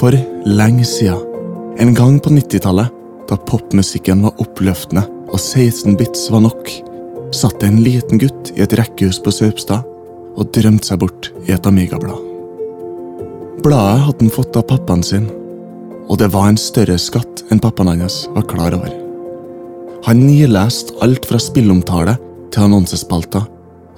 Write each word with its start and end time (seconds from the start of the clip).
For 0.00 0.16
lenge 0.48 0.86
siden, 0.88 1.20
en 1.76 1.90
gang 1.92 2.14
på 2.24 2.30
90-tallet, 2.32 2.88
da 3.28 3.36
popmusikken 3.36 4.22
var 4.24 4.38
oppløftende 4.40 5.02
og 5.28 5.36
16 5.36 5.98
bits 6.00 6.22
var 6.32 6.40
nok, 6.46 6.70
satt 7.36 7.60
en 7.66 7.82
liten 7.84 8.18
gutt 8.22 8.48
i 8.56 8.62
et 8.64 8.72
rekkehus 8.80 9.18
på 9.20 9.32
Saupstad 9.34 9.84
og 10.40 10.48
drømte 10.56 10.88
seg 10.88 11.02
bort 11.02 11.28
i 11.44 11.52
et 11.52 11.68
Amiga-blad. 11.68 12.16
Bladet 13.60 14.06
hadde 14.06 14.24
han 14.24 14.32
fått 14.32 14.56
av 14.56 14.64
pappaen 14.70 15.04
sin, 15.04 15.26
og 16.08 16.16
det 16.22 16.30
var 16.32 16.48
en 16.48 16.58
større 16.58 16.96
skatt 16.98 17.44
enn 17.52 17.60
pappaen 17.60 17.92
hans 18.00 18.22
var 18.32 18.46
klar 18.48 18.76
over. 18.78 18.94
Han 20.08 20.22
nileste 20.24 20.96
alt 21.04 21.28
fra 21.28 21.42
spillomtale 21.42 22.16
til 22.48 22.70
annonsespalter, 22.70 23.44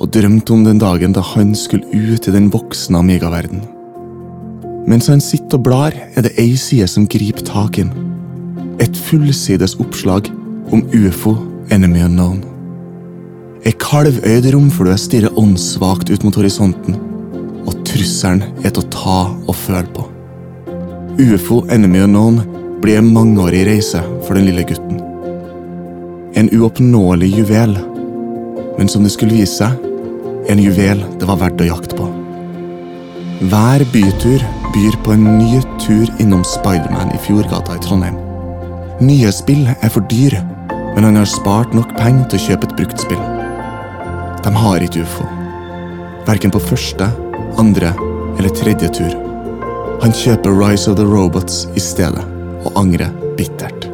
og 0.03 0.11
drømte 0.11 0.51
om 0.51 0.67
den 0.67 0.83
dagen 0.83 1.15
da 1.15 1.23
han 1.37 1.55
skulle 1.55 1.87
ut 1.95 2.27
i 2.27 2.35
den 2.35 2.51
voksne 2.51 2.99
Amiga-verden. 2.99 3.63
Mens 4.89 5.07
han 5.07 5.21
sitter 5.23 5.61
og 5.61 5.67
blar, 5.69 5.95
er 5.95 6.25
det 6.27 6.35
ei 6.43 6.57
side 6.59 6.89
som 6.91 7.07
griper 7.07 7.45
tak 7.47 7.79
i 7.79 7.85
ham. 7.85 7.93
Et 8.83 8.97
fullsides 9.07 9.77
oppslag 9.83 10.31
om 10.75 10.83
ufo 10.91 11.37
Enemy 11.71 12.03
Unknown. 12.09 12.41
Ei 13.63 13.75
kalvøyd 13.79 14.49
romflue 14.51 14.97
stirrer 14.99 15.39
åndssvakt 15.39 16.11
ut 16.11 16.25
mot 16.27 16.35
horisonten, 16.35 16.97
og 17.63 17.77
trusselen 17.87 18.43
er 18.65 18.73
til 18.73 18.83
å 18.83 18.91
ta 18.91 19.21
og 19.31 19.55
føle 19.55 19.87
på. 19.95 20.09
Ufo 21.23 21.61
Enemy 21.71 22.03
Unknown 22.09 22.41
blir 22.83 22.99
en 22.99 23.13
mangeårig 23.15 23.63
reise 23.69 24.03
for 24.27 24.35
den 24.35 24.49
lille 24.49 24.65
gutten. 24.67 24.99
En 26.35 26.51
uoppnåelig 26.51 27.29
juvel, 27.37 27.77
men 28.79 28.91
som 28.91 29.07
det 29.07 29.13
skulle 29.15 29.39
vise 29.39 29.61
seg, 29.61 29.79
en 30.51 30.59
juvel 30.59 31.05
det 31.21 31.29
var 31.29 31.39
verdt 31.45 31.63
å 31.63 31.71
jakte 31.71 32.01
på. 32.01 32.09
Hver 33.53 33.85
bytur 33.95 34.43
byr 34.75 34.97
på 35.05 35.13
en 35.13 35.25
ny 35.39 35.61
tur 35.81 36.09
innom 36.23 36.45
Spiderman 36.45 37.13
i 37.15 37.21
Fjordgata 37.27 37.77
i 37.77 37.83
Trondheim. 37.85 38.17
Nye 39.03 39.33
spill 39.35 39.67
er 39.73 39.91
for 39.93 40.05
dyr, 40.11 40.39
men 40.95 41.05
han 41.05 41.19
har 41.19 41.29
spart 41.29 41.75
nok 41.77 41.95
penger 41.99 42.29
til 42.31 42.39
å 42.39 42.47
kjøpe 42.47 42.69
et 42.69 42.77
brukt 42.79 43.05
spill. 43.05 43.23
De 44.43 44.53
har 44.57 44.85
ikke 44.85 45.05
ufo. 45.05 45.27
Verken 46.27 46.55
på 46.55 46.63
første, 46.63 47.09
andre 47.61 47.93
eller 48.39 48.55
tredje 48.57 48.91
tur. 49.01 49.13
Han 50.03 50.15
kjøper 50.17 50.55
Rise 50.59 50.91
of 50.91 50.97
the 50.99 51.07
Robots 51.07 51.67
i 51.77 51.83
stedet, 51.83 52.25
og 52.63 52.79
angrer 52.79 53.11
bittert. 53.39 53.89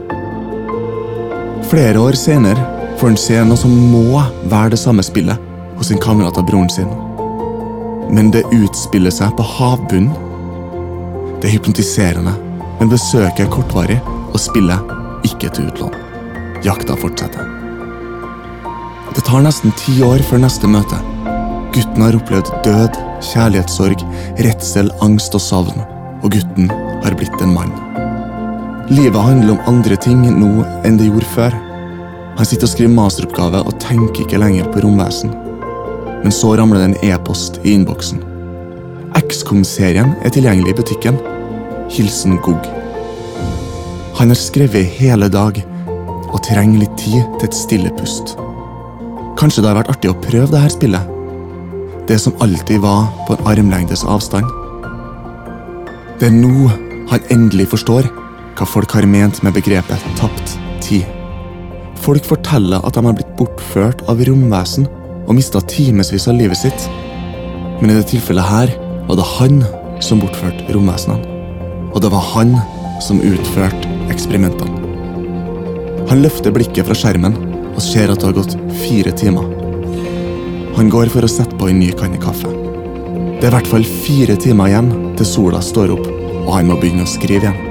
Flere 1.69 2.01
år 2.01 2.17
senere 2.17 2.62
får 3.01 3.12
han 3.12 3.21
se 3.21 3.43
noe 3.45 3.61
som 3.61 3.75
må 3.93 4.23
være 4.49 4.73
det 4.73 4.81
samme 4.81 5.05
spillet 5.05 5.49
hos 5.79 5.93
en 5.93 6.01
kamerat 6.03 6.39
av 6.41 6.47
broren 6.49 6.71
sin. 6.73 6.89
Men 8.09 8.33
det 8.33 8.47
utspiller 8.56 9.12
seg 9.12 9.34
på 9.37 9.45
havbunnen. 9.45 10.28
Det 11.39 11.47
er 11.47 11.55
hypnotiserende, 11.55 12.33
men 12.81 12.91
besøket 12.91 13.44
er 13.44 13.50
kortvarig, 13.53 13.98
og 14.33 14.41
spillet 14.42 14.94
ikke 15.27 15.50
til 15.55 15.69
utlån. 15.70 15.94
Jakta 16.67 16.97
fortsetter. 16.98 17.47
Det 19.14 19.22
tar 19.27 19.44
nesten 19.47 19.75
ti 19.78 20.00
år 20.03 20.22
før 20.27 20.42
neste 20.42 20.66
møte. 20.70 20.98
Gutten 21.75 22.03
har 22.03 22.16
opplevd 22.19 22.50
død, 22.66 22.98
kjærlighetssorg, 23.31 24.03
redsel, 24.42 24.91
angst 25.05 25.36
og 25.39 25.42
savn, 25.42 25.84
og 26.22 26.33
gutten 26.34 26.70
har 27.05 27.14
blitt 27.19 27.42
en 27.44 27.55
mann. 27.55 27.75
Livet 28.91 29.22
handler 29.22 29.55
om 29.55 29.75
andre 29.75 29.98
ting 30.00 30.25
nå 30.27 30.53
enn 30.86 30.98
det 30.98 31.06
gjorde 31.11 31.33
før. 31.36 31.59
Han 32.39 32.47
sitter 32.47 32.66
og 32.66 32.72
skriver 32.72 32.94
masteroppgave 32.94 33.62
og 33.62 33.78
tenker 33.83 34.25
ikke 34.25 34.42
lenger 34.42 34.70
på 34.72 34.83
romvesen. 34.83 35.34
Men 36.25 36.34
så 36.34 36.56
ramler 36.59 36.83
det 36.83 36.91
en 36.91 37.12
e-post 37.12 37.61
i 37.62 37.77
innboksen. 37.78 38.28
XCOM-serien 39.29 40.15
er 40.25 40.33
tilgjengelig 40.33 40.73
i 40.73 40.77
butikken. 40.79 41.19
Hilsen 41.93 42.39
Gogg. 42.45 42.65
Han 44.19 44.33
har 44.33 44.39
skrevet 44.39 44.81
i 44.81 44.93
hele 45.03 45.29
dag 45.33 45.59
og 46.29 46.41
trenger 46.47 46.83
litt 46.83 46.95
tid 47.01 47.21
til 47.39 47.49
et 47.49 47.56
stille 47.56 47.93
pust. 47.99 48.34
Kanskje 49.39 49.62
det 49.62 49.71
har 49.71 49.78
vært 49.83 49.93
artig 49.93 50.11
å 50.11 50.16
prøve 50.25 50.50
det 50.55 50.62
her 50.62 50.72
spillet? 50.72 51.12
Det 52.09 52.16
som 52.21 52.37
alltid 52.44 52.81
var 52.83 53.11
på 53.28 53.37
en 53.37 53.50
armlengdes 53.53 54.06
avstand. 54.09 54.49
Det 56.19 56.31
er 56.31 56.34
nå 56.34 56.71
han 57.12 57.31
endelig 57.33 57.69
forstår 57.75 58.09
hva 58.59 58.66
folk 58.66 58.97
har 58.97 59.06
ment 59.06 59.43
med 59.45 59.55
begrepet 59.56 60.09
tapt 60.19 60.56
tid. 60.84 61.05
Folk 62.00 62.25
forteller 62.27 62.81
at 62.81 62.97
de 62.97 63.05
har 63.05 63.16
blitt 63.16 63.37
bortført 63.39 64.03
av 64.09 64.25
romvesen 64.25 64.89
og 65.28 65.37
mista 65.37 65.60
timevis 65.69 66.28
av 66.31 66.41
livet 66.41 66.65
sitt. 66.65 66.89
Men 67.78 67.93
i 67.93 67.99
det 68.00 68.09
tilfellet 68.10 68.49
her 68.49 68.77
var 69.09 69.17
det 69.17 69.29
han 69.39 69.63
som 70.05 70.21
bortførte 70.21 70.69
romvesenene. 70.75 71.37
Og 71.95 72.03
det 72.05 72.11
var 72.13 72.27
han 72.35 72.53
som 73.01 73.23
utførte 73.25 73.89
eksperimentene. 74.13 74.75
Han 76.11 76.21
løfter 76.25 76.53
blikket 76.53 76.87
fra 76.89 76.97
skjermen 76.97 77.37
og 77.73 77.81
ser 77.85 78.13
at 78.13 78.21
det 78.21 78.29
har 78.29 78.37
gått 78.37 78.57
fire 78.83 79.13
timer. 79.17 79.49
Han 80.77 80.93
går 80.93 81.11
for 81.13 81.25
å 81.25 81.31
sette 81.31 81.57
på 81.59 81.71
en 81.71 81.81
ny 81.81 81.89
kanne 81.97 82.21
kaffe. 82.21 82.53
Det 83.39 83.47
er 83.47 83.53
i 83.53 83.57
hvert 83.57 83.71
fall 83.71 83.87
fire 84.05 84.37
timer 84.41 84.71
igjen 84.71 84.93
til 85.19 85.29
sola 85.29 85.63
står 85.65 85.95
opp 85.95 86.07
og 86.49 86.53
han 86.55 86.69
må 86.69 86.79
begynne 86.81 87.05
å 87.05 87.11
skrive 87.11 87.49
igjen. 87.49 87.65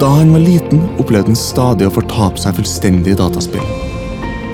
Da 0.00 0.08
han 0.14 0.30
var 0.32 0.40
liten, 0.40 0.80
opplevde 1.02 1.28
han 1.28 1.38
stadig 1.38 1.86
å 1.86 1.92
fortape 1.92 2.40
seg 2.40 2.56
fullstendig 2.56 3.12
i 3.12 3.18
dataspill. 3.18 3.66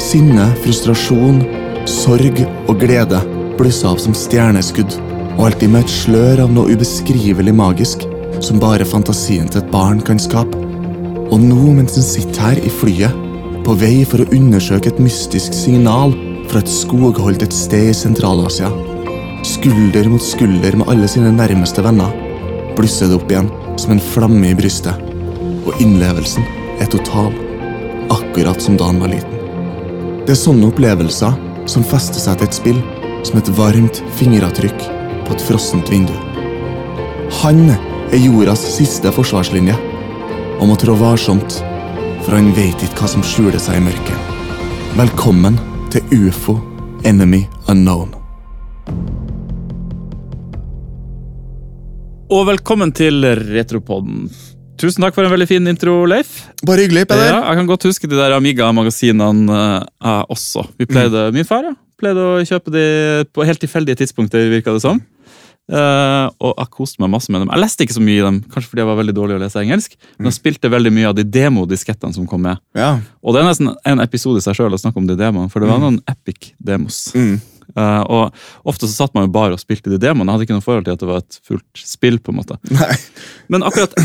Sinne, 0.03 0.49
frustrasjon, 0.65 1.39
sorg 1.87 2.41
og 2.67 2.81
glede 2.83 3.21
blussa 3.59 3.91
opp 3.93 4.03
som 4.03 4.15
stjerneskudd, 4.17 4.99
og 5.37 5.49
alltid 5.49 5.72
med 5.72 5.84
et 5.84 5.93
slør 5.93 6.44
av 6.47 6.53
noe 6.53 6.72
ubeskrivelig 6.77 7.55
magisk 7.56 8.06
som 8.44 8.61
bare 8.61 8.87
fantasien 8.89 9.49
til 9.49 9.62
et 9.62 9.71
barn 9.72 10.00
kan 10.05 10.21
skape. 10.21 10.59
Og 11.27 11.39
nå, 11.43 11.61
mens 11.77 11.97
han 11.99 12.06
sitter 12.06 12.45
her 12.45 12.61
i 12.62 12.72
flyet, 12.72 13.22
på 13.66 13.75
vei 13.81 14.05
for 14.06 14.22
å 14.22 14.28
undersøke 14.34 14.93
et 14.93 15.00
mystisk 15.03 15.55
signal 15.56 16.15
fra 16.50 16.61
et 16.62 16.71
skogholdt 16.71 17.43
et 17.43 17.55
sted 17.55 17.91
i 17.91 17.97
Sentral-Asia, 17.97 18.71
skulder 19.47 20.06
mot 20.11 20.22
skulder 20.22 20.77
med 20.78 20.89
alle 20.93 21.09
sine 21.11 21.33
nærmeste 21.34 21.83
venner, 21.83 22.12
blusser 22.78 23.11
det 23.11 23.19
opp 23.19 23.33
igjen 23.33 23.50
som 23.81 23.97
en 23.97 24.05
flamme 24.12 24.53
i 24.53 24.59
brystet, 24.59 25.00
og 25.66 25.83
innlevelsen 25.83 26.47
er 26.83 26.91
total, 26.93 27.33
akkurat 28.15 28.62
som 28.62 28.78
da 28.78 28.93
han 28.93 29.03
var 29.03 29.11
liten. 29.11 29.34
Det 30.27 30.34
er 30.34 30.41
sånne 30.45 30.71
opplevelser 30.71 31.34
som 31.71 31.87
fester 31.87 32.22
seg 32.22 32.39
til 32.39 32.49
et 32.49 32.59
spill, 32.61 32.81
som 33.27 33.41
et 33.41 33.49
varmt 33.59 33.99
fingeravtrykk 34.21 34.83
på 35.27 35.35
et 35.35 35.43
frossent 35.43 35.89
vindu. 35.91 36.15
Han 37.43 37.65
er 37.67 38.21
jordas 38.23 38.63
siste 38.77 39.11
forsvarslinje, 39.15 39.75
og 40.61 40.69
må 40.71 40.77
trå 40.79 40.95
varsomt, 41.01 41.59
for 42.23 42.37
han 42.37 42.53
vet 42.55 42.85
ikke 42.87 43.03
hva 43.03 43.09
som 43.11 43.25
skjuler 43.27 43.59
seg 43.63 43.81
i 43.81 43.87
mørket. 43.89 44.31
Velkommen 44.97 45.59
til 45.93 46.07
UFO 46.15 46.55
Enemy 47.07 47.43
Unknown. 47.67 48.15
Og 52.31 52.47
velkommen 52.49 52.95
til 52.95 53.27
Retropodden. 53.27 54.29
Tusen 54.79 55.03
takk 55.03 55.17
for 55.17 55.27
en 55.27 55.33
veldig 55.33 55.49
fin 55.49 55.67
intro, 55.71 56.03
Leif. 56.07 56.45
Bare 56.67 56.85
hyggelig, 56.85 57.07
Peder. 57.11 57.31
Ja, 57.33 57.43
jeg 57.49 57.59
kan 57.59 57.69
godt 57.71 57.89
huske 57.89 58.11
de 58.11 58.19
der 58.19 58.37
Amiga-magasinene 58.37 59.59
jeg 59.81 60.31
også. 60.31 60.67
Vi 60.79 60.87
pleide, 60.91 61.31
Min 61.35 61.49
far 61.49 61.65
ja, 61.65 61.75
pleide 62.01 62.23
å 62.23 62.41
kjøpe 62.47 62.73
de 62.75 62.87
på 63.33 63.45
helt 63.49 63.61
tilfeldige 63.62 63.97
tidspunkter, 64.03 64.51
virka 64.53 64.73
det 64.77 64.83
som. 64.84 65.01
Uh, 65.67 66.29
og 66.39 66.53
jeg 66.61 66.69
koste 66.71 67.01
meg 67.03 67.11
masse 67.11 67.33
med 67.33 67.41
dem. 67.43 67.49
Jeg 67.51 67.59
leste 67.65 67.83
ikke 67.83 67.97
så 67.97 68.03
mye 68.07 68.21
i 68.21 68.23
dem, 68.23 68.37
kanskje 68.53 68.71
fordi 68.71 68.83
jeg 68.84 68.87
var 68.87 68.99
veldig 69.01 69.15
dårlig 69.17 69.34
å 69.34 69.41
lese 69.43 69.59
engelsk, 69.65 69.97
men 70.15 70.29
jeg 70.31 70.37
spilte 70.37 70.71
veldig 70.71 70.93
mye 70.95 71.09
av 71.11 71.17
de 71.19 71.25
demodiskettene 71.27 72.15
som 72.15 72.27
kom 72.31 72.45
med. 72.47 72.61
Ja. 72.79 72.93
Og 73.19 73.34
det 73.34 73.41
er 73.43 73.49
nesten 73.49 73.73
en 73.83 74.03
episode 74.05 74.39
i 74.39 74.45
seg 74.45 74.55
sjøl 74.61 74.77
å 74.77 74.79
snakke 74.79 75.01
om 75.03 75.09
de 75.09 75.17
demoene, 75.19 75.51
for 75.51 75.59
det 75.65 75.71
var 75.73 75.81
noen 75.83 75.99
epic 76.07 76.53
demos. 76.62 77.01
Mm. 77.19 77.41
Uh, 77.75 78.03
og 78.07 78.71
ofte 78.71 78.87
så 78.87 78.95
satt 78.95 79.17
man 79.19 79.27
jo 79.27 79.33
bare 79.34 79.57
og 79.57 79.63
spilte 79.65 79.91
de 79.91 79.99
demoene. 79.99 80.28
Jeg 80.31 80.37
hadde 80.37 80.47
ikke 80.47 80.59
noe 80.61 80.67
forhold 80.69 80.87
til 80.87 80.95
at 80.95 81.03
det 81.03 81.09
var 81.11 81.25
et 81.25 81.41
fullt 81.51 81.83
spill. 81.83 82.21
på 82.22 82.31
en 82.31 82.39
måte. 82.39 82.60
Nei. 82.71 82.93
Men 83.51 83.66
akkurat 83.66 83.97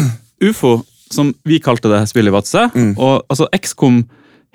UFO, 0.42 0.80
som 1.14 1.30
vi 1.46 1.60
kalte 1.62 1.92
det 1.94 2.02
spillet 2.10 2.34
i 2.34 2.36
Vadsø, 2.40 2.66
Mm. 2.74 2.96
og 2.98 3.22
altså 3.30 3.46
XCOM 3.54 4.02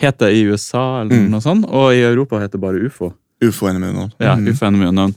heter 0.03 0.35
i 0.35 0.43
USA, 0.51 1.03
eller 1.05 1.15
Mm. 1.23 1.31
noe 1.31 1.41
sånt, 1.41 1.65
og 1.71 1.93
i 1.95 2.03
Europa 2.03 2.41
heter 2.43 2.59
det 2.59 2.65
bare 2.67 2.83
UFO. 2.83 3.13
UFO 3.43 3.69
med 3.69 3.91
Unknown. 3.91 4.13
Ja, 4.21 4.35
Mm. 4.37 4.49
UFO 4.49 4.67
Enemy 4.67 4.87
Unknown, 4.87 5.15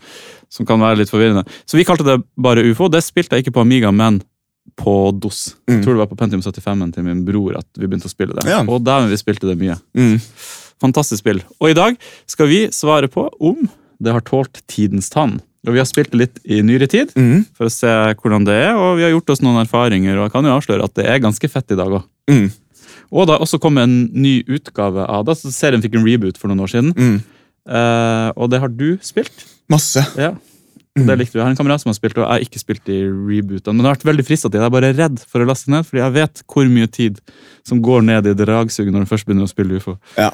som 0.49 0.65
kan 0.65 0.79
være 0.79 0.97
litt 0.97 1.09
forvirrende. 1.09 1.45
Så 1.65 1.77
vi 1.77 1.83
kalte 1.85 2.03
det 2.03 2.23
bare 2.37 2.63
UFO. 2.71 2.89
Det 2.89 3.03
spilte 3.03 3.35
jeg 3.37 3.45
ikke 3.45 3.53
på 3.55 3.61
Amiga, 3.61 3.91
men 3.91 4.21
på 4.77 5.11
DOS. 5.19 5.55
Mm. 5.67 5.75
Jeg 5.77 5.83
tror 5.85 5.93
det 5.95 6.03
var 6.03 6.07
på 6.11 6.17
Pentium 6.17 6.41
75 6.41 6.91
til 6.93 7.03
min 7.03 7.25
bror 7.25 7.57
at 7.57 7.65
vi 7.77 7.87
begynte 7.87 8.05
å 8.07 8.13
spille 8.13 8.35
det. 8.35 8.45
Ja. 8.49 8.61
Og 8.67 8.83
dæven, 8.83 9.09
vi 9.09 9.17
spilte 9.17 9.47
det 9.49 9.57
mye. 9.57 9.77
Mm. 9.97 10.19
Fantastisk 10.79 11.19
spill. 11.23 11.41
Og 11.59 11.69
i 11.71 11.73
dag 11.77 11.97
skal 12.29 12.47
vi 12.47 12.67
svare 12.71 13.07
på 13.11 13.27
om 13.39 13.67
det 13.99 14.13
har 14.15 14.21
tålt 14.21 14.61
tidens 14.67 15.09
tann. 15.09 15.41
Og 15.67 15.73
vi 15.75 15.79
har 15.81 15.85
spilt 15.89 16.11
det 16.13 16.19
litt 16.21 16.37
i 16.45 16.61
nyere 16.63 16.87
tid 16.87 17.09
Mm. 17.15 17.45
for 17.57 17.65
å 17.65 17.71
se 17.71 17.87
hvordan 18.15 18.45
det 18.45 18.53
er, 18.55 18.75
og 18.77 18.95
vi 18.97 19.03
har 19.03 19.11
gjort 19.11 19.29
oss 19.29 19.41
noen 19.41 19.59
erfaringer, 19.65 20.15
og 20.17 20.29
jeg 20.29 20.31
kan 20.31 20.45
jo 20.45 20.55
avsløre 20.55 20.83
at 20.85 20.93
det 20.95 21.05
er 21.05 21.19
ganske 21.19 21.49
fett 21.51 21.71
i 21.71 21.75
dag 21.75 21.87
òg. 21.87 22.03
Mm. 22.29 22.51
Og 23.11 23.27
har 23.27 23.39
også 23.39 23.59
kommet 23.59 23.83
en 23.83 24.09
ny 24.13 24.43
utgave 24.47 25.03
av 25.09 25.25
det. 25.25 25.35
så 25.35 25.51
Serien 25.51 25.81
fikk 25.81 25.95
en 25.95 26.05
reboot 26.05 26.37
for 26.37 26.47
noen 26.47 26.61
år 26.61 26.69
siden, 26.71 26.93
Mm. 26.95 27.23
Eh, 27.69 28.29
og 28.35 28.49
det 28.51 28.59
har 28.63 28.71
du 28.73 28.97
spilt. 29.05 29.45
Masse. 29.69 30.01
Ja. 30.17 30.33
og 30.97 31.05
det 31.07 31.15
likte 31.19 31.35
vi. 31.35 31.39
Jeg 31.39 31.45
har 31.45 31.53
en 31.53 31.59
kamerat 31.59 31.83
som 31.83 31.91
har 31.91 31.95
spilt, 31.99 32.17
og 32.17 32.25
jeg 32.25 32.31
har 32.33 32.43
ikke 32.43 32.59
spilt 32.59 32.89
i 32.91 32.99
rebootene. 33.07 33.75
Men 33.77 33.85
jeg 33.85 33.89
har 33.91 33.97
vært 33.99 34.07
veldig 34.09 34.25
frista 34.27 34.49
til 34.49 34.57
det. 34.57 34.63
Jeg 34.65 34.71
er 34.71 34.75
bare 34.77 34.93
redd 34.97 35.19
for 35.29 35.43
å 35.43 35.47
laste 35.47 35.71
ned, 35.71 35.85
fordi 35.87 36.01
jeg 36.01 36.15
vet 36.17 36.41
hvor 36.49 36.71
mye 36.73 36.89
tid 36.91 37.21
som 37.67 37.81
går 37.85 38.01
ned 38.09 38.27
i 38.27 38.33
dragsuget 38.39 38.91
når 38.95 39.05
du 39.05 39.11
først 39.13 39.27
begynner 39.29 39.47
å 39.47 39.51
spille 39.51 39.77
UFO. 39.79 39.95
Ja. 40.17 40.31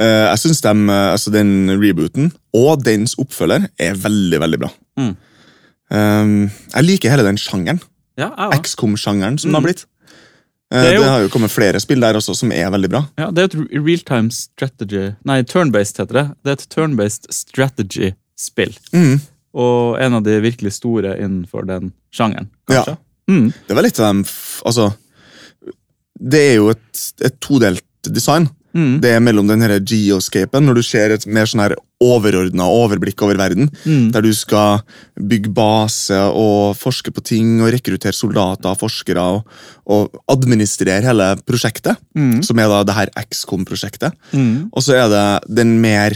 Uh, 0.00 0.30
jeg 0.30 0.38
syns 0.44 0.60
altså 0.64 1.32
den 1.34 1.68
rebooten 1.80 2.30
og 2.56 2.82
dens 2.86 3.16
oppfølger 3.20 3.66
er 3.78 3.96
veldig, 4.00 4.38
veldig 4.40 4.60
bra. 4.62 4.70
Mm. 5.00 5.14
Um, 5.90 6.34
jeg 6.74 6.86
liker 6.86 7.10
hele 7.12 7.26
den 7.26 7.38
sjangeren. 7.40 7.80
Ja. 8.20 8.30
XCOM-sjangeren 8.54 9.38
som 9.40 9.50
Mm. 9.50 9.52
det 9.52 9.58
har 9.60 9.66
blitt. 9.66 9.84
Eh, 10.70 10.82
Det 10.82 10.94
jo, 10.94 11.02
det, 11.02 11.10
har 11.10 11.24
jo 11.24 11.32
kommet 11.32 11.50
flere 11.50 11.80
spill 11.82 12.02
der 12.02 12.18
også 12.18 12.36
som 12.38 12.52
er 12.54 12.70
veldig 12.70 12.90
bra. 12.92 13.02
Ja, 13.18 13.30
det 13.34 13.42
er 13.42 13.50
et 13.50 13.58
real-time 13.74 14.30
strategy 14.34 15.10
Nei, 15.26 15.42
turn-based 15.42 15.98
heter 15.98 16.20
det. 16.20 16.26
Det 16.44 16.52
er 16.52 16.58
et 16.58 16.68
turn-based 16.70 17.26
strategy-spill. 17.34 18.76
Mm. 18.94 19.18
Og 19.58 19.98
en 19.98 20.18
av 20.20 20.22
de 20.26 20.36
virkelig 20.44 20.76
store 20.78 21.16
innenfor 21.18 21.66
den 21.66 21.90
sjangeren, 22.14 22.52
kanskje. 22.70 22.96
Mm. 23.30 23.50
Det 23.66 23.76
var 23.78 23.86
litt 23.86 23.98
av 24.00 24.08
dem 24.10 24.24
Altså, 24.66 24.90
det 26.20 26.40
er 26.52 26.56
jo 26.58 26.70
et, 26.72 27.04
et 27.24 27.36
todelt 27.42 27.86
design. 28.06 28.48
Mm. 28.74 29.00
Det 29.02 29.10
er 29.10 29.20
mellom 29.20 29.48
den 29.48 29.60
geoscapen, 29.84 30.64
når 30.66 30.74
du 30.78 30.82
ser 30.86 31.10
et 31.10 31.26
mer 31.26 31.48
sånn 31.50 31.74
overordna 32.00 32.64
overblikk 32.64 33.20
over 33.22 33.36
verden, 33.36 33.70
Mm. 33.84 34.12
der 34.12 34.22
du 34.22 34.32
skal 34.32 34.80
bygge 35.18 35.52
base 35.52 36.14
og 36.14 36.76
forske 36.76 37.10
på 37.12 37.22
ting 37.22 37.60
og 37.60 37.72
rekruttere 37.72 38.14
soldater 38.14 38.70
og 38.70 38.78
forskere 38.78 39.42
og, 39.86 40.10
administrere 40.28 41.02
hele 41.02 41.36
prosjektet, 41.44 41.96
Mm. 42.16 42.42
som 42.44 42.58
er 42.58 42.68
da 42.68 42.84
det 42.84 42.94
her 42.94 43.08
XCOM-prosjektet. 43.16 44.12
Mm. 44.32 44.70
Og 44.72 44.82
så 44.82 44.94
er 44.94 45.08
det 45.08 45.54
den 45.54 45.80
mer 45.80 46.12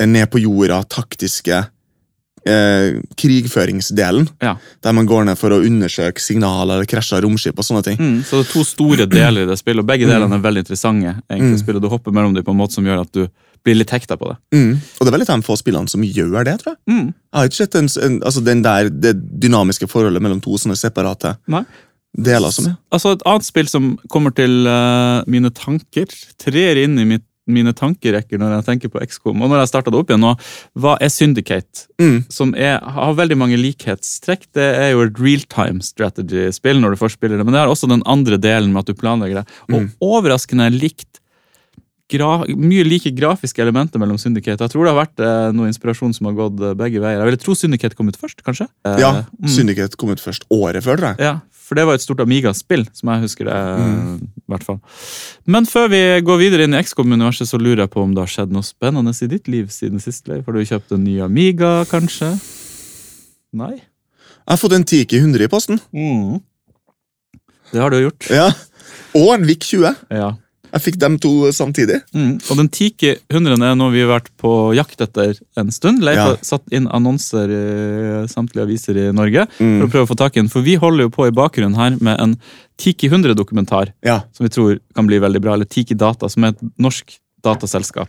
ned 0.00 0.30
på 0.30 0.40
jorda, 0.40 0.84
taktiske 0.88 1.66
eh, 2.46 3.00
krigføringsdelen, 3.18 4.28
Ja. 4.42 4.56
der 4.82 4.92
man 4.92 5.06
går 5.06 5.26
ned 5.26 5.38
for 5.38 5.50
å 5.50 5.62
undersøke 5.64 6.22
signaler 6.22 6.78
eller 6.78 6.90
krasja 6.90 7.20
romskip 7.22 7.58
og 7.58 7.64
sånne 7.64 7.84
ting. 7.84 7.98
Mm. 7.98 8.24
Så 8.24 8.40
det 8.40 8.46
er 8.46 8.52
to 8.52 8.64
store 8.64 9.06
deler 9.18 9.44
i 9.44 9.50
det 9.50 9.58
spillet, 9.58 9.82
og 9.82 9.90
begge 9.90 10.06
delene 10.08 10.38
er 10.38 10.44
veldig 10.44 10.64
interessante. 10.64 11.16
egentlig 11.30 11.58
mm. 11.58 11.64
spillet. 11.64 11.82
Du 11.82 11.90
hopper 11.92 12.14
mellom 12.14 12.34
dem 12.34 12.46
på 12.46 12.54
en 12.54 12.60
måte 12.62 12.78
som 12.78 12.86
gjør 12.86 13.04
at 13.04 13.12
du 13.12 13.26
blir 13.66 13.78
litt 13.80 13.90
hekta 13.90 14.16
på 14.18 14.30
det. 14.30 14.36
Mm. 14.54 14.76
Og 14.78 15.02
det 15.02 15.10
er 15.10 15.16
veldig 15.16 15.28
de 15.32 15.46
få 15.46 15.56
spillene 15.58 15.90
som 15.90 16.04
gjør 16.06 16.46
det, 16.46 16.54
tror 16.62 16.74
jeg. 16.74 16.80
Mm. 16.92 17.08
Jeg 17.10 17.40
har 17.40 17.50
ikke 17.50 17.58
sett 17.58 17.78
en, 17.80 17.90
en, 18.06 18.18
altså 18.30 18.42
den 18.46 18.62
der, 18.66 18.90
det 18.92 19.14
dynamiske 19.42 19.88
forholdet 19.90 20.22
mellom 20.22 20.42
to 20.44 20.58
sånne 20.60 20.78
separate 20.78 21.34
Nei. 21.50 21.64
deler 22.14 22.54
som 22.54 22.70
er. 22.70 22.76
Altså 22.94 23.16
Et 23.16 23.24
annet 23.26 23.48
spill 23.48 23.70
som 23.70 23.94
kommer 24.12 24.34
til 24.36 24.68
uh, 24.70 25.24
mine 25.30 25.50
tanker, 25.54 26.14
trer 26.42 26.84
inn 26.84 26.98
i 27.02 27.08
mitt, 27.16 27.26
mine 27.46 27.72
tankerekker 27.76 28.40
når 28.40 28.56
jeg 28.56 28.64
tenker 28.66 28.90
på 28.92 29.02
XCOM, 29.06 29.42
og 29.42 29.50
når 29.52 29.62
jeg 29.62 29.70
starta 29.70 29.92
det 29.94 30.00
opp 30.00 30.10
igjen 30.10 30.24
nå, 30.24 30.32
hva 30.82 30.96
er 31.02 31.12
Syndicate? 31.12 31.86
Mm. 32.02 32.24
Som 32.32 32.54
er, 32.58 32.80
har 32.82 33.14
veldig 33.18 33.36
mange 33.38 33.58
likhetstrekk. 33.60 34.48
Det 34.56 34.66
er 34.80 34.90
jo 34.94 35.04
et 35.06 35.20
realtime 35.22 35.84
strategy-spill 35.84 36.80
når 36.82 36.94
du 36.96 37.00
først 37.04 37.18
spiller 37.20 37.38
det, 37.38 37.46
men 37.46 37.54
det 37.54 37.62
har 37.62 37.70
også 37.72 37.88
den 37.90 38.02
andre 38.06 38.38
delen 38.42 38.72
med 38.74 38.82
at 38.84 38.90
du 38.90 38.98
planlegger 38.98 39.42
det. 39.42 39.46
Og 39.70 39.76
Mm. 39.86 39.90
overraskende 40.02 40.70
likt 40.72 41.20
mye 42.14 42.84
like 42.86 43.10
grafiske 43.16 43.62
elementer 43.62 43.98
mellom 43.98 44.18
Syndicate. 44.18 44.62
Jeg 44.62 44.70
tror 44.70 44.86
det 44.86 44.92
har 44.92 45.00
vært 45.00 45.22
eh, 45.22 45.48
noe 45.56 45.66
inspirasjon 45.66 46.14
som 46.14 46.28
har 46.28 46.36
gått 46.38 46.60
eh, 46.62 46.74
begge 46.78 47.00
veier. 47.02 47.18
Jeg 47.18 47.26
ville 47.30 47.40
tro 47.42 47.56
Syndicate 47.58 47.98
kom 47.98 48.08
ut 48.08 48.16
først, 48.20 48.44
kanskje? 48.46 48.68
Eh, 48.86 49.00
Ja, 49.02 49.24
mm. 49.26 49.48
Syndicate 49.50 49.98
kom 49.98 50.12
ut 50.14 50.22
først 50.22 50.46
året 50.54 50.84
før, 50.86 51.00
tror 51.00 51.08
jeg. 51.14 51.26
Ja, 51.26 51.40
for 51.50 51.74
det 51.74 51.86
var 51.88 51.98
et 51.98 52.04
stort 52.04 52.22
Amiga-spill, 52.22 52.86
som 52.94 53.10
jeg 53.10 53.24
husker 53.26 53.50
det. 53.50 53.56
Mm. 53.56 54.22
i 54.22 54.52
hvert 54.54 54.62
fall. 54.68 54.78
Men 55.50 55.66
før 55.66 55.90
vi 55.90 56.02
går 56.22 56.38
videre 56.44 56.68
inn 56.68 56.78
i 56.78 56.84
XCOM-universet, 56.86 57.50
så 57.50 57.58
lurer 57.58 57.84
jeg 57.84 57.94
på 57.96 58.04
om 58.06 58.14
det 58.14 58.22
har 58.22 58.30
skjedd 58.36 58.54
noe 58.54 58.62
spennende 58.66 59.10
i 59.10 59.30
ditt 59.34 59.50
liv 59.50 59.66
siden 59.74 59.98
sist. 60.02 60.28
Leif? 60.30 60.46
Har 60.46 60.54
du 60.54 60.62
kjøpt 60.62 60.94
en 60.94 61.02
ny 61.02 61.18
Amiga, 61.26 61.80
kanskje? 61.90 62.30
Nei? 63.56 63.74
Jeg 64.46 64.54
har 64.54 64.62
fått 64.62 64.78
en 64.78 64.86
Tiki 64.86 65.18
100 65.18 65.42
i 65.42 65.50
posten. 65.50 65.82
Det 67.72 67.82
har 67.82 67.90
du 67.90 67.98
gjort. 67.98 68.30
Ja. 68.30 68.52
Og 69.18 69.32
en 69.34 69.46
VIC 69.48 69.72
20. 69.74 70.04
Ja. 70.14 70.36
Jeg 70.76 70.84
fikk 70.84 70.98
dem 71.00 71.16
to 71.22 71.30
samtidig. 71.56 72.02
Mm. 72.14 72.34
Og 72.50 72.58
den 72.60 72.68
Tiki 72.68 73.14
100 73.32 73.56
er 73.64 73.74
noe 73.80 73.92
vi 73.94 74.02
har 74.04 74.10
vært 74.20 74.28
på 74.40 74.50
jakt 74.76 75.00
etter 75.00 75.38
en 75.56 75.70
stund. 75.72 76.02
Leif 76.04 76.16
Ja. 76.20 76.24
har 76.34 76.36
satt 76.44 76.62
inn 76.76 76.86
annonser 76.92 77.48
i 77.48 78.26
samtlige 78.28 78.66
aviser 78.66 78.96
i 79.00 79.12
Norge 79.16 79.46
for 79.56 79.64
Mm. 79.64 79.82
å 79.86 79.90
prøve 79.90 80.06
å 80.06 80.10
få 80.12 80.16
tak 80.20 80.36
i 80.36 80.40
den. 80.40 80.48
For 80.52 80.60
vi 80.62 80.76
holder 80.76 81.04
jo 81.08 81.10
på 81.10 81.26
i 81.28 81.34
bakgrunnen 81.34 81.76
her 81.76 81.96
med 82.00 82.20
en 82.20 82.36
Tiki 82.76 83.08
100-dokumentar. 83.08 83.92
Ja. 84.04 84.20
som 84.32 84.44
vi 84.44 84.50
tror 84.52 84.78
kan 84.94 85.06
bli 85.06 85.18
veldig 85.18 85.40
bra, 85.40 85.54
eller 85.54 85.64
Tiki 85.64 85.94
Data, 85.96 86.28
som 86.28 86.44
er 86.44 86.48
et 86.48 86.60
norsk 86.78 87.18
dataselskap. 87.42 88.08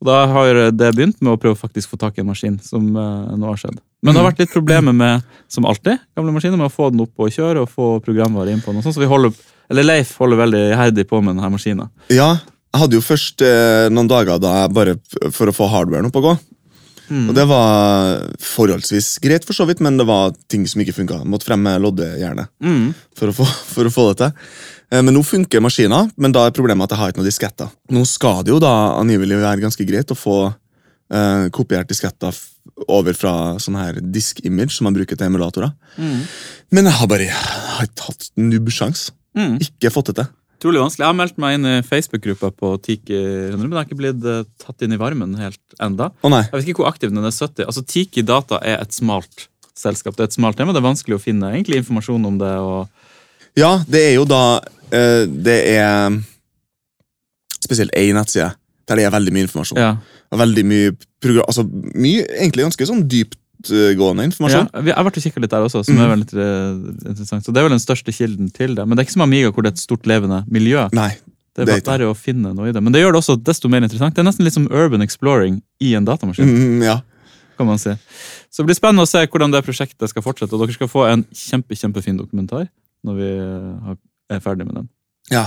Og 0.00 0.06
Da 0.10 0.26
har 0.28 0.54
det 0.76 0.90
begynt 0.94 1.20
med 1.24 1.32
å 1.32 1.38
prøve 1.40 1.56
å 1.56 1.60
faktisk 1.60 1.88
få 1.94 1.98
tak 1.98 2.18
i 2.18 2.20
en 2.20 2.26
maskin, 2.28 2.58
som 2.62 2.84
eh, 2.96 3.36
nå 3.36 3.46
har 3.48 3.56
skjedd. 3.56 3.78
Men 4.04 4.12
det 4.14 4.20
har 4.22 4.28
vært 4.30 4.42
litt 4.44 4.52
problemer 4.52 4.92
med, 4.92 5.22
som 5.48 5.64
alltid, 5.64 5.98
gamle 6.14 6.34
maskiner, 6.36 6.58
med 6.60 6.68
å 6.68 6.74
få 6.74 6.90
den 6.92 7.00
opp 7.06 7.16
og 7.24 7.30
kjøre 7.32 7.62
og 7.64 7.70
få 7.72 7.86
programvare 8.04 8.52
inn 8.52 8.60
på 8.60 8.72
den. 8.74 8.82
sånt, 8.82 8.92
sånn, 8.92 8.98
Så 9.00 9.04
vi 9.06 9.08
holder, 9.10 9.32
eller 9.72 9.82
Leif 9.88 10.12
holder 10.20 10.36
veldig 10.44 10.60
iherdig 10.74 11.06
på 11.08 11.22
med 11.24 11.34
denne 11.36 11.50
maskinen. 11.56 11.88
ja. 12.12 12.36
Jeg 12.76 12.82
hadde 12.82 12.96
jo 12.98 13.00
først 13.00 13.40
eh, 13.40 13.86
noen 13.88 14.08
dager 14.10 14.36
da 14.42 14.50
jeg 14.66 14.72
bare 14.76 14.94
for 15.32 15.48
å 15.48 15.52
få 15.56 15.64
hardwaren 15.72 16.10
opp 16.10 16.16
å 16.20 16.22
gå. 16.26 16.32
Mm. 17.08 17.28
Og 17.30 17.34
det 17.38 17.44
var 17.48 18.18
forholdsvis 18.42 19.14
greit, 19.24 19.46
for 19.48 19.56
så 19.56 19.64
vidt, 19.64 19.80
men 19.80 19.96
det 19.96 20.04
var 20.04 20.34
ting 20.50 20.66
som 20.68 20.82
ikke 20.82 20.92
funka. 20.98 21.22
Måtte 21.24 21.46
frem 21.48 21.62
med 21.64 21.80
loddejernet 21.80 22.48
Mm. 22.60 22.92
for, 23.16 23.28
å 23.28 23.32
få- 23.32 23.48
for 23.72 23.84
å 23.88 23.92
få 23.94 24.04
det 24.10 24.18
til. 24.18 24.32
Eh, 24.92 25.02
Men 25.02 25.14
nå 25.14 25.22
funker 25.26 25.62
maskina, 25.64 26.04
men 26.16 26.34
da 26.34 26.46
er 26.46 26.54
problemet 26.56 26.86
at 26.86 26.94
jeg 26.94 27.02
har 27.02 27.12
ikke 27.12 27.22
noen 27.22 27.30
disketter. 27.30 27.72
Nå 27.90 28.04
skal 28.08 28.44
det 28.46 28.54
jo 28.54 28.60
da 28.62 28.74
angivelig 29.00 29.40
være 29.42 29.64
ganske 29.64 29.86
greit 29.88 30.12
å 30.12 30.18
få 30.18 30.38
uh, 30.50 31.46
kopiert 31.54 31.90
disketter 31.90 32.34
over 32.90 33.14
fra 33.16 33.56
sånn 33.62 33.78
her 33.78 34.00
disk-image 34.00 34.74
som 34.76 34.88
man 34.88 34.96
bruker 34.96 35.18
til 35.18 35.28
emulatorer. 35.28 35.72
Mm. 35.96 36.24
Men 36.74 36.90
jeg 36.90 36.98
har 37.00 37.10
bare 37.10 37.28
jeg 37.28 37.54
har 37.76 37.86
ikke 37.88 38.10
hatt 38.10 38.28
nubbsjans. 38.38 39.08
Mm. 39.36 39.56
Ikke 39.62 39.92
fått 39.94 40.10
det 40.12 40.20
til. 40.20 40.34
Utrolig 40.56 40.80
vanskelig. 40.80 41.04
Jeg 41.04 41.12
har 41.12 41.16
meldt 41.18 41.40
meg 41.42 41.56
inn 41.58 41.68
i 41.68 41.74
Facebook-gruppa 41.84 42.48
på 42.56 42.70
Tiki 42.80 43.16
100, 43.16 43.58
men 43.60 43.74
jeg 43.74 43.76
har 43.76 43.88
ikke 43.90 43.98
blitt 43.98 44.24
eh, 44.24 44.46
tatt 44.62 44.84
inn 44.86 44.94
i 44.96 45.00
varmen 45.00 45.34
helt 45.36 45.76
enda. 45.84 46.08
Å 46.24 46.30
nei. 46.32 46.46
Jeg 46.46 46.54
vet 46.54 46.70
ikke 46.72 46.80
hvor 46.80 46.88
aktiv 46.88 47.12
den 47.12 47.20
er. 47.20 47.34
70. 47.34 47.66
Altså, 47.68 47.84
Tiki 47.84 48.24
Data 48.24 48.62
er 48.64 48.80
et 48.80 48.96
smalt 48.96 49.50
selskap. 49.76 50.16
Det 50.16 50.24
er 50.24 50.30
et 50.30 50.38
smalt 50.38 50.56
tema. 50.56 50.72
Det 50.72 50.80
er 50.80 50.88
vanskelig 50.88 51.18
å 51.18 51.22
finne 51.22 51.52
egentlig 51.52 51.82
informasjon 51.82 52.24
om 52.30 52.40
det. 52.40 52.54
og 52.56 53.60
Ja, 53.60 53.74
det 53.84 54.00
er 54.08 54.14
jo 54.16 54.24
da 54.28 54.40
Det 54.90 55.56
er 55.76 56.20
spesielt 57.64 57.94
én 57.96 58.14
nettside 58.14 58.52
der 58.86 59.00
det 59.00 59.04
er 59.08 59.10
veldig 59.10 59.32
mye 59.34 59.46
informasjon. 59.48 59.78
ja. 59.82 59.96
Og 60.30 60.38
veldig 60.38 60.62
mye 60.66 60.92
program, 61.22 61.44
altså 61.46 61.62
mye, 61.94 62.24
egentlig 62.38 62.64
ganske 62.66 62.86
sånn 62.86 63.04
dyptgående 63.10 64.22
Ja, 64.22 64.26
informasjon. 64.26 64.68
vi- 64.82 64.90
jeg 64.90 64.94
har 64.96 65.04
vært 65.04 65.16
og 65.18 65.22
kikket 65.22 65.40
litt 65.42 65.50
der 65.50 65.62
også, 65.66 65.84
som 65.86 65.94
mm. 65.94 66.02
er 66.02 66.08
veldig 66.16 66.26
eh, 66.34 67.10
interessant. 67.10 67.44
Så 67.46 67.52
Det 67.52 67.56
er 67.58 67.62
vel 67.68 67.70
den 67.78 67.82
største 67.82 68.12
kilden 68.14 68.50
til 68.52 68.74
det. 68.74 68.86
Men 68.86 68.96
det 68.96 69.02
er 69.02 69.06
ikke 69.06 69.12
som 69.18 69.22
Amiga, 69.22 69.50
hvor 69.52 69.62
det 69.62 69.70
er 69.70 69.74
et 69.74 69.82
stort 69.82 70.02
levende 70.06 70.44
miljø. 70.50 70.88
Nei. 70.92 71.10
Det 71.54 71.62
er 71.62 71.64
det 71.64 71.74
er 71.76 71.80
bare 71.80 71.98
bare 71.98 72.10
å 72.12 72.16
finne 72.16 72.54
noe 72.54 72.68
i 72.68 72.72
det. 72.72 72.82
Men 72.82 72.92
det 72.92 73.00
gjør 73.02 73.12
det 73.14 73.22
også 73.22 73.42
desto 73.42 73.68
mer 73.68 73.80
interessant. 73.82 74.14
Det 74.14 74.20
er 74.22 74.28
nesten 74.30 74.44
litt 74.44 74.52
som 74.54 74.66
urban 74.70 75.00
exploring 75.02 75.62
i 75.80 75.94
en 75.94 76.04
datamaskin. 76.04 76.44
Mm, 76.46 76.82
ja. 76.82 77.00
kan 77.56 77.66
man 77.66 77.78
si. 77.78 77.90
Så 78.52 78.60
det 78.62 78.66
blir 78.66 78.76
spennende 78.76 79.02
å 79.06 79.08
se 79.08 79.26
hvordan 79.26 79.50
det 79.50 79.64
prosjektet 79.64 80.08
skal 80.10 80.22
fortsette. 80.22 80.52
Og 80.52 80.60
dere 80.66 80.74
skal 80.74 80.88
få 80.88 81.06
en 81.10 81.24
kjempe, 81.32 81.72
kjempefin 81.74 82.18
dokumentar 82.18 82.68
når 83.06 83.14
vi 83.16 83.30
eh, 83.38 83.86
har- 83.86 83.96
er 84.30 84.40
ferdig 84.44 84.66
med 84.68 84.74
den. 84.82 84.88
ja. 85.30 85.46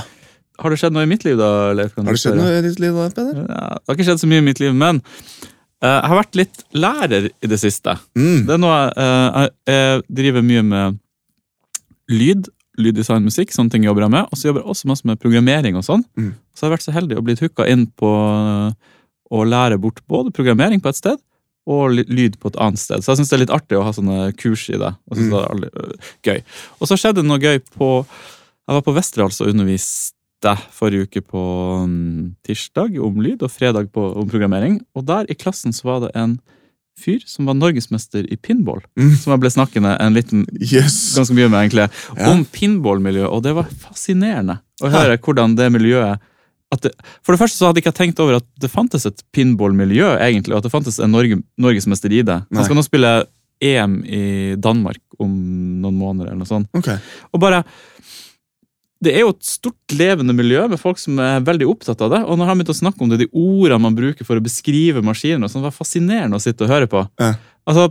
Har 0.60 0.74
det 0.74 0.80
skjedd 0.82 0.92
noe 0.92 1.06
i 1.06 1.08
mitt 1.08 1.24
liv, 1.24 1.38
da? 1.40 1.72
Leif? 1.72 1.94
Har 1.96 2.04
det 2.12 2.20
skjedd 2.20 2.36
noe 2.36 2.58
i 2.58 2.64
ditt 2.66 2.80
liv, 2.84 2.92
da, 2.92 3.06
Peder? 3.16 3.38
Ja, 3.48 3.60
det 3.80 3.88
har 3.88 3.96
ikke 3.96 4.06
skjedd 4.10 4.20
så 4.20 4.28
mye 4.28 4.42
i 4.42 4.44
mitt 4.44 4.60
liv, 4.60 4.74
men 4.76 4.98
eh, 5.80 5.88
jeg 5.88 6.10
har 6.12 6.18
vært 6.20 6.36
litt 6.36 6.64
lærer 6.76 7.30
i 7.32 7.48
det 7.48 7.60
siste. 7.62 7.94
Mm. 8.20 8.42
Det 8.50 8.56
er 8.58 8.60
noe 8.60 8.80
eh, 8.92 9.28
jeg, 9.38 9.54
jeg 9.72 10.02
driver 10.20 10.44
mye 10.50 10.64
med 10.68 10.98
lyd, 12.12 12.50
lyddesign, 12.80 13.24
musikk, 13.28 13.54
sånne 13.56 13.72
ting 13.72 13.86
jobber 13.88 14.04
jeg 14.04 14.14
med. 14.18 14.28
Og 14.34 14.40
så 14.42 14.50
jobber 14.50 14.66
jeg 14.66 14.72
også 14.74 14.90
masse 14.92 15.08
med 15.08 15.20
programmering 15.24 15.80
og 15.80 15.86
sånn. 15.88 16.04
Mm. 16.20 16.34
Så 16.52 16.66
jeg 16.66 16.68
har 16.70 16.76
vært 16.76 16.86
så 16.90 16.96
heldig 16.96 17.18
og 17.20 17.26
blitt 17.30 17.44
hooka 17.44 17.68
inn 17.72 17.86
på 18.00 18.12
eh, 18.12 18.94
å 19.40 19.44
lære 19.48 19.80
bort 19.80 20.04
både 20.12 20.34
programmering 20.36 20.84
på 20.84 20.92
et 20.92 21.00
sted 21.00 21.20
og 21.70 21.92
lyd 22.02 22.36
på 22.42 22.50
et 22.50 22.60
annet 22.66 22.82
sted. 22.82 23.04
Så 23.06 23.12
jeg 23.14 23.20
syns 23.22 23.30
det 23.32 23.36
er 23.38 23.44
litt 23.44 23.54
artig 23.54 23.78
å 23.78 23.84
ha 23.86 23.92
sånne 23.94 24.32
kurs 24.40 24.64
i 24.74 24.80
det. 24.82 24.92
Og 25.08 25.20
synes 25.20 25.32
Mm. 25.32 25.64
det 25.64 25.70
er 25.70 25.96
gøy. 26.34 26.44
Og 26.82 26.90
så 26.90 26.98
skjedde 26.98 27.22
det 27.24 27.30
noe 27.30 27.40
gøy 27.44 27.60
på 27.78 27.90
Jeg 28.70 28.78
var 28.78 28.86
på 28.86 28.94
Westerdals 28.94 29.40
og 29.42 29.50
underviste 29.50 30.52
forrige 30.78 31.08
uke 31.08 31.24
på 31.26 31.42
mm, 31.90 32.36
tirsdag 32.46 33.00
om 33.02 33.18
lyd 33.18 33.42
og 33.42 33.50
fredag 33.50 33.90
på, 33.96 34.04
om 34.22 34.30
programmering. 34.30 34.76
Og 34.94 35.08
der 35.08 35.26
i 35.26 35.34
klassen 35.34 35.74
så 35.74 35.88
var 35.88 36.04
det 36.04 36.12
en 36.14 36.36
fyr 37.00 37.24
som 37.26 37.50
var 37.50 37.58
norgesmester 37.58 38.28
i 38.30 38.38
pinball. 38.38 38.84
Mm. 39.00 39.16
Som 39.18 39.34
jeg 39.34 39.42
ble 39.42 39.52
snakkende 39.56 39.96
en 39.98 40.14
liten 40.14 40.46
Yes. 40.62 41.16
ganske 41.18 41.34
mye 41.34 41.50
med, 41.50 41.64
egentlig, 41.64 41.88
Ja. 42.14 42.30
om 42.30 42.46
pinballmiljøet, 42.46 43.32
og 43.32 43.42
det 43.44 43.56
var 43.58 43.74
fascinerende 43.88 44.60
å 44.84 44.94
høre 44.94 45.18
hvordan 45.18 45.58
det 45.58 45.72
miljøet 45.74 46.20
det, 46.84 46.92
For 47.26 47.34
det 47.34 47.40
første 47.42 47.58
så 47.58 47.66
hadde 47.66 47.82
jeg 47.82 47.88
ikke 47.88 47.98
tenkt 47.98 48.20
over 48.22 48.36
at 48.38 48.46
det 48.62 48.70
fantes 48.70 49.08
et 49.10 49.24
pinballmiljø, 49.34 50.20
egentlig, 50.22 50.54
og 50.54 50.60
at 50.62 50.68
det 50.68 50.72
fantes 50.72 51.00
en 51.02 51.10
Norge, 51.10 51.42
norgesmester 51.58 52.14
i 52.14 52.22
det. 52.22 52.44
Han 52.54 52.64
skal 52.64 52.78
nå 52.78 52.84
spille 52.86 53.26
EM 53.60 54.04
i 54.06 54.56
Danmark 54.56 55.02
om 55.20 55.32
noen 55.82 55.98
måneder, 55.98 56.30
eller 56.30 56.44
noe 56.44 56.48
sånt. 56.48 56.70
Okay. 56.78 57.00
Og 57.34 57.42
bare 57.42 57.64
det 59.03 59.13
er 59.15 59.22
jo 59.24 59.29
et 59.32 59.46
stort 59.48 59.94
levende 59.96 60.34
miljø 60.36 60.65
med 60.68 60.79
folk 60.82 61.00
som 61.00 61.20
er 61.24 61.39
veldig 61.48 61.68
opptatt 61.72 62.01
av 62.03 62.12
det. 62.12 62.20
Og 62.27 62.36
når 62.39 62.50
han 62.51 62.60
begynte 62.60 62.75
å 62.75 62.79
snakke 62.82 63.06
om 63.06 63.10
det, 63.13 63.22
de 63.22 63.29
ordene 63.32 63.79
man 63.86 63.96
bruker 63.96 64.27
for 64.27 64.36
å 64.36 64.44
beskrive 64.44 65.03
maskiner, 65.06 65.46
og 65.48 65.53
sånn, 65.53 65.63
var 65.63 65.75
fascinerende 65.75 66.36
å 66.36 66.44
sitte 66.44 66.68
og 66.68 66.74
høre 66.74 66.89
på. 66.91 67.06
Ja. 67.22 67.34
Altså, 67.70 67.88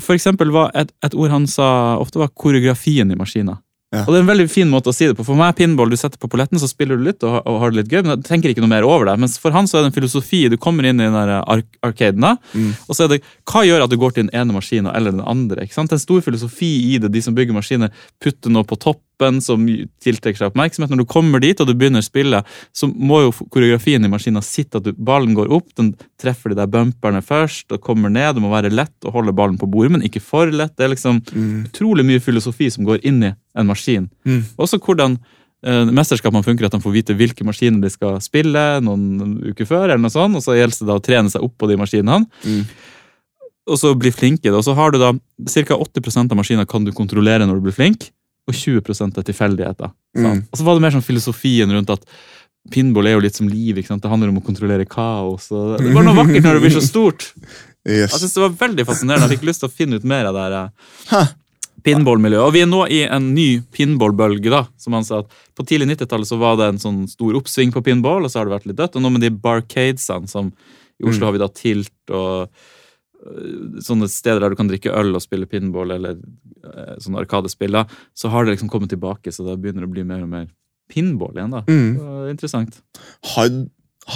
for 0.00 0.16
eksempel 0.16 0.50
var 0.52 0.72
et, 0.76 0.90
et 1.04 1.14
ord 1.16 1.30
han 1.32 1.46
sa 1.50 1.68
ofte 2.00 2.20
var 2.20 2.32
koreografien 2.36 3.12
i 3.12 3.16
maskiner. 3.20 3.60
Ja. 3.94 4.00
Og 4.02 4.08
det 4.10 4.16
er 4.18 4.24
en 4.24 4.28
veldig 4.32 4.48
fin 4.50 4.66
måte 4.68 4.90
å 4.90 4.92
si 4.96 5.06
det 5.06 5.14
på. 5.16 5.22
For 5.24 5.38
meg 5.38 5.52
er 5.52 5.56
pinball, 5.60 5.88
du 5.88 5.94
setter 5.96 6.18
på 6.20 6.26
polletten, 6.28 6.58
så 6.58 6.66
spiller 6.68 6.98
du 6.98 7.04
litt 7.06 7.22
og, 7.24 7.36
og 7.46 7.60
har 7.62 7.70
det 7.70 7.78
litt 7.84 7.92
gøy, 7.94 8.00
men 8.02 8.16
jeg 8.16 8.26
tenker 8.26 8.50
ikke 8.50 8.64
noe 8.64 8.72
mer 8.72 8.84
over 8.84 9.06
det. 9.06 9.14
Mens 9.22 9.36
for 9.40 9.54
han 9.54 9.68
så 9.70 9.78
er 9.78 9.84
det 9.86 9.92
en 9.92 9.94
filosofi. 9.94 10.40
Du 10.52 10.56
kommer 10.60 10.84
inn 10.90 10.98
i 10.98 11.06
den 11.06 11.14
der 11.14 11.36
ark 11.38 11.78
arcaden, 11.86 12.24
da, 12.26 12.32
Mm. 12.52 12.72
og 12.88 12.96
så 12.98 13.04
er 13.06 13.12
det 13.14 13.20
hva 13.46 13.62
gjør 13.64 13.84
at 13.86 13.92
du 13.92 13.96
går 14.02 14.16
til 14.16 14.26
den 14.26 14.34
ene 14.36 14.56
maskinen 14.58 14.90
eller 14.90 15.14
den 15.14 15.22
andre. 15.22 15.62
ikke 15.64 15.78
sant? 15.78 15.88
Det 15.92 15.96
er 15.96 16.02
en 16.02 16.06
stor 16.08 16.26
filosofi 16.26 16.72
i 16.90 16.98
det. 16.98 17.12
De 17.14 17.22
som 17.22 17.34
bygger 17.38 17.54
maskiner, 17.56 17.94
putter 18.20 18.50
noe 18.52 18.66
på 18.66 18.76
toppen 19.16 19.40
som 19.42 19.64
tiltrekker 20.02 20.38
seg 20.38 20.50
oppmerksomhet. 20.50 20.90
Når 20.92 20.98
du 21.02 21.06
kommer 21.08 21.40
dit 21.40 21.58
og 21.60 21.66
du 21.68 21.74
begynner 21.74 22.00
å 22.00 22.04
spille, 22.06 22.42
så 22.76 22.88
må 22.92 23.22
jo 23.24 23.32
koreografien 23.50 24.04
i 24.04 24.08
maskinen 24.08 24.42
sitte 24.44 24.78
at 24.78 24.84
du, 24.84 24.92
ballen 24.92 25.34
går 25.34 25.50
opp, 25.52 25.68
den 25.76 25.94
treffer 26.20 26.50
de 26.52 26.56
der 26.60 26.66
bumperne 26.68 27.22
først 27.24 27.72
og 27.72 27.80
kommer 27.84 28.10
ned. 28.12 28.34
Det 28.36 28.42
må 28.44 28.50
være 28.52 28.72
lett 28.72 29.04
å 29.08 29.12
holde 29.14 29.32
ballen 29.36 29.58
på 29.58 29.68
bordet, 29.68 29.92
men 29.96 30.04
ikke 30.06 30.20
for 30.22 30.46
lett. 30.52 30.76
Det 30.76 30.84
er 30.84 30.94
liksom 30.94 31.22
Mm. 31.36 31.66
utrolig 31.66 32.04
mye 32.04 32.20
filosofi 32.20 32.70
som 32.70 32.84
går 32.84 33.00
inn 33.04 33.22
i 33.22 33.34
en 33.56 33.66
maskin. 33.66 34.08
Mm. 34.24 34.42
Også 34.58 34.78
hvordan 34.78 35.18
eh, 35.64 35.84
mesterskapene 35.90 36.44
funker, 36.44 36.66
at 36.66 36.72
de 36.72 36.80
får 36.80 36.92
vite 36.92 37.14
hvilke 37.16 37.44
maskiner 37.44 37.80
de 37.82 37.90
skal 37.90 38.20
spille 38.20 38.80
noen 38.82 39.40
uker 39.50 39.66
før, 39.66 39.84
eller 39.88 39.98
noe 39.98 40.10
sånt, 40.12 40.36
og 40.36 40.42
så 40.42 40.54
gjelder 40.54 40.78
det 40.78 40.86
da 40.86 40.94
å 40.94 41.02
trene 41.02 41.30
seg 41.32 41.42
opp 41.42 41.56
på 41.58 41.68
de 41.68 41.76
maskinene. 41.76 42.26
Mm. 42.44 42.66
Og 43.66 43.78
så 43.80 43.94
bli 43.98 44.12
flink 44.14 44.44
i 44.44 44.50
det. 44.50 44.54
Og 44.54 44.62
så 44.62 44.74
har 44.76 44.92
du 44.92 44.98
da 44.98 45.12
ca. 45.12 45.74
80% 45.74 46.30
av 46.30 46.36
maskiner 46.38 46.66
kan 46.68 46.84
du 46.84 46.92
kontrollere 46.92 47.46
når 47.48 47.58
du 47.58 47.64
blir 47.66 47.74
flink, 47.74 48.10
og 48.46 48.54
20 48.54 49.18
er 49.18 49.26
tilfeldigheter. 49.26 49.92
Mm. 50.16 50.42
Og 50.50 50.58
så 50.58 50.64
var 50.66 50.76
det 50.76 50.84
mer 50.86 50.94
sånn 50.94 51.04
filosofien 51.04 51.72
rundt 51.74 51.90
at 51.90 52.04
pinball 52.72 53.06
er 53.06 53.16
jo 53.16 53.22
litt 53.24 53.38
som 53.38 53.48
liv. 53.48 53.78
ikke 53.78 53.90
sant? 53.92 54.02
Det 54.02 54.10
handler 54.10 54.30
om 54.32 54.38
å 54.40 54.44
kontrollere 54.46 54.86
kaos. 54.88 55.50
og 55.54 55.78
Det 55.78 55.92
var 55.94 56.06
noe 56.06 56.16
vakkert 56.18 56.46
når 56.46 56.58
det 56.58 56.64
blir 56.66 56.76
så 56.76 56.84
stort. 56.84 57.32
Jeg 57.86 58.10
synes 58.10 58.34
det 58.34 58.42
var 58.42 58.54
veldig 58.66 58.86
fascinerende. 58.86 59.28
Jeg 59.28 59.38
fikk 59.38 59.46
lyst 59.46 59.62
til 59.62 59.68
å 59.70 59.74
finne 59.76 59.98
ut 60.00 60.06
mer 60.10 60.26
av 60.26 60.34
det 60.34 60.46
her 60.46 61.20
eh, 61.20 61.28
pinballmiljøet. 61.86 62.42
Og 62.42 62.54
vi 62.56 62.62
er 62.64 62.70
nå 62.70 62.80
i 62.90 63.04
en 63.06 63.28
ny 63.34 63.60
pinballbølge. 63.74 64.50
da, 64.50 64.64
som 64.82 64.96
han 64.98 65.06
sa 65.06 65.20
at 65.22 65.36
På 65.54 65.62
tidlig 65.62 65.92
90-tallet 65.92 66.26
så 66.26 66.38
var 66.40 66.58
det 66.58 66.66
en 66.72 66.80
sånn 66.82 67.04
stor 67.08 67.38
oppsving 67.38 67.70
på 67.72 67.84
pinball, 67.86 68.26
og 68.26 68.32
så 68.32 68.40
har 68.40 68.48
det 68.48 68.56
vært 68.56 68.66
litt 68.72 68.80
dødt. 68.80 68.98
Og 68.98 69.04
nå 69.04 69.12
med 69.14 69.22
de 69.22 69.30
barcadesene 69.30 70.26
som 70.28 70.50
I 70.98 71.06
Oslo 71.06 71.22
Mm. 71.22 71.26
har 71.28 71.32
vi 71.32 71.38
da 71.44 71.48
Tilt 71.48 72.10
og 72.10 72.50
sånne 73.84 74.08
steder 74.10 74.42
der 74.42 74.54
du 74.54 74.58
kan 74.58 74.70
drikke 74.70 74.94
øl 74.94 75.16
og 75.16 75.24
spille 75.24 75.48
pinball, 75.50 75.94
eller 75.96 76.18
øh, 76.18 76.94
sånne 77.02 77.22
arkadespill. 77.24 77.74
da, 77.78 77.86
Så 78.14 78.30
har 78.32 78.44
det 78.44 78.56
liksom 78.56 78.70
kommet 78.72 78.92
tilbake, 78.92 79.32
så 79.32 79.46
det 79.46 79.58
begynner 79.62 79.86
å 79.86 79.92
bli 79.92 80.06
mer 80.06 80.24
og 80.24 80.32
mer 80.32 80.48
pinball 80.92 81.36
igjen. 81.36 81.54
da. 81.54 81.64
Mm. 81.66 81.92
Det 81.96 82.08
var 82.08 82.32
interessant. 82.32 82.80
Had, 83.34 83.62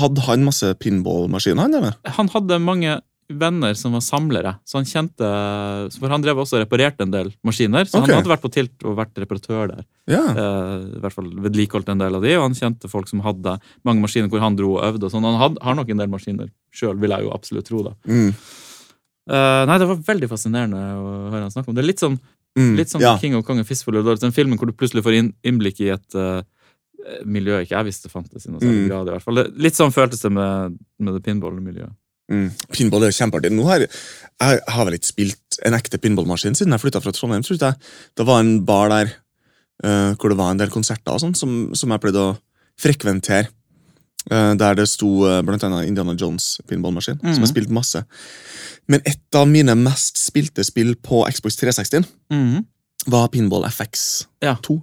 hadde 0.01 0.27
han 0.27 0.47
masse 0.47 0.75
pinballmaskiner, 0.83 1.63
han, 1.67 1.79
eller? 1.81 1.97
Han 2.19 2.31
hadde 2.35 2.61
mange 2.63 3.01
venner 3.31 3.75
som 3.79 3.95
var 3.95 4.03
samlere, 4.03 4.55
så 4.67 4.81
han 4.81 4.89
kjente 4.89 5.27
For 5.95 6.11
han 6.11 6.23
drev 6.23 6.41
også 6.43 6.59
og 6.59 6.65
reparerte 6.65 7.07
en 7.07 7.13
del 7.13 7.31
maskiner, 7.47 7.87
så 7.87 8.01
okay. 8.01 8.11
han 8.11 8.21
hadde 8.21 8.33
vært 8.33 8.45
på 8.45 8.53
Tilt 8.55 8.87
og 8.87 8.97
vært 8.99 9.21
reparatør 9.23 9.71
der. 9.71 9.85
Yeah. 10.11 10.33
Eh, 10.35 10.73
I 10.99 11.03
hvert 11.05 11.17
fall 11.17 11.29
vedlikeholdt 11.47 11.93
en 11.93 12.03
del 12.03 12.19
av 12.19 12.27
de, 12.27 12.33
og 12.39 12.49
han 12.49 12.59
kjente 12.59 12.91
folk 12.91 13.11
som 13.11 13.23
hadde 13.27 13.59
mange 13.87 14.03
maskiner 14.03 14.31
hvor 14.33 14.43
han 14.43 14.59
dro 14.59 14.75
og 14.79 14.83
øvde. 14.89 15.07
og 15.07 15.15
sånn. 15.15 15.29
Han 15.29 15.39
had, 15.41 15.61
har 15.63 15.79
nok 15.79 15.93
en 15.95 16.03
del 16.03 16.11
maskiner 16.11 16.51
sjøl, 16.75 16.99
vil 17.01 17.15
jeg 17.15 17.27
jo 17.29 17.33
absolutt 17.37 17.71
tro. 17.71 17.85
da. 17.87 17.95
Mm. 18.11 18.35
Eh, 19.29 19.65
nei, 19.67 19.79
Det 19.79 19.87
var 19.89 19.97
veldig 19.97 20.29
fascinerende 20.31 20.81
å 20.97 21.31
høre 21.31 21.43
han 21.43 21.51
snakke 21.51 21.69
om. 21.69 21.75
Det 21.75 21.85
er 21.85 21.91
litt 21.93 22.01
sånn, 22.01 22.19
Mm. 22.59 22.77
litt 22.77 22.89
sånn 22.91 23.01
ja. 23.01 23.17
King 23.19 23.37
og 23.37 23.45
Kong 23.47 23.61
og 23.61 23.67
Fistful 23.67 23.97
of 23.97 24.05
Dollars, 24.05 24.19
den 24.21 24.33
filmen 24.33 24.59
hvor 24.59 24.67
du 24.67 24.73
plutselig 24.73 25.05
får 25.05 25.15
inn, 25.19 25.35
innblikk 25.47 25.81
i 25.81 25.91
et 25.95 26.15
uh, 26.19 26.43
miljø 27.25 27.61
ikke 27.63 27.77
jeg 27.77 27.85
visste 27.87 28.09
fantes 28.11 28.47
i 28.47 28.51
noen 28.51 28.61
særlig 28.61 28.81
Mm. 28.85 28.89
grad. 28.89 29.07
i 29.09 29.11
hvert 29.13 29.23
fall. 29.23 29.35
Det, 29.37 29.45
litt 29.57 29.75
sånn 29.75 29.93
føltes 29.95 30.21
det 30.23 30.33
med, 30.33 30.79
med 30.99 31.15
det 31.15 31.23
pinball-miljøet. 31.23 31.95
Mm. 32.31 32.51
Pinball 32.73 33.03
er 33.05 33.11
jo 33.11 33.19
kjempeartig. 33.25 33.53
Nå 33.53 33.65
har, 33.67 33.79
jeg 33.87 34.61
har 34.69 34.85
vel 34.85 34.95
ikke 34.99 35.13
spilt 35.13 35.59
en 35.65 35.75
ekte 35.75 35.99
pinballmaskin 35.99 36.55
siden 36.59 36.71
jeg 36.75 36.81
flytta 36.83 37.01
fra 37.03 37.13
Trondheim. 37.13 37.43
tror 37.43 37.59
jeg. 37.59 37.75
Det 38.17 38.27
var 38.27 38.41
en 38.41 38.65
bar 38.65 38.89
der 38.89 39.13
uh, 39.85 40.15
hvor 40.17 40.29
det 40.31 40.37
var 40.39 40.51
en 40.51 40.59
del 40.59 40.69
konserter 40.71 41.13
og 41.15 41.21
sånn, 41.21 41.35
som, 41.37 41.73
som 41.75 41.89
jeg 41.91 42.01
pleide 42.01 42.19
å 42.19 42.39
frekventere. 42.81 43.49
Eh, 44.31 44.55
der 44.61 44.75
det 44.77 44.85
sto 44.91 45.25
eh, 45.27 45.41
blant 45.47 45.63
annet 45.65 45.87
Indiana 45.89 46.13
Jones 46.15 46.61
pinballmaskin, 46.69 47.21
som 47.23 47.41
har 47.41 47.47
jeg 47.47 47.53
spilte 47.55 47.73
masse. 47.73 48.03
Men 48.91 49.01
et 49.09 49.39
av 49.39 49.47
mine 49.49 49.73
mest 49.81 50.19
spilte 50.21 50.65
spill 50.67 50.95
på 51.01 51.23
Xbox 51.33 51.57
360 51.57 52.05
var 53.09 53.29
Pinball 53.33 53.65
FX 53.71 54.27
Ja. 54.45 54.57
2. 54.61 54.77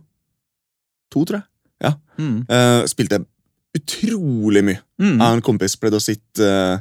2, 1.13 1.25
tror 1.25 1.41
jeg. 1.41 1.93
Mm. 2.17 2.39
Uh, 2.49 2.81
spilte 2.89 3.19
utrolig 3.77 4.63
mye. 4.65 4.79
Mm. 4.97 5.19
Jeg 5.19 5.27
og 5.27 5.35
en 5.37 5.43
kompis 5.45 5.75
pleide 5.77 5.99
å 5.99 6.01
sitte 6.01 6.41
uh, 6.41 6.79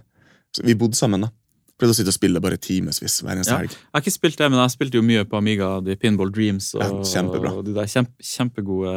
Vi 0.64 0.72
bodde 0.80 0.96
sammen, 0.96 1.26
da. 1.26 1.28
Pleide 1.76 1.92
å 1.92 1.96
sitte 1.98 2.08
og 2.08 2.16
spille 2.16 2.40
bare 2.40 2.56
timevis 2.56 3.18
hver 3.20 3.34
eneste 3.34 3.52
Ja. 3.52 3.58
helg. 3.60 3.74
Jeg 3.76 3.92
har 3.92 4.00
ikke 4.00 4.14
spilt 4.14 4.38
det, 4.40 4.48
men 4.50 4.62
jeg 4.62 4.72
spilte 4.72 4.96
jo 4.96 5.04
mye 5.04 5.26
på 5.28 5.36
Amiga, 5.36 5.74
de 5.84 5.96
Pinball 6.00 6.32
Dreams 6.32 6.70
og, 6.78 6.80
Ja, 6.80 6.88
kjempebra. 7.04 7.52
og 7.52 7.66
de 7.66 7.74
der 7.76 7.84
kjempe, 7.92 8.16
kjempegode 8.24 8.94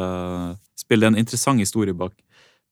spill. 0.80 1.00
Det 1.04 1.06
er 1.10 1.12
en 1.12 1.20
interessant 1.20 1.60
historie 1.60 1.92
bak, 1.92 2.14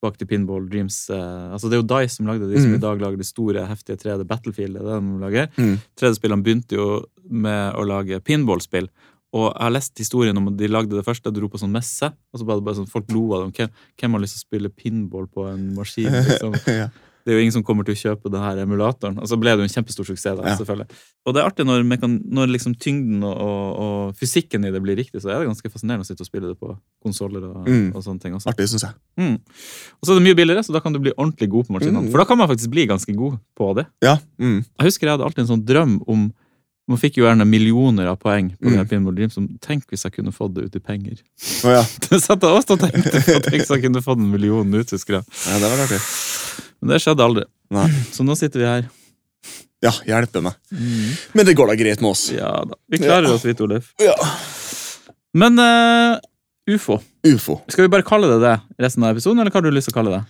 bak 0.05 0.19
til 0.19 0.29
Pinball 0.31 0.69
Dreams. 0.71 1.11
eh, 1.11 1.53
altså 1.53 1.69
Det 1.69 1.79
er 1.79 1.83
jo 1.83 1.91
Dice 1.91 2.17
som 2.17 2.27
lagde 2.27 2.49
de 2.49 2.61
som 2.61 2.71
mm. 2.71 2.79
i 2.79 2.83
dag 2.83 3.01
lager 3.03 3.19
de 3.19 3.27
store, 3.27 3.67
heftige 3.67 3.99
3D 3.99 4.27
Battlefield. 4.29 4.79
Det 4.79 4.83
er 4.83 4.89
det 4.89 4.99
de 5.01 5.21
lager. 5.25 5.49
Mm. 5.59 5.77
3D-spillene 5.99 6.47
begynte 6.47 6.79
jo 6.79 6.89
med 7.29 7.75
å 7.75 7.87
lage 7.87 8.21
pinballspill. 8.25 8.89
Og 9.37 9.51
jeg 9.51 9.61
har 9.61 9.75
lest 9.75 10.01
historien 10.01 10.39
om 10.41 10.49
at 10.49 10.57
de 10.57 10.71
lagde 10.71 10.97
det 10.97 11.05
første, 11.05 11.33
dro 11.35 11.51
på 11.53 11.61
sånn 11.61 11.75
messe, 11.75 12.09
og 12.09 12.41
så 12.41 12.47
var 12.49 12.57
det 12.57 12.65
bare 12.65 12.79
sånn, 12.79 12.89
folk 12.89 13.11
lo 13.13 13.27
av 13.37 13.45
dem. 13.45 13.53
Hvem, 13.53 13.75
hvem 14.01 14.17
har 14.17 14.23
lyst 14.23 14.39
til 14.39 14.41
å 14.41 14.47
spille 14.47 14.73
pinball 14.73 15.29
på 15.29 15.45
en 15.51 15.67
maskin? 15.77 16.09
liksom? 16.31 16.57
ja. 16.73 16.89
Det 17.29 17.35
er 17.35 17.37
jo 17.37 17.43
ingen 17.45 17.53
som 17.59 17.63
kommer 17.67 17.85
til 17.85 17.93
å 17.93 17.99
kjøpe 18.01 18.31
den 18.33 18.41
her 18.41 18.57
emulatoren. 18.63 19.19
Og 19.21 19.29
så 19.29 19.37
ble 19.37 19.53
det 19.53 19.61
jo 19.61 19.67
en 19.69 19.73
kjempestor 19.75 20.07
suksess. 20.09 20.39
da, 20.39 20.47
Ja. 20.49 20.55
selvfølgelig. 20.57 20.87
Og 21.29 21.35
det 21.37 21.43
er 21.43 21.49
artig 21.51 21.67
når, 21.69 21.85
kan, 22.01 22.15
når 22.25 22.49
liksom 22.55 22.73
tyngden 22.81 23.21
og, 23.29 23.35
og, 23.37 24.15
fysikken 24.17 24.65
i 24.65 24.71
det 24.73 24.81
blir 24.81 24.97
riktig, 24.97 25.21
så 25.21 25.29
er 25.35 25.43
det 25.45 25.51
ganske 25.51 25.69
fascinerende 25.69 26.07
å 26.07 26.09
sitte 26.09 26.25
og 26.25 26.31
spille 26.31 26.49
det 26.49 26.57
på 26.59 26.73
konsoller 27.05 27.45
og, 27.51 27.69
Mm. 27.69 27.93
og 27.95 28.01
sånne 28.03 28.21
ting 28.25 28.33
også. 28.33 28.49
Artig, 28.49 28.65
synes 28.73 28.87
jeg. 28.89 28.95
Mm. 29.21 29.37
Og 29.37 30.03
så 30.09 30.17
er 30.17 30.19
det 30.23 30.25
mye 30.31 30.39
billigere, 30.41 30.65
så 30.65 30.73
da 30.73 30.81
kan 30.81 30.97
du 30.97 30.99
bli 31.05 31.13
ordentlig 31.19 31.51
god 31.53 31.69
på 31.69 31.77
maskinene. 31.77 32.07
Mm. 32.09 32.11
For 32.11 32.19
da 32.19 32.25
kan 32.25 32.39
man 32.41 32.49
faktisk 32.49 32.71
bli 32.73 32.87
ganske 32.89 33.13
god 33.15 33.37
på 33.61 33.75
det. 33.77 33.87
Ja. 34.01 34.17
Mm. 34.41 34.65
Jeg 34.65 34.89
husker 34.89 35.05
jeg 35.07 35.19
hadde 35.19 35.29
alltid 35.29 35.45
en 35.45 35.53
sånn 35.59 35.67
drøm 35.69 36.01
om 36.09 36.33
Man 36.89 36.97
fikk 36.97 37.19
jo 37.19 37.25
gjerne 37.27 37.45
millioner 37.45 38.07
av 38.09 38.17
poeng 38.19 38.47
på 38.57 38.65
Mm. 38.71 38.77
det 38.79 38.89
Pinball 38.89 39.15
Dream, 39.15 39.29
som 39.29 39.47
tenk 39.61 39.85
hvis 39.93 40.05
jeg 40.05 40.13
kunne 40.15 40.33
fått 40.33 40.55
det 40.55 40.65
ut 40.65 40.77
i 40.77 40.81
penger. 40.81 41.19
Å 41.61 41.69
ja. 41.77 41.83
Det 42.09 42.17
satt 42.23 42.41
jeg 42.41 42.49
også 42.49 42.79
og 42.79 42.81
tenkte 42.81 43.21
på, 43.29 43.43
tenk 43.45 43.61
hvis 43.61 43.69
jeg 43.69 43.83
kunne 43.83 44.01
fått 44.01 44.17
en 44.17 44.31
million 44.33 44.65
ut, 44.73 44.89
husker 44.97 45.19
jeg. 45.19 45.25
ja. 45.53 45.59
Det 45.61 45.69
var 45.69 45.85
artig. 45.85 46.01
Men 46.81 46.95
det 46.95 47.03
skjedde 47.03 47.25
aldri. 47.25 47.45
Nei. 47.75 47.89
Så 48.15 48.25
nå 48.27 48.37
sitter 48.39 48.63
vi 48.63 48.69
her. 48.69 48.89
Ja, 49.85 49.93
hjelpe 50.07 50.43
meg. 50.43 50.57
Men 51.37 51.47
det 51.47 51.55
går 51.59 51.71
da 51.71 51.77
greit 51.79 52.01
med 52.03 52.11
oss. 52.11 52.29
Ja 52.35 52.51
da. 52.67 52.79
Vi 52.91 52.99
klarer 52.99 53.29
Ja. 53.29 53.37
oss, 53.37 53.45
vi, 53.47 53.55
Torleif. 53.55 53.93
Ja. 54.03 54.17
Men 55.39 55.59
uh, 55.59 56.19
ufo. 56.71 56.99
Ufo. 57.27 57.61
Skal 57.71 57.87
vi 57.87 57.93
bare 57.93 58.07
kalle 58.07 58.31
det 58.31 58.41
det 58.43 58.57
resten 58.83 59.05
av 59.05 59.15
episoden, 59.15 59.41
eller 59.41 59.55
hva 59.55 59.61
har 59.61 59.69
du 59.69 59.77
lyst 59.77 59.91
til 59.91 59.95
å 59.95 59.99
kalle 60.01 60.17
det? 60.17 60.23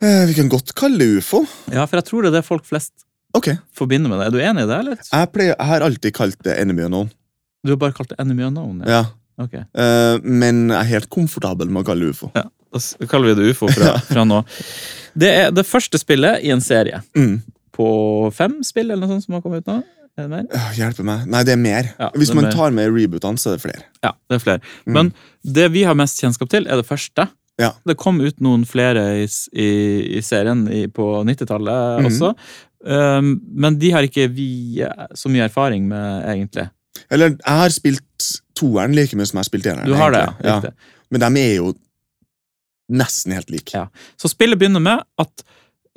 Eh, 0.00 0.26
vi 0.30 0.34
kan 0.38 0.48
godt 0.48 0.72
kalle 0.78 1.00
det 1.00 1.20
ufo. 1.20 1.42
Ja, 1.72 1.84
for 1.86 2.00
jeg 2.00 2.08
tror 2.08 2.24
det 2.24 2.30
er 2.30 2.38
det 2.38 2.46
folk 2.46 2.64
flest 2.68 3.04
okay. 3.36 3.58
forbinder 3.76 4.12
med 4.12 4.22
det. 4.22 4.28
Er 4.28 4.36
du 4.36 4.38
enig 4.40 4.64
i 4.64 4.70
det, 4.70 4.78
eller? 4.84 5.00
Jeg, 5.02 5.32
pleier, 5.34 5.56
jeg 5.56 5.70
har 5.72 5.84
alltid 5.84 6.14
kalt 6.16 6.38
det 6.46 6.54
enemy 6.60 6.86
unknown. 6.86 7.10
Du 7.66 7.74
har 7.74 7.80
bare 7.82 7.96
kalt 7.96 8.14
det 8.14 8.20
enemy 8.22 8.46
unknown? 8.48 8.84
Ja. 8.86 9.02
Ja. 9.02 9.02
Okay. 9.40 9.64
Uh, 9.72 10.20
men 10.24 10.68
jeg 10.68 10.78
er 10.78 10.88
helt 10.94 11.10
komfortabel 11.12 11.68
med 11.72 11.82
å 11.82 11.90
kalle 11.90 12.08
det 12.08 12.16
ufo. 12.16 12.30
Ja, 12.36 12.46
Da 12.70 13.08
kaller 13.10 13.32
vi 13.32 13.38
det 13.40 13.54
ufo 13.54 13.68
fra, 13.70 13.96
fra 14.12 14.26
nå. 14.26 14.42
Det 15.18 15.30
er 15.44 15.54
det 15.54 15.66
første 15.66 15.98
spillet 16.00 16.44
i 16.46 16.52
en 16.54 16.62
serie. 16.64 17.02
Mm. 17.18 17.40
På 17.74 17.88
fem 18.34 18.60
spill 18.66 18.90
eller 18.90 19.06
noe 19.06 19.16
sånt 19.16 19.26
som 19.26 19.38
har 19.38 19.42
kommet 19.44 19.64
ut 19.64 19.72
nå? 19.72 19.80
Er 20.18 20.26
det 20.26 20.30
mer? 20.32 20.70
Hjelpe 20.76 21.04
meg. 21.06 21.26
Nei, 21.30 21.42
det 21.46 21.54
er 21.54 21.60
mer. 21.60 21.90
Ja, 21.98 22.08
Hvis 22.18 22.32
er 22.32 22.38
man 22.38 22.48
mer. 22.48 22.56
tar 22.56 22.72
med 22.76 22.90
rebootene, 22.94 23.40
så 23.40 23.52
er 23.52 23.58
det 23.58 23.64
flere. 23.64 23.84
Ja, 24.04 24.14
det 24.28 24.38
er 24.38 24.42
flere. 24.42 24.72
Mm. 24.84 24.96
Men 24.96 25.12
det 25.58 25.68
vi 25.74 25.84
har 25.86 25.96
mest 25.98 26.20
kjennskap 26.20 26.50
til, 26.52 26.66
er 26.66 26.80
det 26.80 26.88
første. 26.88 27.28
Ja. 27.60 27.74
Det 27.86 27.96
kom 28.00 28.20
ut 28.24 28.40
noen 28.42 28.64
flere 28.68 29.04
i, 29.22 29.28
i, 29.52 29.70
i 30.18 30.22
serien 30.24 30.64
i, 30.72 30.86
på 30.92 31.06
90-tallet 31.28 32.02
mm. 32.02 32.10
også. 32.10 32.34
Um, 32.80 33.34
men 33.60 33.76
de 33.80 33.90
har 33.92 34.06
ikke 34.06 34.24
vi 34.32 34.80
eh, 34.80 35.08
så 35.14 35.28
mye 35.32 35.44
erfaring 35.44 35.84
med, 35.88 36.24
egentlig. 36.32 36.70
Eller, 37.12 37.34
jeg 37.36 37.60
har 37.62 37.74
spilt 37.74 38.30
toeren 38.56 38.96
like 38.96 39.16
mye 39.16 39.28
som 39.28 39.38
jeg 39.38 39.44
har 39.44 39.50
spilt 39.50 39.68
eneren. 39.68 39.88
Du 39.88 39.96
har 39.98 40.14
det, 40.14 40.24
ja. 40.44 40.60
Men 41.10 41.24
de 41.24 41.42
er 41.42 41.54
jo 41.58 41.74
nesten 42.90 43.34
helt 43.36 43.50
lik. 43.52 43.72
Ja. 43.74 43.86
Så 44.20 44.30
spillet 44.32 44.58
begynner 44.60 44.82
med 44.82 45.04
at 45.20 45.44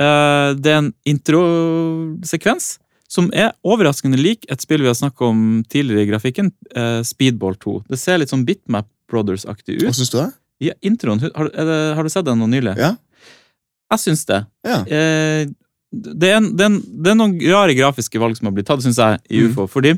uh, 0.02 0.54
det 0.58 0.72
er 0.72 0.80
en 0.80 0.94
introsekvens 1.10 2.78
som 3.14 3.28
er 3.38 3.52
overraskende 3.68 4.18
lik 4.18 4.48
et 4.50 4.64
spill 4.64 4.82
vi 4.82 4.90
har 4.90 4.98
snakket 4.98 5.28
om 5.28 5.42
tidligere 5.70 6.06
i 6.06 6.10
grafikken, 6.10 6.52
uh, 6.78 7.02
Speedball 7.06 7.58
2. 7.62 7.80
Det 7.92 8.00
ser 8.02 8.22
litt 8.22 8.34
sånn 8.34 8.46
Bitmap 8.48 8.90
Brothers-aktig 9.12 9.78
ut. 9.78 9.86
Hva 9.86 9.94
synes 9.94 10.10
syns 10.10 10.14
du 10.16 10.20
det? 10.22 10.30
Ja, 10.70 10.78
introen, 10.86 11.20
har, 11.22 11.50
det, 11.52 11.80
har 11.98 12.06
du 12.06 12.10
sett 12.14 12.26
den 12.26 12.40
nå 12.42 12.48
nylig? 12.50 12.74
Ja. 12.80 12.94
Jeg 13.94 14.02
syns 14.02 14.24
det. 14.30 14.40
Ja. 14.66 14.80
Uh, 14.88 15.52
det, 15.94 16.30
er 16.32 16.40
en, 16.40 16.48
det, 16.58 16.64
er 16.66 16.72
en, 16.72 16.80
det 17.06 17.12
er 17.12 17.20
noen 17.20 17.36
rare 17.54 17.76
grafiske 17.78 18.22
valg 18.22 18.40
som 18.40 18.50
har 18.50 18.56
blitt 18.56 18.70
tatt, 18.72 18.82
synes 18.86 18.98
jeg, 18.98 19.22
i 19.30 19.44
Mm. 19.44 19.52
UFO. 19.52 19.68
Fordi 19.70 19.94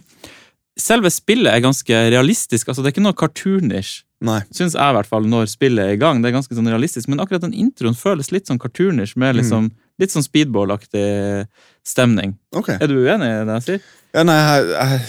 selve 0.75 1.11
spillet 1.13 1.53
er 1.53 1.63
ganske 1.63 2.01
realistisk. 2.11 2.67
altså 2.67 2.83
Det 2.83 2.89
er 2.89 2.95
ikke 2.97 3.05
noe 3.05 3.15
cartoonish, 3.15 4.03
Nei. 4.25 4.39
syns 4.55 4.73
jeg 4.73 4.81
i 4.81 4.95
hvert 4.97 5.09
fall, 5.09 5.27
når 5.29 5.49
spillet 5.51 5.85
er 5.85 5.95
i 5.95 6.01
gang. 6.01 6.21
Det 6.21 6.31
er 6.31 6.37
ganske 6.37 6.57
sånn 6.57 6.69
realistisk, 6.71 7.09
Men 7.11 7.21
akkurat 7.23 7.43
den 7.45 7.53
introen 7.53 7.97
føles 7.97 8.31
litt 8.33 8.49
sånn 8.49 8.61
cartoonish, 8.61 9.15
med 9.19 9.37
liksom 9.39 9.71
Litt 9.95 10.11
sånn 10.11 10.25
speedball-aktig 10.25 11.47
stemning. 11.87 12.33
Okay. 12.51 12.75
Er 12.83 12.91
du 12.91 12.97
uenig 12.99 13.29
i 13.31 13.45
det 13.47 13.53
jeg 13.53 13.63
sier? 13.63 13.85
Ja, 14.17 14.25
nei, 14.27 14.35
jeg, 14.35 14.65
jeg 14.73 14.99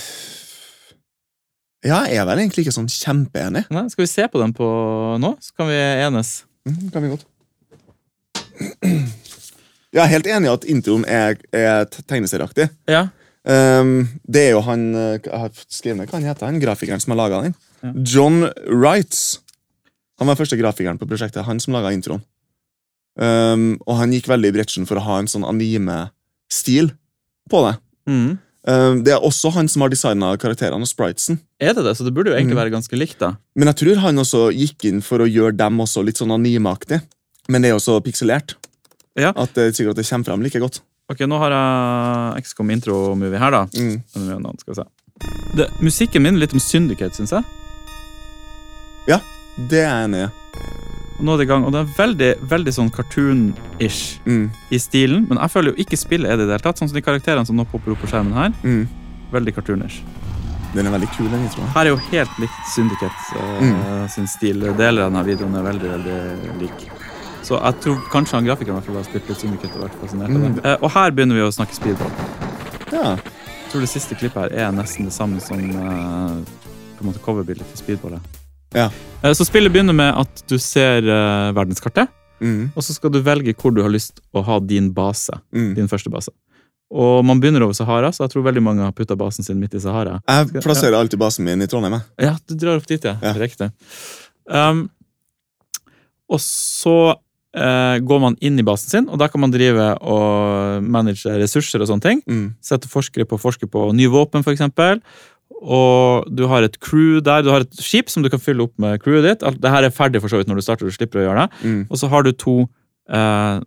Ja, 1.91 1.99
jeg 2.07 2.21
er 2.23 2.29
vel 2.29 2.43
egentlig 2.45 2.63
ikke 2.63 2.77
sånn 2.77 2.91
kjempeenig. 2.91 3.65
Nei, 3.75 3.83
skal 3.91 4.05
vi 4.05 4.11
se 4.13 4.29
på 4.31 4.39
den 4.43 4.55
på 4.55 4.69
nå, 5.23 5.33
så 5.43 5.59
kan 5.59 5.73
vi 5.73 5.81
enes. 5.81 6.31
Mm, 6.71 6.85
kan 6.95 7.03
vi 7.03 7.11
godt. 7.17 7.27
Jeg 9.97 10.03
er 10.03 10.11
helt 10.13 10.27
enig 10.29 10.49
i 10.49 10.55
at 10.55 10.67
introen 10.71 11.05
er, 11.09 11.39
er 11.57 11.87
tegneserieaktig. 11.97 12.69
Ja. 12.91 13.09
Um, 13.47 14.09
det 14.27 14.49
er 14.49 14.57
jo 14.57 14.63
han 14.67 14.89
eh, 14.99 15.21
Jeg 15.23 15.39
har 15.39 15.53
skrevet 15.71 16.01
ned 16.01 16.09
hva 16.11 16.17
han 16.19 16.25
heter, 16.27 16.49
han 16.49 16.59
grafikeren 16.59 17.03
som 17.03 17.15
har 17.15 17.21
laga 17.21 17.45
den. 17.45 17.55
John 18.05 18.49
Wrights. 18.69 19.41
Han 20.19 20.29
var 20.31 20.37
første 20.39 20.57
grafikeren 20.59 20.99
på 20.99 21.07
prosjektet. 21.09 21.45
Han 21.45 21.61
som 21.61 21.75
laga 21.77 21.93
introen. 21.93 22.23
Um, 23.17 23.79
og 23.87 23.97
han 23.97 24.13
gikk 24.13 24.27
veldig 24.29 24.51
i 24.51 24.55
bretschen 24.59 24.87
for 24.89 24.99
å 25.01 25.05
ha 25.07 25.19
en 25.23 25.29
sånn 25.31 25.45
anime-stil 25.49 26.91
på 27.49 27.63
det. 27.67 27.77
Mm. 28.11 28.35
Um, 28.67 28.99
det 29.07 29.13
er 29.15 29.23
også 29.25 29.53
han 29.55 29.69
som 29.73 29.85
har 29.85 29.93
designa 29.93 30.33
karakterene 30.41 30.83
og 30.85 30.91
spritesen. 30.91 31.39
Er 31.63 31.73
det 31.77 31.85
det? 31.87 31.95
Så 31.97 32.05
det 32.05 32.13
burde 32.17 32.33
jo 32.33 32.37
egentlig 32.37 32.57
Mm. 32.57 32.63
være 32.65 32.75
ganske 32.75 32.99
likt, 32.99 33.19
da. 33.19 33.37
Men 33.55 33.69
jeg 33.69 33.77
tror 33.77 33.97
han 34.03 34.17
også 34.19 34.51
gikk 34.53 34.85
inn 34.91 35.01
for 35.01 35.19
å 35.19 35.29
gjøre 35.31 35.57
dem 35.57 35.79
også 35.81 36.05
litt 36.05 36.17
sånn 36.19 36.33
animeaktig. 36.35 37.01
Men 37.49 37.63
det 37.63 37.71
er 37.71 37.75
jo 37.79 37.85
så 37.85 38.01
pikselert 38.03 38.55
Ja. 39.17 39.33
at 39.37 39.55
det 39.55 39.63
er 39.65 39.71
sikkert 39.73 39.91
at 39.91 39.97
det 39.97 40.07
kommer 40.11 40.25
frem 40.25 40.43
like 40.43 40.59
godt. 40.61 40.81
Ok, 41.09 41.19
nå 41.21 41.39
har 41.39 41.51
jeg 41.55 42.43
XCOM 42.45 42.71
intro-movie 42.73 43.39
her, 43.39 43.51
da. 43.51 43.67
Mm. 43.67 44.03
Skal 44.59 44.75
vi 44.75 44.83
se. 44.83 44.85
Det, 45.57 45.71
musikken 45.81 46.23
minner 46.23 46.41
litt 46.41 46.53
om 46.53 46.59
Syndicate, 46.59 47.15
syns 47.15 47.31
jeg. 47.31 47.45
Det 49.57 49.79
er 49.81 49.87
jeg 49.89 50.05
enig 50.05 50.19
i. 50.27 50.29
Nå 51.25 51.33
er 51.33 51.39
det 51.41 51.45
i 51.47 51.49
gang, 51.49 51.63
og 51.65 51.73
det 51.73 51.81
er 51.81 51.93
veldig 51.97 52.27
veldig 52.51 52.73
sånn 52.77 52.91
cartoon-ish 52.93 54.19
Mm. 54.27 54.51
i 54.71 54.77
stilen. 54.79 55.23
Men 55.31 55.39
jeg 55.39 55.51
føler 55.51 55.73
jo 55.73 55.77
ikke 55.81 55.97
spillet 55.97 56.29
er 56.29 56.37
det 56.37 56.45
i 56.45 56.47
det 56.51 56.53
hele 56.59 56.67
tatt. 56.67 56.77
Sånn 56.79 56.91
som 56.91 56.95
de 56.99 57.01
karakterene 57.01 57.47
som 57.47 57.57
nå 57.57 57.65
popper 57.65 57.93
opp 57.95 58.03
på 58.05 58.11
skjermen 58.11 58.35
her. 58.37 58.53
Mm. 58.63 58.87
Veldig 59.33 59.55
cartoonish. 59.57 60.03
Den 60.75 60.87
er 60.87 60.91
veldig 60.93 61.09
kul, 61.17 61.31
den 61.33 61.47
introen. 61.49 61.69
Her 61.73 61.87
er 61.87 61.89
jo 61.95 61.97
helt 62.11 62.37
likt 62.39 62.69
Syndicate 62.75 63.33
uh, 63.33 63.61
Mm. 63.63 64.09
sin 64.11 64.27
stil. 64.27 64.61
Deler 64.77 65.07
av 65.07 65.13
denne 65.13 65.25
videoen 65.25 65.57
er 65.57 65.63
veldig 65.73 65.91
veldig 65.95 66.61
lik. 66.61 66.87
Så 67.43 67.57
jeg 67.65 67.81
tror 67.81 67.97
kanskje 68.13 68.33
han 68.37 68.45
grafikeren 68.45 68.83
har 68.85 69.05
spilt 69.09 69.29
litt 69.29 69.39
syndiket 69.41 69.75
og 69.77 69.89
vært 69.89 70.01
fascinert 70.03 70.29
av 70.29 70.37
Mm. 70.37 70.55
det. 70.61 70.65
Uh, 70.67 70.77
og 70.85 70.91
her 70.93 71.11
begynner 71.13 71.35
vi 71.35 71.49
å 71.49 71.53
snakke 71.55 71.73
speedball. 71.73 72.13
Ja. 72.93 73.17
Jeg 73.17 73.73
tror 73.73 73.81
det 73.81 73.89
siste 73.89 74.15
klippet 74.15 74.53
her 74.53 74.67
er 74.69 74.73
nesten 74.73 75.05
det 75.09 75.15
samme 75.15 75.41
som 75.41 75.59
uh, 75.59 76.45
på 76.99 77.01
en 77.01 77.07
måte 77.13 77.25
coverbildet 77.25 77.65
til 77.73 77.79
speedballet. 77.97 78.21
Ja. 78.77 78.91
Eh, 79.23 79.33
så 79.35 79.47
spillet 79.49 79.73
begynner 79.75 79.97
med 79.97 80.13
at 80.23 80.43
du 80.51 80.59
ser 80.63 81.03
eh, 81.07 81.51
verdenskartet, 81.57 82.13
Mm. 82.37 82.67
og 82.77 82.85
så 82.85 82.93
skal 82.93 83.09
du 83.15 83.23
velge 83.25 83.55
hvor 83.57 83.73
du 83.73 83.79
har 83.81 83.89
lyst 83.89 84.19
å 84.37 84.43
ha 84.45 84.59
din 84.61 84.91
base. 84.93 85.33
Mm. 85.57 85.71
Din 85.79 85.87
første 85.89 86.11
base. 86.13 86.29
Og 86.93 87.25
man 87.25 87.41
begynner 87.41 87.65
over 87.65 87.73
Sahara, 87.73 88.11
så 88.13 88.27
jeg 88.27 88.35
tror 88.35 88.45
veldig 88.45 88.63
mange 88.63 88.85
har 88.85 88.93
putta 88.93 89.17
basen 89.17 89.43
sin 89.43 89.57
midt 89.59 89.73
i 89.75 89.81
Sahara. 89.81 90.19
Jeg 90.29 90.61
plasserer 90.63 90.99
alltid 90.99 91.19
basen 91.19 91.47
min 91.49 91.65
i 91.65 91.67
Trondheim. 91.67 91.97
Ja, 92.21 92.35
du 92.47 92.55
drar 92.55 92.77
opp 92.77 92.87
dit, 92.87 93.03
ja. 93.09 93.17
Ja. 93.25 93.33
Riktig. 93.41 93.71
Um, 94.47 94.85
og 96.29 96.43
så 96.45 96.95
uh, 97.17 97.97
går 98.05 98.21
man 98.23 98.37
inn 98.45 98.61
i 98.61 98.67
basen 98.67 98.93
sin, 98.93 99.09
og 99.09 99.19
da 99.19 99.31
kan 99.33 99.43
man 99.43 99.55
drive 99.55 99.95
og 100.05 100.85
manage 100.85 101.25
ressurser 101.41 101.83
og 101.83 101.89
sånne 101.91 102.05
ting. 102.05 102.23
Mm. 102.29 102.47
Sette 102.63 102.91
forskere 102.93 103.27
på 103.27 103.39
å 103.39 103.43
forske 103.43 103.67
på 103.71 103.89
nye 103.97 104.13
våpen, 104.13 104.45
f.eks. 104.45 104.69
Og 105.63 106.27
du 106.37 106.45
har 106.51 106.63
et 106.67 106.77
crew 106.81 107.21
der. 107.25 107.43
Du 107.43 107.51
har 107.51 107.65
et 107.65 107.79
skip 107.81 108.11
som 108.13 108.23
du 108.23 108.29
kan 108.33 108.43
fylle 108.43 108.67
opp 108.67 108.75
med 108.83 109.01
crewet 109.03 109.25
ditt. 109.25 109.45
Det 109.63 109.71
her 109.73 109.87
er 109.89 109.95
ferdig 109.95 110.21
for 110.21 110.29
så 110.33 110.41
vidt 110.41 110.51
når 110.51 110.61
du 110.61 110.65
starter, 110.67 110.87
du 110.89 110.93
slipper 110.95 111.23
å 111.23 111.29
gjøre 111.31 111.47
det. 111.47 111.63
Mm. 111.71 111.79
Og 111.91 112.01
så 112.01 112.11
har 112.13 112.27
du 112.27 112.33
to 112.37 112.57
eh, 113.09 113.61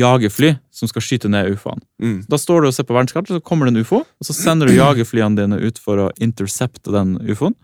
jagerfly 0.00 0.54
som 0.74 0.88
skal 0.90 1.04
skyte 1.04 1.28
ned 1.30 1.50
ufoene. 1.52 1.84
Mm. 2.02 2.16
Da 2.30 2.38
står 2.40 2.64
du 2.64 2.70
og 2.70 2.76
ser 2.76 2.86
på 2.88 2.96
verdenskartet, 2.96 3.34
så 3.36 3.44
kommer 3.44 3.68
det 3.68 3.74
en 3.76 3.84
ufo, 3.84 4.00
og 4.04 4.24
så 4.28 4.36
sender 4.36 4.70
du 4.70 4.76
jagerflyene 4.80 5.36
dine 5.42 5.60
ut 5.60 5.78
for 5.82 6.06
å 6.06 6.08
intercepte 6.24 6.94
den 6.94 7.18
ufoen. 7.28 7.54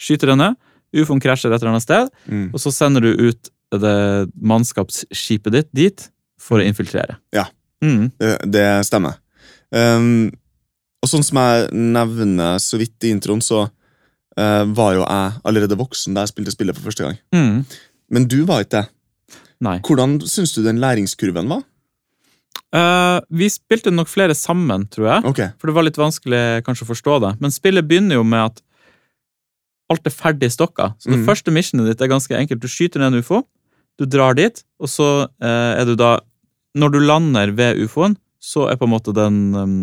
Skyter 0.00 0.32
den 0.32 0.42
ned, 0.42 0.56
ufoen 0.96 1.20
krasjer 1.20 1.52
et 1.52 1.60
eller 1.60 1.74
annet 1.74 1.84
sted, 1.86 2.10
Mm. 2.26 2.48
og 2.54 2.60
så 2.62 2.72
sender 2.72 3.04
du 3.04 3.28
ut 3.28 3.52
det 3.76 4.30
mannskapsskipet 4.40 5.52
ditt 5.52 5.70
dit 5.74 6.08
for 6.40 6.62
å 6.62 6.64
infiltrere. 6.66 7.18
Ja. 7.34 7.46
Mm. 7.84 8.10
Det, 8.16 8.32
det 8.54 8.66
stemmer. 8.88 9.18
Um, 9.74 10.30
og 11.06 11.12
sånn 11.12 11.24
som 11.26 11.38
jeg 11.38 11.70
nevner 11.94 12.58
så 12.62 12.80
vidt 12.80 13.06
i 13.06 13.12
introen, 13.14 13.42
så 13.44 13.68
uh, 13.70 14.64
var 14.74 14.96
jo 14.96 15.04
jeg 15.04 15.38
allerede 15.46 15.78
voksen 15.78 16.16
da 16.16 16.24
jeg 16.24 16.34
spilte 16.34 16.54
spillet 16.56 16.76
for 16.76 16.90
første 16.90 17.06
gang. 17.06 17.20
Mm. 17.34 17.62
Men 18.10 18.28
du 18.30 18.40
var 18.48 18.66
ikke 18.66 18.80
det. 18.80 18.84
Nei. 19.62 19.78
Hvordan 19.86 20.18
syns 20.28 20.52
du 20.56 20.60
den 20.66 20.82
læringskurven 20.82 21.48
var? 21.48 21.64
Uh, 22.74 23.22
vi 23.30 23.48
spilte 23.52 23.92
nok 23.94 24.10
flere 24.10 24.34
sammen, 24.36 24.88
tror 24.92 25.08
jeg. 25.08 25.24
Okay. 25.30 25.52
For 25.56 25.70
det 25.70 25.76
var 25.78 25.86
litt 25.86 26.00
vanskelig 26.00 26.42
kanskje 26.66 26.84
å 26.84 26.90
forstå 26.90 27.18
det. 27.24 27.32
Men 27.40 27.54
spillet 27.54 27.86
begynner 27.86 28.18
jo 28.18 28.26
med 28.26 28.50
at 28.50 28.62
alt 29.92 30.08
er 30.08 30.14
ferdig 30.14 30.50
stokka. 30.52 30.90
Så 30.98 31.12
det 31.12 31.20
mm. 31.22 31.26
første 31.28 31.54
missionet 31.54 31.88
ditt 31.88 32.02
er 32.02 32.10
ganske 32.10 32.34
enkelt. 32.36 32.62
Du 32.62 32.68
skyter 32.70 33.00
ned 33.00 33.14
en 33.14 33.22
ufo, 33.22 33.44
du 33.96 34.04
drar 34.10 34.36
dit, 34.36 34.58
og 34.82 34.90
så 34.92 35.10
uh, 35.30 35.72
er 35.72 35.86
du 35.88 35.94
da 35.96 36.18
Når 36.76 36.90
du 36.92 36.98
lander 37.00 37.54
ved 37.56 37.78
ufoen, 37.80 38.18
så 38.36 38.66
er 38.68 38.76
på 38.76 38.84
en 38.84 38.92
måte 38.92 39.14
den 39.16 39.36
um, 39.56 39.76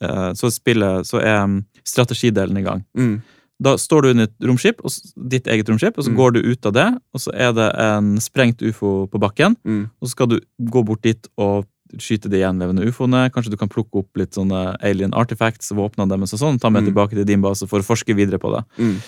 Så 0.00 0.50
spillet 0.52 1.06
Så 1.06 1.20
er 1.22 1.44
um, 1.44 1.64
strategidelen 1.84 2.58
i 2.58 2.62
gang. 2.62 2.84
Mm. 2.96 3.22
Da 3.62 3.76
står 3.80 4.02
du 4.02 4.08
i 4.12 4.22
et 4.26 4.34
romskip, 4.44 4.82
ditt 5.16 5.46
eget 5.48 5.68
romskip, 5.68 5.96
og 5.96 6.04
så 6.04 6.10
Mm. 6.10 6.16
går 6.16 6.32
du 6.34 6.40
ut 6.52 6.66
av 6.66 6.72
det, 6.72 6.98
og 7.14 7.20
så 7.20 7.30
er 7.32 7.52
det 7.56 7.68
en 7.80 8.16
sprengt 8.20 8.60
ufo 8.60 9.06
på 9.08 9.18
bakken. 9.18 9.56
Mm. 9.64 9.88
Og 10.02 10.08
så 10.08 10.10
skal 10.10 10.26
du 10.28 10.40
gå 10.60 10.84
bort 10.84 11.00
dit 11.02 11.26
og 11.38 11.64
skyte 11.96 12.28
de 12.28 12.36
gjenlevende 12.42 12.84
ufoene. 12.84 13.30
Kanskje 13.32 13.50
du 13.52 13.56
kan 13.56 13.68
plukke 13.70 13.96
opp 14.02 14.08
litt 14.16 14.32
sånne 14.34 14.76
alien 14.82 15.14
artifacts, 15.14 15.70
våpnene 15.72 16.08
deres 16.10 16.34
og 16.34 16.40
sånn, 16.40 16.60
ta 16.60 16.68
med 16.68 16.82
Mm. 16.84 16.92
tilbake 16.92 17.10
til 17.14 17.24
din 17.24 17.40
base 17.40 17.66
for 17.66 17.78
å 17.80 17.82
forske 17.86 18.14
videre 18.14 18.38
på 18.38 18.52
det. 18.54 18.64
Mm. 18.78 19.00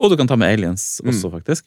Og 0.00 0.10
du 0.10 0.16
kan 0.16 0.26
ta 0.28 0.36
med 0.36 0.48
aliens 0.58 1.00
Mm. 1.04 1.10
også, 1.10 1.30
faktisk. 1.30 1.64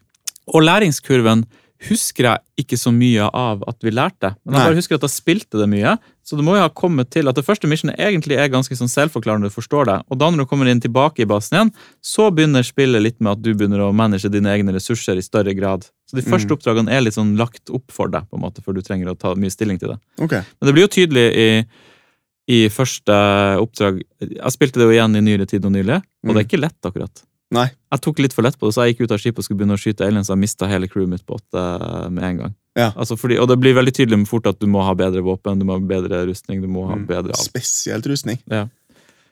Og 0.47 0.63
læringskurven 0.63 1.45
husker 1.89 2.27
jeg 2.27 2.39
ikke 2.61 2.77
så 2.77 2.91
mye 2.93 3.25
av 3.33 3.63
at 3.67 3.77
vi 3.81 3.89
lærte, 3.89 4.35
men 4.45 4.53
jeg 4.57 4.67
bare 4.69 4.77
husker 4.77 4.95
at 4.99 5.05
jeg 5.07 5.13
spilte 5.15 5.57
det 5.57 5.67
mye. 5.71 5.95
Så 6.23 6.37
det 6.37 6.43
må 6.45 6.53
jo 6.53 6.61
ha 6.61 6.69
kommet 6.69 7.09
til 7.09 7.27
at 7.27 7.35
det 7.35 7.43
første 7.47 7.65
missionet 7.67 7.97
egentlig 7.97 8.37
er 8.37 8.51
ganske 8.53 8.75
sånn 8.77 8.91
selvforklarende, 8.91 9.49
du 9.49 9.55
forstår 9.55 9.87
det. 9.89 9.95
Og 10.13 10.19
da 10.21 10.29
når 10.29 10.43
du 10.45 10.49
kommer 10.51 10.69
inn 10.69 10.79
tilbake 10.83 11.23
i 11.23 11.25
basen 11.25 11.57
igjen, 11.57 11.71
så 12.05 12.27
begynner 12.31 12.61
spillet 12.67 13.01
litt 13.01 13.17
med 13.19 13.31
at 13.33 13.41
du 13.41 13.49
begynner 13.55 13.81
å 13.81 13.89
manage 13.97 14.29
dine 14.29 14.53
egne 14.53 14.75
ressurser 14.77 15.17
i 15.17 15.25
større 15.25 15.55
grad. 15.57 15.87
Så 16.05 16.19
de 16.19 16.21
første 16.27 16.51
Mm. 16.51 16.57
oppdragene 16.59 16.91
er 16.93 17.01
litt 17.01 17.17
sånn 17.17 17.33
lagt 17.37 17.69
opp 17.73 17.89
for 17.91 18.07
deg, 18.07 18.29
på 18.29 18.37
en 18.37 18.43
måte, 18.45 18.61
for 18.61 18.73
du 18.73 18.81
trenger 18.81 19.09
å 19.09 19.17
ta 19.17 19.33
mye 19.33 19.49
stilling 19.49 19.79
til 19.79 19.95
det. 19.95 19.99
Okay. 20.19 20.41
Men 20.61 20.67
det 20.67 20.73
blir 20.77 20.85
jo 20.85 20.93
tydelig 20.93 21.25
i, 21.33 21.65
i 22.47 22.69
første 22.69 23.17
oppdrag 23.61 24.01
Jeg 24.21 24.51
spilte 24.53 24.77
det 24.79 24.85
jo 24.85 24.93
igjen 24.93 25.15
i 25.17 25.21
nyere 25.25 25.47
tid 25.47 25.65
og 25.65 25.71
nylig, 25.73 25.97
og 26.27 26.35
det 26.35 26.43
er 26.43 26.47
ikke 26.47 26.61
lett, 26.61 26.77
akkurat. 26.85 27.23
Nei. 27.51 27.67
Jeg 27.91 28.03
tok 28.05 28.21
litt 28.23 28.35
for 28.35 28.47
lett 28.47 28.55
på 28.59 28.69
det, 28.69 28.75
så 28.75 28.85
jeg 28.85 28.95
gikk 28.95 29.05
ut 29.05 29.13
av 29.15 29.21
skipet 29.21 29.41
og 29.41 29.45
skulle 29.45 29.59
begynne 29.59 29.75
å 29.75 29.81
skyte 29.81 30.05
aliens, 30.07 30.29
jeg 30.31 30.39
mista 30.39 30.69
hele 30.71 30.87
crewet 30.87 31.11
mitt 31.11 31.25
på 31.27 31.35
åtte 31.35 31.63
med 32.13 32.23
en 32.23 32.37
gang. 32.45 32.53
Ja. 32.79 32.91
Altså 32.95 33.17
fordi, 33.19 33.35
og 33.41 33.49
det 33.51 33.57
blir 33.59 33.75
veldig 33.75 33.93
tydelig 33.97 34.21
med 34.21 34.29
fort 34.29 34.47
at 34.47 34.61
du 34.61 34.69
må 34.71 34.83
ha 34.87 34.93
bedre 34.95 35.23
våpen, 35.25 35.59
du 35.59 35.67
må 35.67 35.75
ha 35.75 35.83
bedre 35.83 36.23
rustning, 36.29 36.61
du 36.63 36.69
må 36.71 36.85
ha 36.87 36.95
Mm. 36.95 37.07
bedre 37.09 37.35
alt. 37.35 37.43
Spesielt 37.43 38.07
rustning. 38.07 38.39
Ja. 38.47 38.69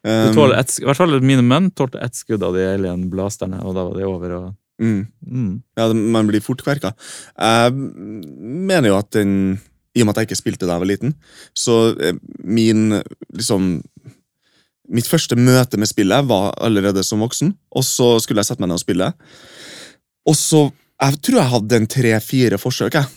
Um, 0.03 0.51
ett 0.55 0.79
I 0.79 0.85
hvert 0.87 0.95
fall 0.95 1.19
mine 1.19 1.43
menn 1.43 1.71
tålte 1.71 1.99
ett 1.99 2.15
skudd 2.15 2.43
av 2.43 2.53
de 2.55 2.63
alien-blasterne, 2.63 3.59
og 3.63 3.75
da 3.75 3.83
var 3.83 3.97
det 3.97 4.05
over. 4.07 4.35
Og, 4.35 4.55
mm. 4.81 5.07
mm. 5.27 5.63
Ja, 5.79 5.87
man 5.93 6.27
blir 6.27 6.43
fort 6.43 6.63
kverka. 6.63 6.93
Jeg 7.39 7.73
mener 7.73 8.89
jo 8.89 8.99
at 8.99 9.11
den 9.11 9.59
I 9.95 10.03
og 10.03 10.07
med 10.07 10.15
at 10.15 10.21
jeg 10.21 10.29
ikke 10.29 10.43
spilte 10.43 10.67
da 10.67 10.77
jeg 10.77 10.83
var 10.83 10.91
liten, 10.91 11.15
så 11.57 11.95
eh, 11.99 12.15
min 12.43 13.01
liksom 13.33 13.81
Mitt 14.89 15.07
første 15.09 15.37
møte 15.37 15.77
med 15.77 15.89
spillet 15.89 16.25
var 16.29 16.53
allerede 16.65 17.03
som 17.05 17.21
voksen, 17.21 17.53
og 17.77 17.85
så 17.85 18.15
skulle 18.23 18.41
jeg 18.41 18.49
sette 18.49 18.63
meg 18.63 18.71
ned 18.71 18.79
og 18.79 18.85
spille. 18.85 19.11
Og 20.29 20.37
så 20.37 20.69
Jeg 20.99 21.15
tror 21.23 21.37
jeg 21.39 21.51
hadde 21.53 21.77
en 21.77 21.87
tre-fire 21.87 22.57
forsøk 22.59 22.97
jeg, 22.97 23.07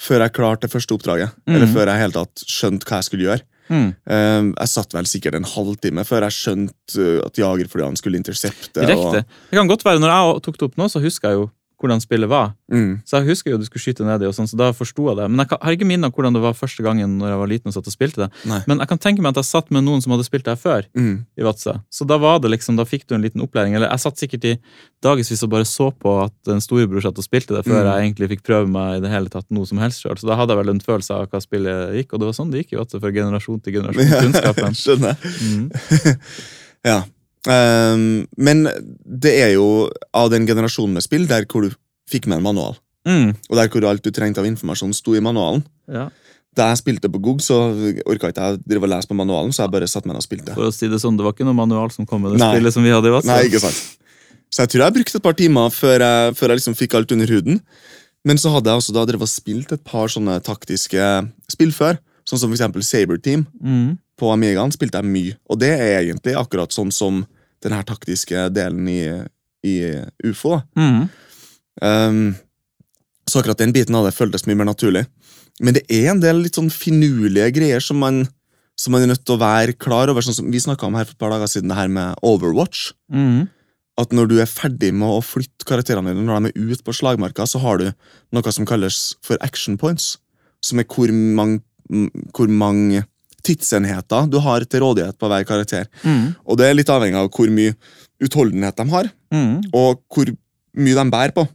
før 0.00 0.22
jeg 0.24 0.32
klarte 0.32 0.64
det 0.64 0.72
første 0.72 0.94
oppdraget. 0.96 1.34
Mm. 1.44 1.54
Eller 1.56 1.68
før 1.68 1.90
jeg 1.90 2.00
helt 2.00 2.16
tatt 2.16 2.44
skjønte 2.48 2.88
hva 2.88 3.00
jeg 3.02 3.08
skulle 3.10 3.26
gjøre. 3.26 3.44
Mm. 3.70 3.90
Eh, 4.08 4.46
Jeg 4.56 4.70
satt 4.72 4.94
vel 4.96 5.06
sikkert 5.06 5.36
en 5.36 5.44
halvtime 5.46 6.02
før 6.08 6.24
jeg 6.26 6.36
skjønte 6.38 6.96
eh, 6.96 7.20
at 7.22 7.38
jagerflyene 7.38 8.00
skulle 8.00 8.18
intercepte. 8.18 8.80
Og... 8.96 9.20
Det 9.20 9.58
kan 9.58 9.68
godt 9.68 9.84
være, 9.84 10.00
Når 10.00 10.14
jeg 10.14 10.42
tok 10.46 10.56
det 10.58 10.66
opp 10.70 10.80
nå, 10.80 10.88
så 10.88 11.02
husker 11.04 11.28
jeg 11.28 11.42
jo 11.42 11.50
hvordan 11.80 12.00
spillet 12.04 12.28
var. 12.28 12.52
Mm, 12.70 13.00
Så 13.04 13.18
jeg 13.18 13.26
husker 13.30 13.50
jo 13.50 13.58
du 13.58 13.64
skulle 13.64 13.82
skyte 13.82 14.04
ned 14.04 14.22
i, 14.22 14.26
og 14.28 14.34
sånn, 14.36 14.46
så 14.46 14.56
da 14.56 14.70
forsto 14.72 15.08
jeg 15.08 15.16
det. 15.16 15.28
Men 15.30 15.38
jeg 15.42 15.48
kan- 15.48 15.58
har 15.62 15.72
ikke 15.72 15.86
minne 15.88 16.04
om 16.04 16.12
hvordan 16.12 16.34
det 16.34 16.42
var 16.42 16.52
første 16.52 16.82
gangen 16.84 17.18
når 17.18 17.28
jeg 17.32 17.38
var 17.40 17.46
liten 17.48 17.66
og 17.68 17.74
satt 17.74 17.86
og 17.88 17.92
spilte 17.96 18.16
det. 18.26 18.30
Nei. 18.46 18.60
Men 18.68 18.78
jeg 18.78 18.88
kan 18.88 18.98
tenke 18.98 19.20
meg 19.24 19.30
at 19.32 19.40
jeg 19.42 19.48
satt 19.50 19.70
med 19.70 19.82
noen 19.84 20.00
som 20.02 20.12
hadde 20.12 20.24
spilt 20.28 20.44
det 20.44 20.56
her 20.58 20.60
før. 20.60 20.84
mm, 20.94 21.26
i 21.38 21.42
Vadsø. 21.42 21.80
Så 21.90 22.06
da 22.06 22.18
var 22.18 22.38
det 22.40 22.50
liksom, 22.52 22.76
da 22.76 22.84
fikk 22.84 23.06
du 23.08 23.14
en 23.14 23.22
liten 23.22 23.40
opplæring. 23.40 23.74
Eller 23.74 23.88
jeg 23.88 23.98
satt 24.00 24.16
sikkert 24.20 24.44
i 24.44 24.58
dagevis 25.02 25.42
og 25.42 25.50
bare 25.50 25.64
så 25.64 25.90
på 25.92 26.24
at 26.24 26.32
en 26.52 26.60
storebror 26.60 27.00
satt 27.02 27.18
og 27.18 27.24
spilte 27.24 27.56
det, 27.56 27.64
før 27.64 27.82
Mm. 27.82 27.88
jeg 27.90 28.12
egentlig 28.14 28.28
fikk 28.36 28.42
prøve 28.44 28.68
meg 28.68 28.96
i 28.98 29.00
det 29.00 29.10
hele 29.10 29.28
tatt 29.28 29.46
noe 29.50 29.64
som 29.66 29.78
helst 29.78 30.02
sjøl. 30.04 30.18
Så 30.18 30.26
da 30.28 30.36
hadde 30.36 30.50
jeg 30.54 30.58
vel 30.64 30.70
en 30.74 30.80
følelse 30.80 31.10
av 31.14 31.26
hva 31.30 31.40
spillet 31.40 31.94
gikk, 31.96 32.12
og 32.14 32.20
det 32.20 32.26
var 32.26 32.32
sånn 32.36 32.50
det 32.52 32.66
gikk 32.66 32.72
i 32.74 32.76
Vadsø, 32.84 33.00
fra 33.00 33.10
generasjon 33.10 33.62
til 33.62 33.72
generasjon. 33.72 34.20
Kunnskapen. 34.22 34.74
Skjønner. 34.76 35.16
Mm. 35.42 35.70
Ja. 36.84 37.02
Ehm, 37.48 38.26
men 38.36 38.64
det 39.04 39.32
er 39.46 39.52
jo 39.54 39.88
av 40.12 40.30
den 40.32 40.46
generasjonen 40.48 40.92
med 40.98 41.02
spill 41.06 41.26
der 41.30 41.46
hvor 41.48 41.62
du 41.68 41.70
fikk 42.10 42.26
med 42.26 42.38
en 42.40 42.48
manual, 42.50 42.76
Mm. 43.06 43.30
og 43.48 43.56
der 43.56 43.68
hvor 43.72 43.86
alt 43.88 44.02
du 44.04 44.10
trengte 44.10 44.38
av 44.42 44.44
informasjon 44.44 44.92
sto 44.92 45.14
i 45.16 45.20
manualen. 45.24 45.62
Ja. 45.88 46.10
Da 46.54 46.66
jeg 46.74 46.80
spilte 46.82 47.08
på 47.08 47.20
GOG, 47.22 47.38
så 47.40 47.56
orka 48.04 48.28
ikke 48.28 48.42
jeg 48.42 48.60
drive 48.68 48.82
og 48.84 48.90
lese 48.90 49.08
på 49.08 49.14
manualen, 49.16 49.52
så 49.54 49.62
jeg 49.64 49.70
bare 49.70 49.86
satt 49.88 50.04
meg 50.04 50.16
ned 50.16 50.20
og 50.20 50.26
spilte. 50.26 50.54
For 50.54 50.66
å 50.68 50.72
si 50.74 50.88
det 50.88 50.98
sånn, 51.00 51.16
Det 51.16 51.24
var 51.24 51.32
ikke 51.32 51.46
noe 51.46 51.54
manual 51.54 51.90
som 51.90 52.04
kom 52.04 52.22
med 52.22 52.32
det 52.32 52.40
Nei. 52.40 52.50
spillet 52.58 52.72
som 52.74 52.82
vi 52.82 52.90
hadde 52.90 53.06
i 53.06 53.14
Vadsø. 53.14 53.26
Nei, 53.30 53.44
ikke 53.48 53.60
sant. 53.62 53.96
Så 54.50 54.66
jeg 54.66 54.68
tror 54.70 54.82
jeg 54.84 54.94
brukte 54.94 55.16
et 55.16 55.22
par 55.22 55.32
timer 55.38 55.70
før 55.70 55.98
jeg, 56.02 56.34
før 56.36 56.48
jeg 56.50 56.58
liksom 56.58 56.74
fikk 56.76 56.94
alt 56.98 57.12
under 57.12 57.26
huden. 57.26 57.60
Men 58.24 58.36
så 58.36 58.50
hadde 58.52 58.66
jeg 58.66 58.76
også 58.82 58.92
da 58.92 59.04
drevet 59.06 59.22
og 59.22 59.28
spilt 59.30 59.72
et 59.72 59.84
par 59.84 60.08
sånne 60.08 60.42
taktiske 60.42 61.30
spill 61.48 61.70
før. 61.72 61.98
Sånn 62.30 62.38
som 62.38 62.52
for 62.52 62.54
eksempel 62.54 62.84
Saber 62.86 63.18
Team. 63.18 63.42
Mm. 63.58 63.96
På 64.20 64.30
Amigaen 64.30 64.70
spilte 64.70 65.00
jeg 65.00 65.10
mye. 65.10 65.36
Og 65.50 65.58
det 65.58 65.72
er 65.74 65.96
egentlig 66.04 66.36
akkurat 66.38 66.70
sånn 66.74 66.92
som 66.94 67.24
den 67.64 67.74
her 67.74 67.82
taktiske 67.88 68.46
delen 68.54 68.86
i, 68.88 69.02
i 69.66 69.74
UFO. 70.30 70.60
Mm. 70.78 71.08
Um, 71.82 72.20
så 73.26 73.40
akkurat 73.40 73.58
den 73.58 73.74
biten 73.74 73.96
av 73.98 74.06
det 74.06 74.14
føltes 74.14 74.46
mye 74.46 74.58
mer 74.60 74.70
naturlig. 74.70 75.04
Men 75.60 75.76
det 75.76 75.84
er 75.92 76.12
en 76.12 76.22
del 76.22 76.44
litt 76.44 76.56
sånn 76.56 76.70
finurlige 76.72 77.50
greier 77.58 77.82
som 77.84 77.98
man, 78.00 78.22
som 78.80 78.94
man 78.94 79.04
er 79.04 79.10
nødt 79.12 79.26
til 79.26 79.36
å 79.36 79.42
være 79.42 79.76
klar 79.76 80.12
over. 80.12 80.24
Sånn 80.24 80.38
som 80.38 80.50
Vi 80.52 80.62
snakka 80.62 80.88
om 80.88 80.96
her 80.96 81.08
for 81.08 81.16
et 81.16 81.22
par 81.22 81.34
dager 81.34 81.50
siden, 81.50 81.72
det 81.72 81.78
her 81.78 81.90
med 81.92 82.20
Overwatch. 82.26 82.92
Mm. 83.12 83.48
At 84.00 84.14
når 84.16 84.30
du 84.30 84.38
er 84.40 84.48
ferdig 84.48 84.94
med 84.96 85.18
å 85.18 85.20
flytte 85.24 85.66
karakterene 85.68 86.14
dine, 86.14 86.24
når 86.24 86.46
de 86.48 86.52
er 86.54 86.72
ute 86.72 86.86
på 86.86 86.94
slagmarka, 86.96 87.44
så 87.44 87.60
har 87.60 87.82
du 87.82 87.90
noe 88.32 88.54
som 88.54 88.68
kalles 88.68 89.10
for 89.26 89.40
action 89.44 89.76
points. 89.80 90.14
Som 90.64 90.80
er 90.80 90.88
hvor 90.88 91.12
mange, 91.12 91.60
hvor 92.34 92.50
mange 92.50 93.04
tidsenheter 93.46 94.28
du 94.30 94.38
har 94.44 94.64
til 94.68 94.84
rådighet 94.84 95.16
på 95.18 95.30
hver 95.30 95.46
karakter. 95.48 95.88
Mm. 96.04 96.34
Og 96.44 96.58
det 96.60 96.68
er 96.68 96.76
litt 96.76 96.92
avhengig 96.92 97.18
av 97.20 97.30
hvor 97.32 97.50
mye 97.52 97.76
utholdenhet 98.20 98.76
de 98.76 98.90
har 98.92 99.10
Mm. 99.30 99.62
og 99.72 100.00
hvor 100.10 100.26
mye 100.74 100.94
de 100.98 101.10
bærer 101.10 101.32
på. 101.32 101.46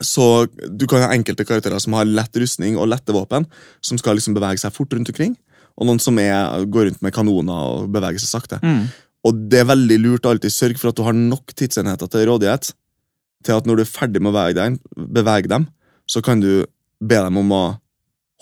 Så 0.00 0.46
du 0.70 0.86
kan 0.86 1.02
ha 1.02 1.12
enkelte 1.14 1.44
karakterer 1.44 1.80
som 1.82 1.96
har 1.98 2.06
lett 2.06 2.36
rustning 2.36 2.76
og 2.78 2.88
lette 2.88 3.12
våpen, 3.12 3.46
som 3.82 3.98
skal 3.98 4.14
liksom 4.14 4.34
bevege 4.34 4.58
seg 4.62 4.72
fort 4.72 4.92
rundt 4.94 5.10
omkring, 5.10 5.36
og 5.76 5.86
noen 5.88 5.98
som 5.98 6.18
er, 6.18 6.64
går 6.66 6.90
rundt 6.90 7.02
med 7.02 7.12
kanoner 7.12 7.52
og 7.52 7.90
beveger 7.90 8.22
seg 8.22 8.30
sakte. 8.30 8.60
Mm. 8.62 8.86
Og 9.24 9.34
det 9.50 9.62
er 9.62 9.70
veldig 9.70 9.98
lurt 9.98 10.26
å 10.26 10.34
alltid 10.34 10.52
sørge 10.52 10.78
for 10.78 10.90
at 10.90 10.96
du 10.96 11.02
har 11.02 11.16
nok 11.16 11.54
tidsenheter 11.58 12.06
til 12.06 12.28
rådighet, 12.30 12.72
til 13.44 13.58
at 13.58 13.66
når 13.66 13.76
du 13.76 13.82
er 13.82 13.90
ferdig 13.90 14.22
med 14.22 14.30
å 14.30 14.36
bevege 14.36 14.58
dem, 14.60 14.78
bevege 14.94 15.50
dem 15.50 15.66
så 16.06 16.22
kan 16.24 16.40
du 16.40 16.66
be 17.00 17.18
dem 17.18 17.38
om 17.40 17.52
å 17.54 17.64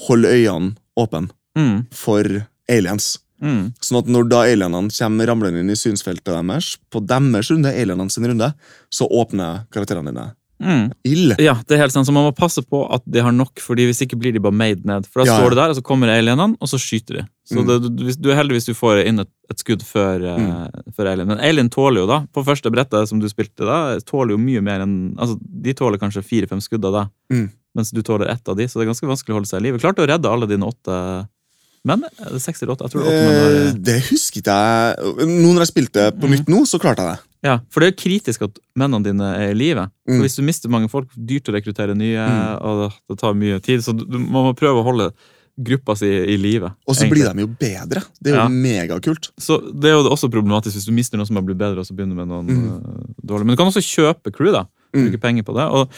holde 0.08 0.30
øynene 0.32 0.74
åpne 0.98 1.30
Mm. 1.58 1.86
for 1.92 2.24
aliens. 2.68 3.18
Mm. 3.42 3.72
Sånn 3.82 3.98
at 3.98 4.06
når 4.06 4.28
da 4.30 4.42
alienene 4.46 4.88
kommer 4.94 5.26
ramlende 5.26 5.60
inn 5.60 5.70
i 5.70 5.74
synsfeltet 5.74 6.24
deres, 6.30 6.76
på 6.90 7.00
deres 7.04 7.50
runde, 7.50 7.72
alienene 7.74 8.10
sin 8.10 8.24
runde, 8.30 8.52
så 8.90 9.08
åpner 9.10 9.66
karakterene 9.74 10.12
dine 10.12 10.30
Mm. 10.62 10.92
ild. 11.04 11.40
Ja, 11.40 11.54
det 11.66 11.74
er 11.74 11.80
helt 11.82 11.90
sant, 11.92 12.06
så 12.06 12.12
man 12.14 12.22
må 12.22 12.36
passe 12.38 12.62
på 12.62 12.84
at 12.94 13.02
de 13.10 13.18
har 13.20 13.32
nok, 13.32 13.58
fordi 13.58 13.82
hvis 13.88 13.98
ikke 14.06 14.14
blir 14.16 14.32
de 14.32 14.38
bare 14.38 14.52
made 14.54 14.84
ned. 14.86 15.08
For 15.10 15.24
da 15.24 15.26
Ja, 15.26 15.32
ja. 15.34 15.40
står 15.40 15.50
det 15.50 15.56
der, 15.58 15.70
og 15.70 15.74
så 15.76 15.82
kommer 15.82 16.06
alienene, 16.06 16.54
og 16.60 16.68
så 16.70 16.78
skyter 16.78 17.16
de. 17.18 17.24
Så 17.50 17.58
Mm. 17.58 17.66
det, 17.66 17.96
du, 17.96 18.12
du 18.22 18.30
er 18.30 18.36
heldig 18.36 18.54
hvis 18.54 18.66
du 18.66 18.74
får 18.74 19.04
inn 19.04 19.18
et, 19.18 19.28
et 19.50 19.58
skudd 19.58 19.82
før, 19.82 20.22
eh, 20.22 20.68
før 20.96 21.10
alien. 21.10 21.26
Men 21.26 21.40
alien 21.40 21.68
tåler 21.68 22.02
jo 22.02 22.06
da, 22.06 22.20
på 22.32 22.44
første 22.46 22.70
brettet 22.70 23.08
som 23.08 23.18
du 23.18 23.26
spilte 23.26 23.66
da, 23.66 23.98
tåler 24.06 24.36
jo 24.36 24.38
mye 24.38 24.62
mer 24.62 24.80
enn 24.86 25.16
Altså, 25.18 25.36
de 25.42 25.74
tåler 25.74 25.98
kanskje 25.98 26.22
fire-fem 26.22 26.60
skudd 26.62 26.84
av 26.84 26.92
deg, 26.94 27.10
Mm. 27.36 27.50
mens 27.74 27.90
du 27.90 28.00
tåler 28.02 28.30
ett 28.30 28.48
av 28.48 28.54
de, 28.56 28.62
så 28.68 28.78
det 28.78 28.86
er 28.86 28.92
ganske 28.94 29.08
vanskelig 29.10 29.30
å 29.34 29.38
holde 29.42 29.48
seg 29.50 29.58
i 29.60 29.62
live. 29.64 29.80
Klarte 29.80 30.06
å 30.06 30.06
redde 30.06 30.30
alle 30.30 30.46
dine 30.46 30.62
åtte 30.62 31.26
menn? 31.88 32.04
Er 32.22 32.30
det 32.36 32.40
seks 32.42 32.62
eller 32.62 32.74
åtte? 32.76 32.86
Jeg 32.86 32.94
tror 32.94 33.02
det 33.02 33.10
åtte 33.10 33.26
menn. 33.26 33.42
har 33.42 33.66
Eh, 33.66 33.72
det 33.88 33.96
husker 34.10 34.40
ikke 34.42 34.54
jeg. 34.54 35.12
Nå 35.26 35.52
når 35.52 35.64
jeg 35.66 35.72
spilte 35.72 36.04
på 36.18 36.28
Mm. 36.28 36.34
nytt 36.36 36.48
nå, 36.48 36.60
så 36.66 36.78
klarte 36.80 37.02
jeg 37.02 37.16
det. 37.16 37.20
Ja, 37.42 37.58
for 37.70 37.80
det 37.80 37.88
er 37.88 37.92
jo 37.96 38.02
kritisk 38.10 38.42
at 38.46 38.58
mennene 38.78 39.02
dine 39.02 39.34
er 39.34 39.50
i 39.50 39.54
live. 39.54 39.88
Mm. 40.08 40.20
Hvis 40.22 40.36
du 40.36 40.42
mister 40.46 40.68
mange 40.70 40.88
folk, 40.88 41.08
dyrt 41.18 41.48
å 41.50 41.54
rekruttere 41.56 41.96
nye, 41.96 42.22
Mm. 42.22 42.62
og 42.62 42.92
det 43.10 43.18
tar 43.18 43.34
mye 43.34 43.60
tid. 43.60 43.80
Så 43.82 43.92
man 44.08 44.44
må 44.46 44.54
prøve 44.54 44.78
å 44.78 44.84
holde 44.84 45.12
gruppa 45.60 45.96
si 45.98 46.06
i 46.06 46.36
live. 46.38 46.70
Og 46.88 46.94
så 46.94 47.08
blir 47.10 47.26
de 47.34 47.40
jo 47.40 47.46
bedre. 47.48 48.04
Det 48.22 48.32
er 48.32 48.36
jo 48.36 48.42
Ja. 48.42 48.48
megakult. 48.48 49.30
Så 49.40 49.58
Det 49.74 49.90
er 49.90 49.94
jo 50.00 50.08
også 50.08 50.30
problematisk 50.30 50.74
hvis 50.76 50.86
du 50.86 50.92
mister 50.92 51.16
noen 51.18 51.26
som 51.26 51.36
har 51.36 51.42
blitt 51.42 51.58
bedre, 51.58 51.78
og 51.80 51.84
så 51.86 51.92
begynner 51.94 52.14
med 52.14 52.28
noen 52.28 52.46
Mm. 52.46 52.76
eh, 52.78 53.14
dårlige. 53.26 53.44
Men 53.46 53.56
du 53.56 53.56
kan 53.56 53.66
også 53.66 53.82
kjøpe 53.82 54.32
crew, 54.32 54.52
da. 54.52 54.64
Mm. 54.92 55.06
Bruke 55.08 55.20
penger 55.22 55.44
på 55.48 55.54
det. 55.56 55.64
Og 55.72 55.88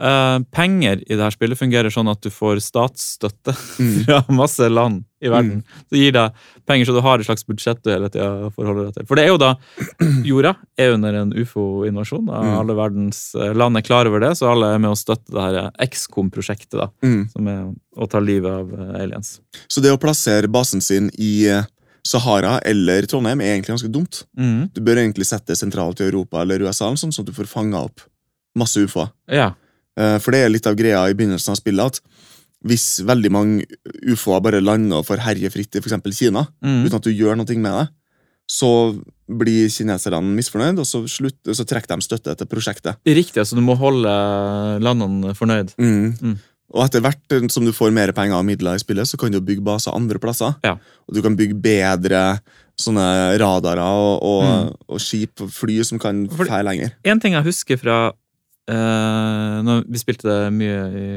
uh, 0.00 0.38
penger 0.56 1.02
i 1.04 1.14
det 1.16 1.20
her 1.20 1.34
spillet 1.34 1.58
fungerer 1.60 1.92
sånn 1.92 2.08
at 2.08 2.22
du 2.24 2.30
får 2.32 2.62
statsstøtte 2.64 3.52
Mm. 3.78 3.92
fra 4.06 4.22
masse 4.32 4.66
land 4.72 5.04
i 5.22 5.28
verden. 5.30 5.60
Så 5.90 5.98
gir 5.98 6.12
deg 6.14 6.34
penger 6.66 6.86
så 6.88 6.94
du 6.94 7.00
har 7.02 7.18
et 7.18 7.26
slags 7.26 7.44
budsjett 7.46 7.80
du 7.84 7.90
hele 7.90 8.08
tida 8.10 8.48
forholder 8.54 8.88
deg 8.88 8.94
til. 9.00 9.06
For 9.10 9.18
det 9.18 9.24
er 9.26 9.32
jo 9.32 9.38
da 9.42 9.52
Jorda 10.30 10.52
er 10.78 10.94
under 10.94 11.14
en 11.20 11.32
ufo-invasjon. 11.34 12.28
Mm. 12.30 12.52
Alle 12.60 12.76
verdens 12.78 13.22
eh, 13.34 13.50
land 13.58 13.76
er 13.80 13.86
klar 13.86 14.06
over 14.10 14.22
det, 14.22 14.32
så 14.38 14.48
alle 14.52 14.72
er 14.76 14.82
med 14.82 14.92
å 14.94 14.98
støtte 14.98 15.34
det 15.34 15.42
her 15.48 15.72
XCOM-prosjektet. 15.90 16.78
da 16.78 16.88
Mm. 17.02 17.24
Som 17.32 17.48
er 17.50 17.64
å 17.98 18.06
ta 18.10 18.20
livet 18.22 18.50
av 18.52 18.70
eh, 18.74 19.02
aliens. 19.02 19.40
Så 19.68 19.82
det 19.84 19.92
å 19.94 19.98
plassere 20.00 20.48
basen 20.50 20.80
sin 20.84 21.10
i 21.18 21.48
eh, 21.50 21.66
Sahara 22.06 22.58
eller 22.64 23.04
Trondheim 23.10 23.40
er 23.42 23.56
egentlig 23.56 23.74
ganske 23.74 23.90
dumt. 23.92 24.22
Mm. 24.38 24.68
Du 24.72 24.80
bør 24.86 25.02
egentlig 25.02 25.26
sette 25.28 25.50
det 25.52 25.58
sentralt 25.60 26.00
i 26.00 26.06
Europa 26.06 26.40
eller 26.44 26.62
USA, 26.64 26.88
sånn, 26.96 27.10
sånn 27.12 27.26
at 27.26 27.32
du 27.32 27.36
får 27.36 27.50
fanga 27.50 27.82
opp 27.90 28.00
masse 28.56 28.76
ufoer. 28.84 29.10
Ja. 29.28 29.52
Eh, 29.98 30.18
For 30.18 30.30
det 30.32 30.44
er 30.44 30.48
litt 30.54 30.66
av 30.66 30.76
greia 30.78 31.02
i 31.10 31.14
begynnelsen 31.14 31.50
av 31.52 31.56
spillet 31.60 31.84
at 31.86 32.00
hvis 32.66 33.00
veldig 33.06 33.30
mange 33.30 33.64
ufoer 34.10 34.40
bare 34.42 34.60
lander 34.60 34.98
og 34.98 35.06
får 35.06 35.20
herje 35.22 35.50
fritt 35.54 35.76
i 35.76 35.78
f.eks. 35.78 35.94
Kina, 36.18 36.46
Mm. 36.62 36.84
uten 36.86 36.96
at 36.96 37.02
du 37.06 37.10
gjør 37.10 37.36
noe 37.36 37.56
med 37.58 37.72
det, 37.72 37.88
så 38.50 38.98
blir 39.28 39.68
kineserne 39.68 40.22
misfornøyd, 40.34 40.78
og 40.80 40.86
så, 40.88 41.02
slutt, 41.06 41.36
så 41.44 41.64
trekker 41.68 41.94
de 41.94 42.02
støtte 42.02 42.34
til 42.34 42.46
prosjektet. 42.48 42.96
Riktig, 43.06 43.36
altså 43.38 43.54
du 43.54 43.60
må 43.60 43.76
holde 43.76 44.08
landene 44.82 45.34
fornøyd. 45.36 45.74
Mm. 45.78 46.14
Mm. 46.22 46.38
Og 46.74 46.84
etter 46.84 47.00
hvert 47.04 47.32
eh, 47.36 47.46
som 47.48 47.64
du 47.64 47.72
får 47.72 47.92
mer 47.92 48.10
penger 48.12 48.36
og 48.40 48.44
midler 48.48 48.74
i 48.76 48.82
spillet, 48.82 49.06
så 49.08 49.16
kan 49.20 49.30
du 49.32 49.40
bygge 49.40 49.62
baser 49.64 49.94
andre 49.94 50.18
plasser. 50.18 50.56
Ja. 50.64 50.74
Og 51.08 51.14
du 51.14 51.22
kan 51.24 51.36
bygge 51.36 51.56
bedre 51.64 52.40
sånne 52.78 53.38
radarer 53.40 53.80
og, 53.82 54.22
og, 54.22 54.42
Mm. 54.48 54.74
og 54.88 55.00
skip 55.00 55.40
og 55.42 55.50
fly 55.50 55.82
som 55.84 55.98
kan 55.98 56.26
fære 56.28 56.64
lenger. 56.64 56.92
En 57.04 57.20
ting 57.20 57.32
jeg 57.34 57.44
husker 57.44 57.76
fra 57.80 58.12
når 58.74 59.84
vi 59.88 60.00
spilte 60.00 60.28
det 60.28 60.52
mye 60.54 60.78
i 60.92 61.08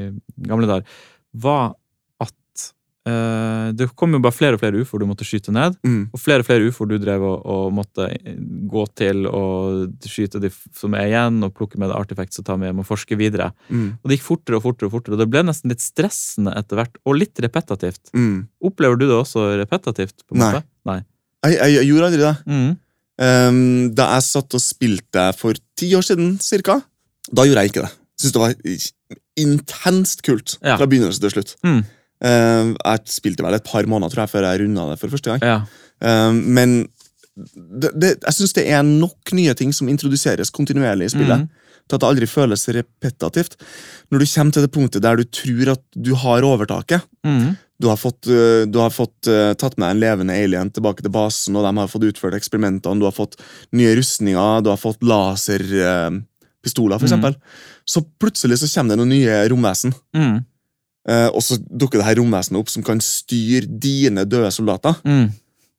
gamle 0.48 0.70
dager, 0.70 1.00
var 1.32 1.74
at 2.22 2.64
eh, 3.08 3.68
det 3.78 3.90
kom 3.98 4.14
jo 4.16 4.22
bare 4.24 4.36
flere 4.36 4.58
og 4.58 4.62
flere 4.62 4.82
ufoer 4.82 5.04
du 5.04 5.08
måtte 5.10 5.28
skyte 5.28 5.54
ned. 5.56 5.78
Mm. 5.86 6.10
Og 6.14 6.22
flere 6.22 6.44
og 6.44 6.48
flere 6.48 6.68
ufoer 6.70 6.92
du 6.92 6.98
drev 7.02 7.26
og, 7.28 7.46
og 7.54 7.72
måtte 7.76 8.08
gå 8.72 8.86
til 9.00 9.26
og 9.30 10.08
skyte 10.08 10.42
de 10.44 10.52
som 10.54 10.96
er 10.98 11.10
igjen, 11.10 11.42
og 11.46 11.56
plukke 11.58 11.82
med 11.82 11.92
det 11.92 11.98
artifacts 11.98 12.42
og 12.42 12.48
ta 12.48 12.58
med 12.60 12.72
hjem 12.72 12.84
og 12.84 12.90
forske 12.90 13.18
videre. 13.20 13.52
Mm. 13.70 13.88
Og 14.02 14.12
det 14.12 14.20
gikk 14.20 14.28
fortere 14.28 14.60
og 14.60 14.66
fortere, 14.68 14.92
og 14.92 14.98
fortere, 14.98 15.18
og 15.18 15.24
det 15.24 15.32
ble 15.32 15.46
nesten 15.48 15.74
litt 15.74 15.84
stressende 15.84 16.56
etter 16.60 16.82
hvert, 16.82 17.02
og 17.06 17.20
litt 17.20 17.44
repetativt. 17.44 18.14
Mm. 18.18 18.46
Opplever 18.72 19.00
du 19.00 19.08
det 19.08 19.18
også 19.18 19.52
repetativt? 19.62 20.24
på 20.28 20.36
en 20.36 20.44
Nei. 20.44 20.54
måte? 20.54 20.68
Nei. 20.88 21.02
Jeg, 21.42 21.58
jeg, 21.58 21.74
jeg 21.80 21.90
gjorde 21.90 22.08
aldri 22.12 22.22
det. 22.22 22.78
Um, 23.22 23.90
da 23.98 24.08
jeg 24.16 24.26
satt 24.26 24.56
og 24.58 24.62
spilte 24.64 25.28
for 25.38 25.58
ti 25.78 25.92
år 25.98 26.06
siden, 26.06 26.36
cirka, 26.42 26.80
da 27.32 27.46
gjorde 27.48 27.64
jeg 27.64 27.72
ikke 27.74 27.86
det. 27.88 27.92
Syns 28.22 28.36
det 28.36 28.42
var 28.44 28.56
intenst 29.42 30.22
kult 30.26 30.58
Ja. 30.62 30.78
fra 30.78 30.88
begynnelse 30.90 31.22
til 31.24 31.34
slutt. 31.34 31.56
Mm. 31.66 31.84
Uh, 32.22 32.76
jeg 32.78 33.00
spilte 33.10 33.44
vel 33.46 33.56
et 33.58 33.66
par 33.66 33.88
måneder 33.90 34.14
tror 34.14 34.26
jeg, 34.28 34.34
før 34.36 34.46
jeg 34.46 34.62
runda 34.62 34.90
det 34.92 35.00
for 35.02 35.10
første 35.14 35.32
gang. 35.32 35.42
Ja. 35.42 35.62
Uh, 36.04 36.34
men 36.34 36.76
det, 37.34 37.90
det, 37.96 38.12
jeg 38.20 38.36
syns 38.38 38.54
det 38.54 38.68
er 38.70 38.84
nok 38.86 39.34
nye 39.34 39.56
ting 39.58 39.72
som 39.74 39.90
introduseres 39.90 40.52
kontinuerlig 40.54 41.10
i 41.10 41.14
spillet. 41.16 41.48
Mm. 41.48 41.68
Til 41.90 41.98
at 41.98 42.04
det 42.04 42.10
aldri 42.12 42.28
føles 42.30 42.68
repetativt. 42.76 43.56
Når 44.12 44.22
du 44.22 44.28
kommer 44.30 44.54
til 44.54 44.66
det 44.68 44.72
punktet 44.76 45.04
der 45.04 45.18
du 45.18 45.24
tror 45.26 45.74
at 45.78 45.84
du 45.96 46.14
har 46.16 46.48
overtaket 46.48 47.08
Mm. 47.26 47.56
Du 47.82 47.88
har 47.90 47.98
fått, 47.98 48.28
uh, 48.30 48.66
du 48.70 48.78
har 48.78 48.92
fått 48.94 49.28
uh, 49.30 49.54
tatt 49.58 49.74
med 49.82 49.90
en 49.90 50.00
levende 50.02 50.34
alien 50.38 50.70
tilbake 50.70 51.02
til 51.02 51.14
basen, 51.14 51.56
og 51.58 51.66
de 51.66 51.72
har 51.80 51.90
fått 51.90 52.06
utført 52.06 52.36
eksperimentene, 52.38 53.02
du 53.02 53.08
har 53.08 53.14
fått 53.16 53.40
nye 53.74 53.96
rustninger, 53.98 54.62
du 54.62 54.70
har 54.70 54.78
fått 54.78 55.02
laserpistoler, 56.62 57.00
for 57.00 57.08
Mm. 57.08 57.36
Så 57.86 58.04
plutselig 58.20 58.60
så 58.60 58.70
kommer 58.80 58.96
det 58.96 59.00
noen 59.00 59.10
nye 59.10 59.50
romvesen. 59.50 59.94
Mm. 60.16 60.46
Eh, 61.10 61.30
og 61.34 61.42
så 61.42 61.58
dukker 61.58 61.98
det 62.00 62.06
her 62.06 62.16
romvesenet 62.16 62.60
opp 62.60 62.70
som 62.70 62.84
kan 62.84 63.00
styre 63.00 63.66
dine 63.68 64.26
døde 64.26 64.52
soldater. 64.52 64.96
Mm. 65.04 65.32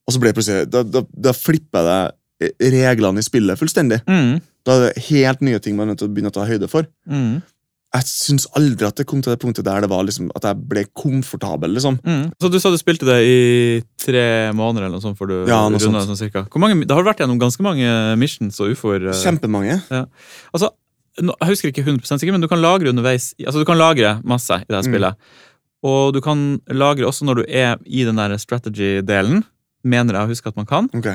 Og 0.05 0.13
så 0.13 0.19
blir 0.19 0.33
det 0.33 0.35
plutselig, 0.35 0.69
da, 0.69 0.83
da, 0.83 1.01
da 1.15 1.31
flipper 1.31 1.83
det 1.87 2.71
reglene 2.73 3.19
i 3.19 3.23
spillet 3.23 3.57
fullstendig. 3.57 4.01
Mm. 4.05 4.41
Da 4.65 4.75
er 4.75 4.89
det 4.89 5.03
helt 5.09 5.41
nye 5.41 5.59
ting 5.59 5.75
man 5.75 5.87
er 5.87 5.93
nødt 5.93 5.99
til 5.99 6.09
å 6.09 6.13
begynne 6.13 6.31
å 6.31 6.35
ta 6.35 6.45
høyde 6.45 6.67
for. 6.67 6.87
Mm. 7.07 7.41
Jeg 7.93 8.07
syns 8.09 8.47
aldri 8.57 8.87
at 8.87 8.95
det 8.97 9.05
kom 9.05 9.21
til 9.21 9.35
det 9.35 9.39
punktet 9.43 9.65
der 9.67 9.81
det 9.85 9.89
var 9.91 10.01
liksom, 10.03 10.31
at 10.35 10.41
jeg 10.47 10.57
ble 10.67 10.83
komfortabel. 10.97 11.75
liksom. 11.75 11.99
Mm. 12.01 12.31
Så 12.41 12.49
du 12.49 12.57
sa 12.59 12.71
du 12.73 12.77
spilte 12.81 13.05
det 13.05 13.19
i 13.29 13.83
tre 14.01 14.23
måneder 14.57 14.87
eller 14.87 14.97
noe 14.97 15.03
sånt 15.03 15.17
før 15.19 15.27
du 15.29 15.35
Ja, 15.45 15.59
noe 15.69 15.77
rundet 15.77 15.81
sånt. 15.85 16.09
sånn 16.09 16.17
cirka. 16.17 16.47
Hvor 16.49 16.59
mange, 16.63 16.79
det 16.87 16.89
har 16.95 17.03
vært 17.05 17.21
gjennom 17.21 17.37
ganske 17.39 17.61
mange 17.61 18.17
missions 18.17 18.59
og 18.59 18.71
ufoer. 18.73 19.09
eh, 19.09 19.13
Ja. 19.91 20.05
Altså, 20.53 20.71
jeg 21.21 21.47
husker 21.51 21.69
ikke 21.69 21.83
100% 21.85 22.17
sikkert, 22.19 22.31
men 22.33 22.41
du 22.41 22.47
kan 22.47 22.61
lagre 22.61 22.89
underveis. 22.89 23.35
Altså, 23.39 23.59
du 23.61 23.65
kan 23.65 23.77
lagre 23.77 24.23
masse 24.25 24.49
i 24.49 24.65
det 24.67 24.73
her 24.73 24.81
Mm. 24.81 24.93
spillet. 24.93 25.15
Og 25.83 26.13
du 26.13 26.21
kan 26.21 26.61
lagre 26.69 27.05
også 27.05 27.23
når 27.29 27.35
du 27.35 27.45
er 27.47 27.77
i 27.85 28.03
den 28.05 28.15
der 28.15 28.29
strategy-delen. 28.37 29.43
Mener 29.83 30.13
jeg 30.15 30.23
å 30.25 30.29
huske 30.31 30.47
at 30.47 30.55
man 30.55 30.65
kan. 30.65 30.89
Ok. 30.95 31.07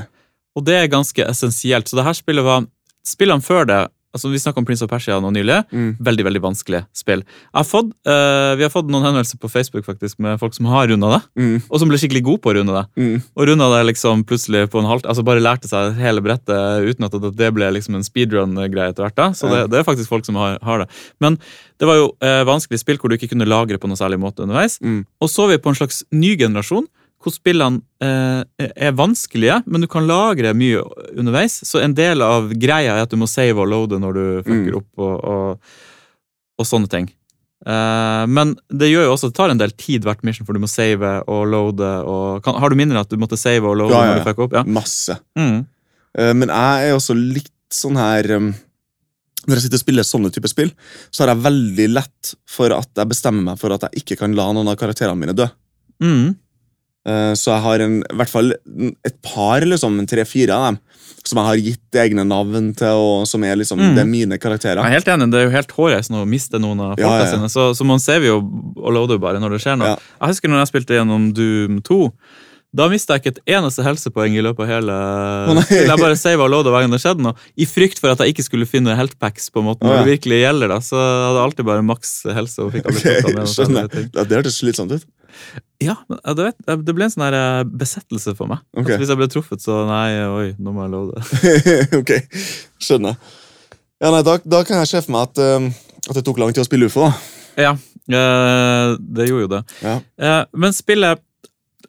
Og 0.55 0.65
det 0.65 0.75
er 0.75 0.87
ganske 0.89 1.25
essensielt. 1.27 1.89
Så 1.89 1.97
det 1.97 2.05
her 2.05 2.13
spillet 2.15 2.45
var 2.45 2.67
Spillene 3.05 3.41
før 3.41 3.65
det 3.67 3.89
altså 4.15 4.31
Vi 4.33 4.41
snakka 4.41 4.61
om 4.61 4.67
Prince 4.67 4.85
of 4.85 4.91
Persia 4.91 5.19
nå 5.21 5.31
nylig. 5.35 5.59
Mm. 5.73 5.91
Veldig 6.01 6.25
veldig 6.27 6.41
vanskelig 6.43 6.81
spill. 6.97 7.23
Fått, 7.69 7.91
uh, 8.09 8.55
vi 8.59 8.65
har 8.65 8.73
fått 8.73 8.89
noen 8.91 9.05
henvendelser 9.05 9.41
på 9.41 9.51
Facebook 9.53 9.85
faktisk 9.87 10.19
med 10.25 10.39
folk 10.41 10.55
som 10.57 10.69
har 10.71 10.89
runda 10.89 11.11
det, 11.17 11.23
Mm. 11.39 11.63
og 11.69 11.79
som 11.81 11.89
ble 11.89 11.99
skikkelig 11.99 12.25
gode 12.25 12.43
på 12.43 12.53
å 12.53 12.57
runde 12.57 12.75
det. 12.75 12.85
Mm. 12.97 13.23
Og 13.37 13.47
runda 13.49 13.69
det 13.77 13.87
liksom 13.93 14.25
plutselig 14.25 14.69
på 14.71 14.81
en 14.81 14.89
halv 14.89 15.07
Altså 15.09 15.25
bare 15.25 15.41
lærte 15.41 15.69
seg 15.69 15.95
hele 15.97 16.21
brettet 16.21 16.85
uten 16.85 17.05
at 17.07 17.37
det 17.37 17.55
ble 17.55 17.71
liksom 17.73 17.95
en 17.95 18.05
speedrun-greie 18.05 18.91
etter 18.91 19.05
hvert. 19.07 19.17
da 19.17 19.31
Så 19.33 19.49
det, 19.49 19.71
det 19.71 19.79
er 19.79 19.85
faktisk 19.87 20.09
folk 20.09 20.27
som 20.27 20.37
har, 20.37 20.59
har 20.63 20.79
det. 20.81 20.89
Men 21.21 21.39
det 21.79 21.87
var 21.87 21.97
jo 21.97 22.09
uh, 22.23 22.45
vanskelig 22.45 22.81
spill 22.81 22.99
hvor 22.99 23.09
du 23.09 23.17
ikke 23.17 23.31
kunne 23.31 23.49
lagre 23.49 23.79
på 23.79 23.89
noe 23.89 23.97
særlig 23.97 24.19
måte 24.19 24.43
underveis. 24.43 24.81
Mm. 24.83 25.05
Og 25.21 25.31
så 25.31 25.47
er 25.47 25.57
vi 25.57 25.63
på 25.63 25.71
en 25.71 25.79
slags 25.79 26.03
ny 26.13 26.37
generasjon 26.37 26.89
hvor 27.19 27.35
spillene 27.35 27.81
eh, 28.01 28.69
er 28.79 28.93
vanskelige, 28.95 29.63
men 29.67 29.83
du 29.83 29.89
kan 29.91 30.07
lagre 30.07 30.53
mye 30.55 30.85
underveis. 31.19 31.57
Så 31.67 31.81
en 31.83 31.95
del 31.99 32.23
av 32.23 32.53
greia 32.55 32.95
er 32.95 33.03
at 33.07 33.11
du 33.11 33.19
må 33.19 33.27
save 33.27 33.59
og 33.59 33.67
loade 33.73 33.99
når 33.99 34.19
du 34.19 34.25
fucker 34.47 34.75
Mm. 34.75 34.77
opp 34.79 35.03
og, 35.03 35.25
og, 35.25 35.73
og 36.63 36.67
sånne 36.69 36.91
ting. 36.93 37.09
Eh, 37.67 38.25
men 38.31 38.53
det 38.71 38.93
gjør 38.93 39.09
jo 39.09 39.17
også 39.17 39.33
det 39.33 39.37
tar 39.41 39.51
en 39.51 39.59
del 39.59 39.75
tid 39.75 40.07
hvert 40.07 40.23
mission, 40.23 40.47
for 40.47 40.55
du 40.55 40.63
må 40.63 40.71
save 40.71 41.11
og 41.27 41.43
loade. 41.51 41.91
Og, 42.07 42.39
kan, 42.47 42.55
har 42.63 42.71
du 42.71 42.79
minner 42.79 43.01
at 43.03 43.11
du 43.11 43.19
måtte 43.19 43.37
save 43.41 43.67
og 43.67 43.77
loade 43.83 43.97
Ja, 43.99 44.05
ja, 44.07 44.13
når 44.15 44.23
du 44.23 44.29
fucker 44.31 44.47
opp? 44.47 44.55
Ja. 44.61 44.63
Masse. 44.79 45.19
Mm. 45.39 45.59
Eh, 46.19 46.33
Men 46.39 46.55
jeg 46.55 46.89
er 46.93 46.97
også 46.97 47.19
litt 47.19 47.51
sånn 47.75 47.99
her 48.01 48.25
um, 48.39 48.53
Når 49.49 49.59
jeg 49.59 49.65
sitter 49.67 49.77
og 49.81 49.83
spiller 49.83 50.07
sånne 50.07 50.31
type 50.33 50.49
spill, 50.49 50.71
så 51.11 51.25
har 51.27 51.35
jeg 51.35 51.43
veldig 51.51 51.89
lett 51.99 52.31
for 52.49 52.73
at 52.79 52.89
jeg 52.97 53.11
bestemmer 53.11 53.43
meg 53.51 53.59
for 53.61 53.75
at 53.75 53.85
jeg 53.89 54.05
ikke 54.05 54.17
kan 54.23 54.33
la 54.39 54.47
noen 54.55 54.71
av 54.71 54.79
karakterene 54.81 55.19
mine 55.19 55.35
dø. 55.37 55.47
Mm. 56.05 56.37
Eh, 57.09 57.33
Så 57.39 57.53
jeg 57.55 57.63
har 57.65 57.85
en, 57.87 57.99
i 58.05 58.17
hvert 58.21 58.33
fall 58.33 58.53
et 59.09 59.17
par, 59.25 59.65
liksom, 59.65 59.99
tre-fire 60.11 60.53
av 60.55 60.67
dem, 60.69 60.79
som 61.29 61.39
jeg 61.41 61.47
har 61.49 61.61
gitt 61.61 61.99
egne 62.05 62.25
navn 62.29 62.71
til, 62.79 62.97
og 63.01 63.27
som 63.29 63.43
er 63.45 63.57
liksom, 63.61 63.79
Mm. 63.81 63.95
det 63.97 64.03
er 64.05 64.11
mine 64.11 64.39
karakterer. 64.41 64.83
Jeg 64.83 64.93
er 64.93 64.97
helt 64.99 65.09
enig, 65.15 65.31
Det 65.33 65.41
er 65.41 65.47
jo 65.49 65.55
helt 65.57 65.73
hårreisende 65.77 66.23
å 66.25 66.29
miste 66.29 66.61
noen 66.61 66.81
av 66.81 66.97
folka 66.97 67.07
Ja, 67.07 67.25
ja, 67.25 67.31
sine. 67.33 67.49
Så, 67.53 67.71
så 67.77 67.85
man 67.89 67.99
ser 68.01 68.21
jo 68.27 68.39
og 68.77 68.93
loader 68.93 69.17
jo 69.19 69.23
bare 69.25 69.41
når 69.41 69.57
det 69.57 69.61
skjer 69.65 69.79
noe. 69.81 69.95
Ja. 69.95 69.97
Jeg 70.21 70.29
husker 70.35 70.49
når 70.53 70.63
jeg 70.65 70.71
spilte 70.73 70.95
gjennom 71.01 71.33
Doom 71.37 71.81
2. 71.83 72.13
Da 72.77 72.85
mista 72.93 73.17
jeg 73.17 73.23
ikke 73.23 73.31
et 73.39 73.55
eneste 73.57 73.81
helsepoeng 73.83 74.35
i 74.37 74.43
løpet 74.45 74.61
av 74.61 74.69
hele 74.69 74.93
oh. 75.57 75.61
Jeg 75.73 75.97
bare 76.03 76.17
sava 76.21 76.45
og 76.45 76.51
loada 76.53 76.69
hver 76.75 76.85
gang 76.85 76.93
det 76.93 77.01
skjedde 77.01 77.25
noe. 77.25 77.33
I 77.57 77.65
frykt 77.65 77.97
for 78.03 78.13
at 78.13 78.21
jeg 78.21 78.35
ikke 78.35 78.45
skulle 78.45 78.67
finne 78.69 78.93
healthpacks 78.99 79.49
på 79.55 79.63
en 79.63 79.71
måte 79.71 79.87
når 79.89 79.95
oh, 79.95 80.03
det 80.05 80.19
virkelig 80.19 80.43
gjelder. 80.43 80.69
da 80.75 80.77
Så 80.85 80.99
jeg 81.01 81.23
hadde 81.31 81.45
alltid 81.47 81.65
bare 81.65 81.83
maks 81.89 82.13
helse. 82.37 82.59
og 82.61 82.75
fikk 82.77 82.91
aldri 82.91 83.01
Ok, 83.01 83.07
plukket 83.09 83.33
med 83.33 83.41
noen 83.41 83.55
skjønner. 83.55 83.89
det 84.29 84.37
hørtes 84.37 84.61
slitsomt 84.61 84.93
ut. 84.93 85.07
Ja, 85.83 85.95
du 86.09 86.43
vet, 86.43 86.57
Det 86.85 86.95
ble 86.97 87.07
en 87.07 87.13
sånn 87.13 87.23
her 87.29 87.37
eh, 87.39 87.65
besettelse 87.81 88.35
for 88.39 88.51
meg. 88.51 88.63
Okay. 88.75 88.83
Altså, 88.97 88.99
hvis 89.05 89.13
jeg 89.13 89.21
ble 89.21 89.29
truffet, 89.31 89.63
så 89.63 89.77
nei, 89.87 90.09
oi, 90.27 90.49
nå 90.59 90.73
må 90.75 90.87
jeg 90.87 90.95
loade. 90.95 91.23
ok, 92.01 92.13
skjønner. 92.83 93.15
Ja, 94.03 94.11
nei, 94.15 94.23
da, 94.27 94.37
da 94.43 94.63
kan 94.67 94.79
jeg 94.83 94.91
se 94.91 95.03
for 95.07 95.15
meg 95.15 95.31
at, 95.31 95.39
uh, 95.43 95.71
at 96.11 96.19
det 96.19 96.25
tok 96.27 96.39
lang 96.43 96.53
tid 96.55 96.63
å 96.63 96.69
spille 96.69 96.87
UFO. 96.91 97.09
Ja, 97.59 97.73
uh, 97.79 98.93
det 98.99 99.27
gjorde 99.31 99.45
jo 99.47 99.51
det. 99.57 99.63
Ja. 99.83 99.97
Uh, 100.19 100.45
men 100.55 100.75
spillet 100.77 101.23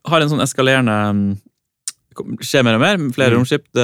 har 0.10 0.24
en 0.24 0.32
sånn 0.32 0.46
eskalerende 0.46 0.98
mm, 1.14 1.30
Skjer 2.44 2.66
mer 2.68 2.76
og 2.76 2.82
mer. 2.84 2.98
Flere 3.16 3.32
Mm. 3.32 3.38
romskip. 3.38 3.64
Det, 3.72 3.84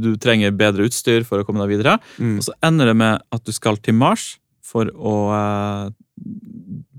du 0.00 0.14
trenger 0.22 0.54
bedre 0.56 0.86
utstyr 0.88 1.26
for 1.28 1.42
å 1.42 1.44
komme 1.44 1.60
deg 1.60 1.74
videre. 1.74 1.98
Mm. 2.16 2.38
Og 2.38 2.46
så 2.46 2.54
ender 2.64 2.88
det 2.88 2.94
med 2.96 3.20
at 3.36 3.42
du 3.44 3.52
skal 3.52 3.76
til 3.84 3.92
Mars 3.98 4.38
for 4.64 4.88
å 4.96 5.16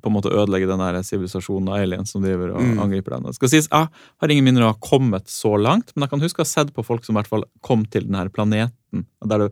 på 0.08 0.14
en 0.14 0.18
måte 0.18 0.32
ødelegge 0.34 0.68
den 0.72 0.80
der 0.82 0.98
sivilisasjonen 1.06 1.70
av 1.70 1.84
aliens 1.84 2.16
som 2.16 2.24
driver 2.26 2.56
og 2.56 2.64
Mm. 2.64 2.80
angriper 2.88 3.18
den. 3.18 3.28
Det 3.30 3.36
skal 3.36 3.50
sies, 3.52 3.68
Jeg 3.72 3.88
har 4.24 4.32
ingen 4.34 4.44
minner 4.48 4.64
av 4.66 4.74
å 4.74 4.78
ha 4.78 4.88
kommet 4.90 5.28
så 5.30 5.54
langt, 5.60 5.92
men 5.96 6.08
jeg 6.08 6.10
kan 6.16 6.24
huske 6.24 6.42
å 6.42 6.46
ha 6.48 6.50
sett 6.50 6.74
på 6.74 6.84
folk 6.86 7.06
som 7.06 7.16
i 7.16 7.22
hvert 7.22 7.30
fall 7.30 7.44
kom 7.62 7.86
til 7.86 8.08
denne 8.08 8.30
planeten. 8.32 9.06
Der 9.28 9.38
du, 9.46 9.50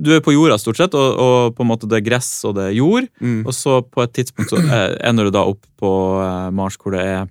du 0.00 0.10
er 0.16 0.20
på 0.24 0.32
jorda 0.32 0.56
stort 0.58 0.76
sett, 0.80 0.94
og, 0.96 1.18
og 1.20 1.54
på 1.58 1.60
en 1.62 1.68
måte 1.68 1.88
det 1.90 1.98
er 2.00 2.06
gress 2.08 2.30
og 2.48 2.54
det 2.56 2.70
er 2.70 2.76
jord. 2.78 3.08
Mm. 3.20 3.42
Og 3.46 3.52
så 3.52 3.82
på 3.84 4.02
et 4.02 4.12
tidspunkt 4.16 4.50
så 4.54 4.56
ender 5.04 5.24
du 5.28 5.30
da 5.34 5.42
opp 5.44 5.66
på 5.76 5.90
eh, 6.24 6.50
Mars 6.56 6.78
hvor 6.80 6.92
det 6.96 7.02
er 7.04 7.26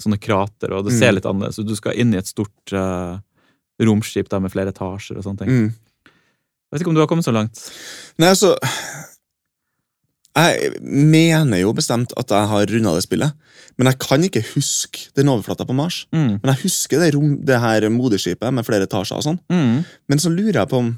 sånne 0.00 0.18
krater, 0.20 0.72
og 0.74 0.84
det 0.84 0.92
ser 0.98 1.12
Mm. 1.12 1.14
litt 1.14 1.26
annerledes 1.30 1.58
ut. 1.62 1.66
Du 1.70 1.76
skal 1.78 1.94
inn 1.96 2.12
i 2.12 2.18
et 2.18 2.26
stort 2.26 2.72
uh, 2.74 3.16
romskip 3.80 4.28
der 4.28 4.40
med 4.42 4.50
flere 4.52 4.72
etasjer 4.74 5.16
og 5.18 5.22
sånne 5.24 5.38
ting. 5.38 5.48
Mm. 5.48 5.74
Jeg 6.04 6.72
vet 6.72 6.82
ikke 6.82 6.90
om 6.90 6.94
du 6.96 7.00
har 7.00 7.06
kommet 7.06 7.24
så 7.24 7.32
langt. 7.32 7.60
Nei, 8.18 8.28
altså 8.34 8.56
Jeg 10.34 10.80
mener 10.82 11.60
jo 11.60 11.70
bestemt 11.76 12.10
at 12.18 12.32
jeg 12.34 12.50
har 12.50 12.70
runda 12.72 12.94
det 12.96 13.04
spillet, 13.04 13.36
men 13.78 13.90
jeg 13.90 13.98
kan 14.02 14.24
ikke 14.26 14.42
huske 14.54 15.08
den 15.14 15.30
overflata 15.30 15.66
på 15.66 15.76
Mars. 15.76 16.04
Mm. 16.10 16.40
Men 16.42 16.50
jeg 16.50 16.64
husker 16.64 17.02
det, 17.02 17.12
rom, 17.14 17.36
det 17.46 17.60
her 17.62 17.86
moderskipet 17.92 18.54
med 18.54 18.66
flere 18.66 18.88
etasjer 18.88 19.20
og 19.20 19.26
sånn. 19.28 19.40
Mm. 19.52 19.84
Men 20.10 20.22
så 20.22 20.32
lurer 20.34 20.64
jeg 20.64 20.70
på 20.72 20.82
om 20.82 20.90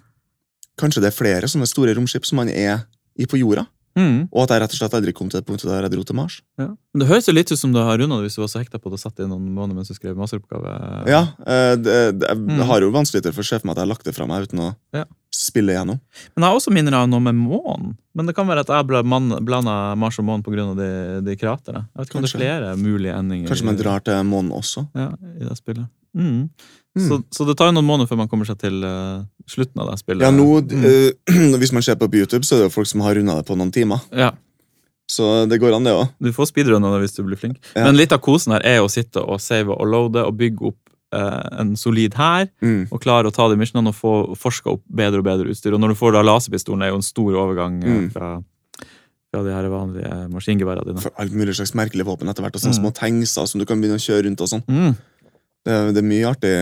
kanskje 0.81 1.05
det 1.05 1.11
er 1.13 1.19
flere 1.19 1.51
sånne 1.51 1.69
store 1.69 1.95
romskip 1.97 2.25
som 2.29 2.41
man 2.41 2.53
er 2.53 2.87
i 3.17 3.29
på 3.29 3.41
jorda, 3.41 3.67
Mm. 3.97 4.29
og 4.29 4.43
at 4.45 4.51
jeg 4.53 4.61
rett 4.61 4.75
og 4.75 4.79
slett 4.81 4.95
aldri 4.99 5.13
kom 5.17 5.31
til 5.33 5.41
det 5.41 5.47
punktet 5.49 5.71
der 5.73 5.87
jeg 5.87 5.95
dro 5.95 6.03
til 6.05 6.17
Mars. 6.19 6.39
Ja. 6.61 6.69
Men 6.93 7.03
det 7.03 7.09
høres 7.09 7.29
jo 7.29 7.33
litt 7.33 7.51
ut 7.53 7.59
som 7.61 7.73
du 7.73 7.79
har 7.81 7.97
runda 7.97 8.19
det 8.21 8.29
hvis 8.29 8.37
du 8.37 8.43
var 8.43 8.51
så 8.53 8.61
hekta 8.61 8.79
på 8.81 8.91
det 8.93 8.99
og 8.99 9.03
satt 9.03 9.23
inn 9.25 9.31
noen 9.33 9.47
måneder 9.57 9.79
mens 9.79 9.89
du 9.89 9.97
skrev 9.97 10.17
masteroppgave. 10.21 10.75
Ja, 11.09 11.23
det, 11.81 11.97
det, 12.21 12.35
mm. 12.37 12.59
jeg 12.59 12.67
har 12.69 12.85
jo 12.85 12.91
vanskelig 12.93 13.25
for 13.33 13.41
å 13.41 13.49
se 13.49 13.59
for 13.61 13.67
meg 13.71 13.77
at 13.77 13.81
jeg 13.81 13.87
har 13.89 13.93
lagt 13.95 14.05
det 14.09 14.17
fra 14.17 14.29
meg 14.29 14.49
uten 14.49 14.61
å 14.67 14.69
Ja. 14.97 15.05
spille 15.33 15.73
igjennom. 15.75 15.99
Men 16.35 16.45
jeg 16.45 16.49
har 16.53 16.61
også 16.61 16.73
minner 16.73 16.95
av 17.01 17.09
noe 17.09 17.21
med 17.25 17.37
månen. 17.41 17.97
Men 18.17 18.29
det 18.29 18.37
kan 18.37 18.49
være 18.49 18.65
at 18.65 18.73
jeg 18.73 18.87
blanda 18.89 19.77
Mars 19.97 20.19
og 20.21 20.25
månen 20.29 20.45
pga. 20.45 20.71
De, 20.77 20.91
de 21.27 21.37
kraterne. 21.37 21.87
Jeg 21.93 22.01
vet 22.01 22.09
ikke 22.09 22.21
om 22.21 22.25
det 22.25 22.33
er 22.33 22.39
flere 22.39 22.71
mulige 22.81 23.17
endinger 23.17 23.49
Kanskje 23.53 23.69
man 23.69 23.77
drar 23.81 24.05
til 24.05 24.23
månen 24.29 24.53
også. 24.57 24.87
ja, 24.97 25.11
i 25.41 25.45
det 25.45 25.57
spillet. 25.59 25.89
Mm. 26.17 26.49
Mm. 26.97 27.09
Så, 27.11 27.19
så 27.31 27.45
det 27.47 27.59
tar 27.61 27.69
jo 27.69 27.77
noen 27.77 27.85
måneder 27.85 28.09
før 28.09 28.17
man 28.23 28.29
kommer 28.33 28.47
seg 28.49 28.57
til 28.63 28.79
uh, 28.83 29.21
slutten 29.47 29.83
av 29.85 29.91
det 29.91 29.99
spillet. 30.01 30.23
Ja, 30.25 30.31
nå, 30.33 30.47
Mm. 30.65 30.87
uh, 30.89 31.59
Hvis 31.61 31.73
man 31.77 31.83
ser 31.85 31.99
på 32.01 32.09
YouTube, 32.09 32.43
så 32.49 32.57
er 32.57 32.65
det 32.65 32.71
jo 32.71 32.77
folk 32.79 32.89
som 32.89 33.03
har 33.05 33.15
runda 33.19 33.37
det 33.37 33.45
på 33.51 33.57
noen 33.59 33.73
timer. 33.75 34.01
Ja, 34.17 34.31
Så 35.09 35.47
det 35.47 35.61
går 35.61 35.77
an, 35.77 35.85
det 35.85 35.93
òg. 35.95 36.09
Du 36.19 36.33
får 36.33 36.49
speedrunna 36.51 36.89
det 36.95 37.03
hvis 37.05 37.15
du 37.15 37.23
blir 37.23 37.37
flink. 37.39 37.61
Ja. 37.77 37.85
Men 37.85 37.97
litt 38.01 38.13
av 38.17 38.19
kosen 38.25 38.57
her 38.57 38.65
er 38.67 38.81
å 38.83 38.89
sitte 38.91 39.21
og 39.23 39.39
save 39.45 39.71
og 39.77 39.87
loade 39.87 40.25
og 40.27 40.35
bygge 40.41 40.67
opp 40.73 40.81
uh, 41.15 41.61
en 41.61 41.77
solid 41.79 42.17
hær. 42.19 42.49
Mm. 42.65 42.89
Og 42.91 42.99
klare 43.05 43.29
å 43.31 43.35
ta 43.37 43.47
de 43.53 43.57
missionene 43.61 43.93
og 43.93 43.95
få 44.01 44.15
forska 44.41 44.73
opp 44.75 44.83
bedre 44.89 45.21
og 45.23 45.29
bedre 45.29 45.53
utstyr. 45.53 45.77
Og 45.77 45.81
når 45.85 45.93
du 45.95 46.01
får 46.01 46.17
da 46.17 46.25
laserpistolen, 46.27 46.83
er 46.83 46.91
jo 46.95 46.99
en 47.03 47.07
stor 47.07 47.39
overgang 47.45 47.79
Mm. 47.85 48.11
fra, 48.11 48.33
fra 49.31 49.43
de 49.45 49.53
her 49.55 49.69
vanlige 49.71 50.11
maskingeværene 50.33 50.89
dine. 50.89 51.01
For 51.05 51.13
alt 51.23 51.33
mulig 51.37 51.55
slags 51.61 51.75
merkelige 51.79 52.09
våpen 52.09 52.29
etter 52.33 52.43
hvert. 52.43 52.57
Og 52.57 52.63
sånne 52.65 52.75
Mm. 52.75 52.83
små 52.83 52.93
tengser 52.97 53.47
som 53.47 53.61
du 53.61 53.67
kan 53.69 53.79
begynne 53.81 54.01
å 54.01 54.07
kjøre 54.09 54.25
rundt. 54.27 54.41
og 54.41 54.49
sånn. 54.49 54.65
Mm. 54.67 54.97
Det, 55.67 55.77
det 55.97 56.03
er 56.03 56.07
mye 56.07 56.29
artig. 56.31 56.53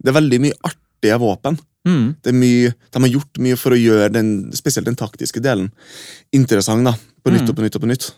Det 0.00 0.10
er 0.12 0.16
veldig 0.16 0.38
mye 0.46 0.56
artige 0.64 1.18
våpen. 1.20 1.58
Mm. 1.88 2.06
Det 2.24 2.32
mye, 2.34 2.70
de 2.92 3.00
har 3.04 3.12
gjort 3.12 3.38
mye 3.44 3.56
for 3.60 3.72
å 3.76 3.78
gjøre 3.80 4.08
den, 4.12 4.30
spesielt 4.56 4.88
den 4.88 4.96
taktiske 4.98 5.40
delen 5.44 5.68
interessant. 6.34 6.84
da, 6.84 6.94
På 7.24 7.30
nytt 7.34 7.44
Mm. 7.44 7.50
og 7.52 7.56
på 7.56 7.62
nytt 7.66 7.76
og 7.76 7.82
på 7.84 7.90
nytt. 7.92 8.08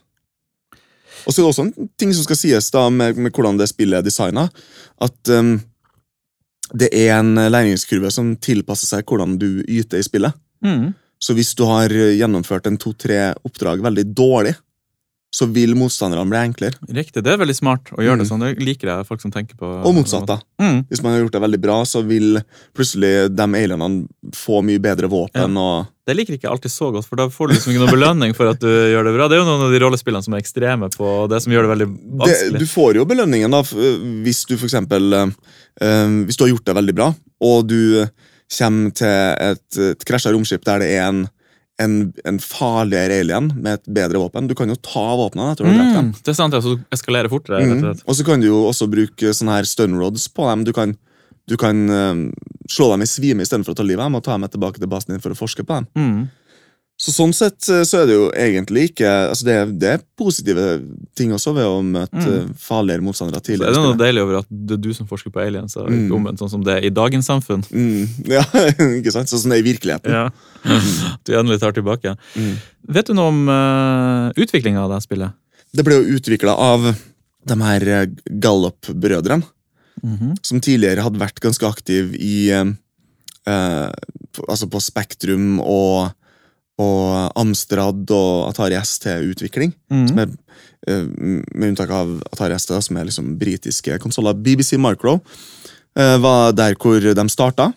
Og 1.26 1.32
så 1.34 1.40
er 1.40 1.44
det 1.44 1.50
også 1.50 1.64
en 1.66 1.90
ting 2.00 2.14
som 2.16 2.24
skal 2.24 2.36
sies 2.40 2.70
da 2.72 2.86
med, 2.90 3.18
med 3.20 3.32
hvordan 3.36 3.58
det 3.60 3.68
spillet 3.68 3.98
er 3.98 4.06
designa. 4.06 4.46
At 5.00 5.28
um, 5.34 5.58
det 6.72 6.88
er 6.94 7.18
en 7.18 7.34
læringskurve 7.34 8.10
som 8.14 8.36
tilpasser 8.36 8.86
seg 8.88 9.04
hvordan 9.04 9.36
du 9.38 9.62
yter 9.68 9.98
i 10.00 10.06
spillet. 10.06 10.32
Mm. 10.64 10.94
Så 11.20 11.34
hvis 11.36 11.52
du 11.58 11.64
har 11.68 11.90
gjennomført 11.92 12.66
en 12.70 12.78
to-tre 12.80 13.34
oppdrag 13.44 13.82
veldig 13.84 14.06
dårlig, 14.16 14.54
så 15.30 15.46
vil 15.46 15.76
motstanderne 15.78 16.26
bli 16.26 16.38
enklere. 16.42 16.74
Riktig. 16.90 17.22
Det 17.22 17.30
er 17.30 17.38
veldig 17.38 17.54
smart 17.54 17.92
å 17.94 18.02
gjøre 18.02 18.18
det 18.18 18.26
Mm. 18.26 18.30
sånn. 18.32 18.40
Det 18.56 18.64
liker 18.66 18.88
jeg 18.90 19.06
folk 19.06 19.20
som 19.22 19.30
tenker 19.30 19.54
på 19.54 19.68
Og 19.86 19.94
motsatt, 19.94 20.26
da. 20.26 20.40
Mm. 20.58 20.80
Hvis 20.90 21.02
man 21.04 21.12
har 21.14 21.20
gjort 21.22 21.36
det 21.36 21.42
veldig 21.44 21.60
bra, 21.62 21.76
så 21.86 22.02
vil 22.04 22.40
plutselig 22.74 23.30
de 23.30 23.46
alienene 23.46 24.08
få 24.34 24.58
mye 24.66 24.80
bedre 24.82 25.06
våpen. 25.08 25.56
og... 25.56 25.86
Det 26.04 26.16
liker 26.18 26.34
ikke 26.34 26.50
alltid 26.50 26.72
så 26.74 26.90
godt, 26.90 27.06
for 27.06 27.14
da 27.20 27.28
får 27.30 27.46
du 27.46 27.54
liksom 27.54 27.70
ikke 27.70 27.84
noen 27.84 27.94
belønning 27.94 28.34
for 28.34 28.50
at 28.50 28.58
du 28.58 28.66
gjør 28.66 29.06
det 29.06 29.14
bra. 29.14 29.28
Det 29.30 29.36
er 29.38 29.42
jo 29.44 29.46
noen 29.46 29.62
av 29.68 29.70
de 29.70 29.78
rollespillene 29.78 30.24
som 30.26 30.34
er 30.34 30.42
ekstreme 30.42 30.90
på 30.90 31.28
det 31.30 31.38
som 31.44 31.52
gjør 31.54 31.68
det 31.68 31.72
veldig 31.76 31.88
det, 31.94 32.18
vanskelig. 32.24 32.58
du 32.58 32.66
får 32.66 32.98
jo 32.98 33.04
belønningen 33.06 33.54
da, 33.54 33.62
hvis 34.26 34.42
du 34.50 34.56
for 34.56 34.66
eksempel 34.66 35.12
eh, 35.14 36.08
Hvis 36.26 36.36
du 36.36 36.42
har 36.44 36.50
gjort 36.56 36.66
det 36.66 36.74
veldig 36.80 36.94
bra, 36.98 37.14
og 37.46 37.68
du 37.70 38.06
kommer 38.50 38.90
til 38.98 39.06
et, 39.06 39.78
et 39.78 40.04
krasja 40.04 40.32
romskip 40.34 40.64
der 40.66 40.82
det 40.82 40.90
er 40.98 41.06
en, 41.06 41.28
en, 41.80 41.94
en 42.28 42.38
farligere 42.42 43.20
alien 43.22 43.50
med 43.56 43.78
et 43.78 43.92
bedre 44.00 44.20
våpen. 44.20 44.48
Du 44.50 44.54
kan 44.58 44.68
jo 44.70 44.76
ta 44.84 45.04
våpnene 45.16 45.54
etter 45.54 45.64
du 45.64 45.70
har 45.70 45.78
drept 45.78 45.96
dem. 45.96 46.10
Mm. 46.10 46.24
Det 46.26 46.32
er 46.32 46.38
sant, 46.38 46.56
ja, 46.56 46.60
så 46.64 46.74
du 46.76 46.82
eskalerer 46.94 47.32
fort 47.32 47.48
og 47.48 47.62
Mhm. 47.70 48.02
Og 48.04 48.16
så 48.16 48.26
kan 48.26 48.40
du 48.42 48.48
jo 48.48 48.64
også 48.68 48.88
bruke 48.90 49.32
sånne 49.36 49.56
her 49.58 49.68
stun 49.68 49.96
rods 50.00 50.28
på 50.28 50.48
dem. 50.50 50.64
Du 50.64 50.72
kan, 50.76 50.96
du 51.48 51.56
kan 51.60 51.86
uh, 51.88 52.28
slå 52.68 52.90
dem 52.92 53.02
i 53.02 53.08
svime 53.08 53.46
istedenfor 53.46 53.72
å 53.72 53.80
ta 53.80 53.86
livet 53.86 54.04
av 54.04 54.10
dem 54.10 54.20
og 54.20 54.24
ta 54.26 54.36
dem 54.36 54.48
tilbake 54.48 54.82
til 54.82 54.90
basen 54.90 55.14
din 55.14 55.24
for 55.24 55.32
å 55.32 55.38
forske 55.38 55.64
på 55.64 55.80
dem. 55.80 55.88
Mm. 55.96 56.28
Så 57.00 57.14
sånn 57.16 57.30
sett 57.32 57.64
eh, 57.72 57.80
så 57.88 58.02
er 58.02 58.08
det 58.10 58.16
jo 58.18 58.26
egentlig 58.36 58.90
ikke 58.90 59.08
altså 59.30 59.46
det, 59.46 59.54
det 59.80 59.92
er 59.94 60.02
positive 60.20 60.64
ting 61.16 61.30
også 61.32 61.54
ved 61.56 61.64
å 61.64 61.78
møte 61.80 62.20
Mm. 62.20 62.26
eh, 62.34 62.48
farligere 62.60 63.00
motstandere 63.06 63.40
Så 63.40 63.40
er 63.40 63.56
tidligere. 63.56 63.72
det 63.78 63.84
noe 63.86 63.96
deilig 64.02 64.22
over 64.26 64.38
at 64.42 64.48
det 64.50 64.76
er 64.76 64.82
du 64.84 64.90
som 64.92 65.06
forsker 65.08 65.32
på 65.32 65.40
aliens, 65.40 65.76
og 65.80 65.88
Mm. 65.88 66.10
omvendt, 66.12 66.38
sånn 66.42 66.50
som 66.52 66.62
det 66.66 66.74
er 66.76 66.84
i 66.84 66.90
dagens 66.92 67.26
samfunn. 67.26 67.64
Mm, 67.72 68.04
ja, 68.36 68.42
ikke 69.00 69.12
sant? 69.14 69.32
Sånn 69.32 69.40
som 69.40 69.50
det 69.50 69.58
er 69.60 69.64
i 69.64 69.68
virkeligheten. 69.72 70.12
Ja. 70.12 70.28
Du 71.24 71.32
endelig 71.38 71.60
tar 71.60 71.72
tilbake. 71.72 72.16
Mm. 72.36 72.56
Vet 72.88 73.06
du 73.06 73.14
noe 73.14 73.28
om 73.32 73.48
uh, 73.48 74.28
utviklinga 74.36 74.84
av 74.84 74.92
det 74.92 75.00
spillet? 75.06 75.32
Det 75.72 75.84
ble 75.86 75.94
jo 76.02 76.18
utvikla 76.18 76.52
av 76.52 76.90
de 77.48 77.56
her 77.62 77.88
eh, 77.88 78.06
Gallup-brødrene, 78.28 79.42
-hmm. 80.04 80.36
som 80.42 80.60
tidligere 80.60 81.00
hadde 81.02 81.18
vært 81.18 81.40
ganske 81.40 81.64
aktiv 81.66 82.14
i 82.14 82.50
uh, 82.52 82.66
eh, 83.46 83.90
Altså 84.48 84.66
på 84.70 84.78
Spektrum 84.80 85.58
og 85.60 86.12
og 86.80 87.32
Amstrad 87.40 88.10
og 88.16 88.48
Atari 88.50 88.78
ST-utvikling. 88.80 89.74
Mm. 89.92 90.06
Som 90.08 90.22
eh, 90.24 91.04
med 91.52 91.72
unntak 91.72 91.92
av 91.92 92.14
Atari 92.32 92.56
ST, 92.58 92.72
som 92.86 92.96
er 93.00 93.08
liksom 93.10 93.34
britiske 93.40 93.98
konsoller. 94.02 94.38
BBC 94.38 94.78
Micro 94.80 95.18
eh, 95.98 96.16
var 96.22 96.56
der 96.56 96.78
hvor 96.80 97.00
de 97.04 97.28
starta. 97.32 97.72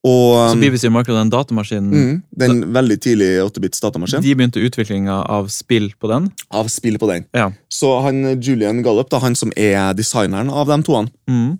Og 0.00 0.50
Så 0.54 0.56
BBC 0.56 0.88
Micro, 0.88 1.12
den 1.12 1.28
datamaskinen, 1.28 1.90
mm, 1.92 2.22
den 2.40 2.60
veldig 2.72 2.96
tidlig 3.04 3.26
8-bits 3.44 3.82
datamaskin. 3.84 4.22
de 4.24 4.32
begynte 4.34 4.62
utviklinga 4.64 5.18
av 5.28 5.50
spill 5.52 5.90
på 6.00 6.08
den. 6.08 6.30
Av 6.56 6.70
spill 6.72 6.96
på 6.98 7.06
den. 7.10 7.26
Ja. 7.36 7.50
Så 7.68 8.00
han 8.00 8.40
Julian 8.40 8.80
Gallup, 8.82 9.10
da, 9.12 9.20
han 9.20 9.36
som 9.36 9.52
er 9.56 9.92
designeren 9.92 10.48
av 10.48 10.66
de 10.72 10.80
toene, 10.82 11.12
Mm. 11.28 11.58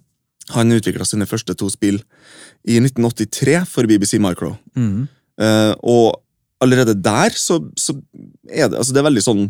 han 0.57 0.73
utvikla 0.73 1.05
sine 1.05 1.27
første 1.27 1.55
to 1.55 1.69
spill 1.69 2.01
i 2.65 2.81
1983 2.81 3.67
for 3.67 3.85
BBC 3.87 4.19
Micro. 4.19 4.57
Mm. 4.75 5.07
Uh, 5.41 5.75
og 5.85 6.21
allerede 6.61 6.95
der 7.03 7.31
så, 7.37 7.59
så 7.79 7.95
er 8.51 8.69
det 8.69 8.79
altså 8.81 8.93
det 8.95 9.01
er 9.03 9.09
veldig 9.11 9.23
sånn 9.25 9.47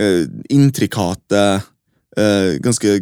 uh, 0.00 0.24
intrikate, 0.52 1.44
eh, 2.18 2.50
ganske 2.62 2.96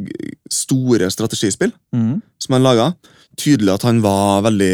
store 0.52 1.08
strategispill 1.12 1.72
Mm. 1.92 2.20
som 2.40 2.54
han 2.56 2.62
laga. 2.64 2.86
Tydelig 3.36 3.72
at 3.74 3.82
han 3.88 4.00
var 4.04 4.42
veldig 4.44 4.72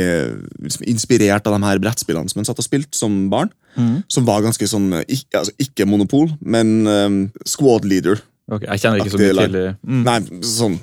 liksom, 0.65 0.85
inspirert 0.91 1.47
av 1.47 1.55
de 1.55 1.67
her 1.67 1.79
brettspillene 1.83 2.29
som 2.31 2.41
han 2.41 2.49
satt 2.49 2.59
og 2.59 2.67
spilte 2.67 2.99
som 2.99 3.29
barn. 3.31 3.51
Mm. 3.79 4.03
Som 4.11 4.27
var 4.27 4.43
ganske 4.43 4.67
sånn, 4.67 4.89
ikke, 5.07 5.39
altså, 5.45 5.55
ikke 5.63 5.87
monopol, 5.87 6.33
men 6.43 6.87
eh, 6.87 7.19
squad 7.47 7.87
leader. 7.87 8.19
Ok, 8.51 8.65
Jeg 8.65 8.81
kjenner 8.83 8.99
ikke 9.03 9.15
så 9.15 9.21
mye 9.23 9.47
til. 9.47 9.59
Mm. 9.87 10.03
Nei, 10.07 10.19
sånn 10.43 10.79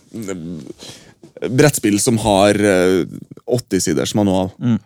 Brettspill 1.51 1.97
som 1.99 2.17
har 2.23 2.55
eh, 2.55 3.03
80-siders 3.51 4.13
manual. 4.15 4.51
Mm. 4.61 4.77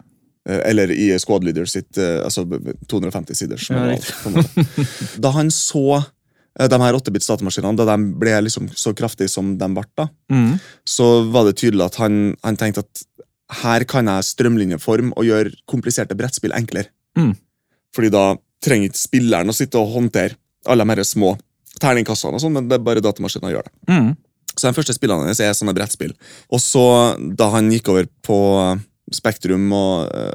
Eh, 0.50 0.62
Eller 0.72 0.90
i 0.92 1.12
Squad 1.22 1.44
Leader 1.46 1.68
sitt 1.70 1.98
eh, 2.02 2.20
altså 2.26 2.46
250-siders 2.90 3.70
Ja, 3.70 3.76
manual. 3.84 4.00
riktig. 4.00 4.16
på 4.24 4.30
en 4.30 4.40
måte. 4.40 4.88
da 5.26 5.32
han 5.36 5.52
så 5.54 5.84
eh, 6.00 6.68
de 6.72 6.80
her 6.82 6.98
8-bits 6.98 7.30
datamaskinene, 7.30 7.78
da 7.78 7.86
de 7.92 7.98
ble 8.20 8.34
liksom 8.48 8.70
så 8.74 8.94
kraftige 8.98 9.30
som 9.32 9.56
de 9.60 9.70
ble, 9.76 9.86
da, 10.00 10.10
Mm. 10.34 10.60
så 10.86 11.10
var 11.32 11.46
det 11.50 11.58
tydelig 11.62 11.86
at 11.86 11.96
han, 12.02 12.36
han 12.46 12.58
tenkte 12.58 12.84
at 12.86 13.04
her 13.64 13.84
kan 13.90 14.06
jeg 14.06 14.28
strømlinjeform 14.28 15.14
og 15.18 15.26
gjøre 15.26 15.54
kompliserte 15.70 16.14
brettspill 16.18 16.54
enklere. 16.54 16.92
Mm. 17.18 17.32
Fordi 17.96 18.10
da 18.14 18.26
trenger 18.62 18.92
ikke 18.92 19.00
spilleren 19.02 19.50
å 19.50 19.56
sitte 19.58 19.80
og 19.82 19.90
håndtere 19.96 20.36
alle 20.70 20.86
de 20.86 20.94
her 20.94 21.04
små 21.08 21.32
terningkassene, 21.82 22.36
og 22.38 22.44
sånn, 22.44 22.54
men 22.54 22.68
det 22.70 22.78
er 22.78 22.84
bare 22.86 23.02
datamaskinen 23.02 23.54
gjør 23.56 23.66
det. 23.66 23.74
Mm. 23.90 24.12
Så 24.60 24.68
de 24.68 24.76
første 24.76 24.94
spillene 24.94 25.24
hennes 25.26 25.40
er 25.42 25.54
sånne 25.56 25.74
brettspill. 25.78 26.14
Og 26.54 26.60
så, 26.62 26.84
da 27.40 27.48
han 27.56 27.72
gikk 27.72 27.90
over 27.94 28.06
på 28.28 28.38
Spektrum 29.16 29.70
og 29.76 30.10
uh, 30.10 30.32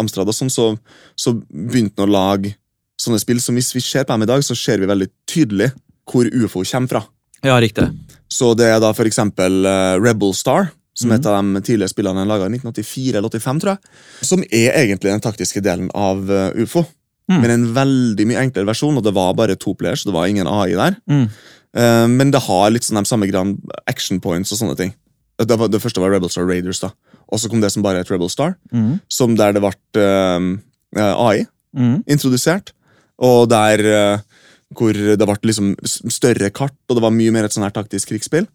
Amstrad 0.00 0.28
og 0.28 0.36
sånn, 0.36 0.52
så, 0.52 0.70
så 1.16 1.32
begynte 1.48 2.02
han 2.02 2.10
å 2.10 2.16
lage 2.16 2.56
sånne 3.00 3.20
spill 3.20 3.40
som 3.42 3.56
hvis 3.56 3.74
vi 3.76 3.82
ser 3.84 4.06
på 4.06 4.14
dem 4.14 4.24
i 4.24 4.30
dag, 4.30 4.42
så 4.44 4.56
ser 4.56 4.80
vi 4.80 4.88
veldig 4.88 5.08
tydelig 5.28 5.70
hvor 6.06 6.28
ufo 6.32 6.64
kommer 6.64 6.90
fra. 6.90 7.02
Ja, 7.44 7.58
riktig. 7.60 7.86
Så 8.32 8.52
det 8.58 8.68
er 8.72 8.80
da 8.82 8.92
for 8.96 9.08
eksempel 9.08 9.66
uh, 9.66 9.96
Rebel 10.00 10.34
Star, 10.36 10.70
som 10.96 11.10
mm. 11.10 11.14
er 11.14 11.20
et 11.20 11.28
av 11.30 11.36
de 11.38 11.62
tidligere 11.62 11.92
spillene 11.92 12.22
han 12.22 12.30
laga 12.30 12.48
i 12.48 12.56
1984 12.56 13.18
eller 13.18 13.32
85, 13.32 13.62
tror 13.62 13.74
jeg. 13.74 13.96
Som 14.26 14.44
er 14.46 14.78
egentlig 14.80 15.12
den 15.12 15.24
taktiske 15.24 15.62
delen 15.64 15.90
av 15.94 16.24
uh, 16.30 16.48
ufo. 16.56 16.86
Mm. 17.30 17.40
Men 17.42 17.52
en 17.52 17.66
veldig 17.74 18.26
mye 18.30 18.42
enklere 18.46 18.68
versjon, 18.68 18.96
og 18.98 19.04
det 19.04 19.14
var 19.16 19.34
bare 19.38 19.58
to 19.58 19.74
players, 19.78 20.04
så 20.04 20.10
det 20.10 20.16
var 20.16 20.30
ingen 20.30 20.48
AI 20.48 20.76
der. 20.78 20.98
Mm. 21.10 21.26
Uh, 21.76 22.06
men 22.12 22.30
det 22.32 22.44
har 22.46 22.70
litt 22.72 22.86
sånn 22.86 23.02
de 23.02 23.08
samme 23.08 23.28
action 23.84 24.22
points 24.22 24.54
og 24.54 24.62
sånne 24.62 24.78
ting. 24.78 24.94
Det, 25.38 25.58
var, 25.58 25.68
det 25.68 25.80
første 25.82 26.00
var 26.00 26.10
Rebel 26.10 26.30
Star 26.30 26.46
Raiders, 26.48 26.80
da. 26.80 26.90
Og 27.28 27.38
så 27.42 27.50
kom 27.50 27.60
det 27.60 27.70
som 27.72 27.82
bare 27.82 27.98
het 28.00 28.10
Rebel 28.10 28.30
Star, 28.30 28.54
Mm. 28.72 29.00
som 29.08 29.34
der 29.36 29.52
det 29.52 29.60
ble 29.62 29.72
eh, 30.00 31.14
AI 31.14 31.46
Mm. 31.76 32.04
introdusert. 32.08 32.70
Og 33.18 33.48
der 33.50 33.80
uh, 33.84 34.18
hvor 34.74 34.92
det 34.92 35.18
ble 35.20 35.36
liksom 35.44 35.74
større 36.08 36.48
kart, 36.50 36.72
og 36.88 36.96
det 36.96 37.02
var 37.02 37.10
mye 37.12 37.30
mer 37.32 37.44
et 37.44 37.52
sånn 37.52 37.64
her 37.64 37.70
taktisk 37.70 38.08
krigsspill. 38.08 38.46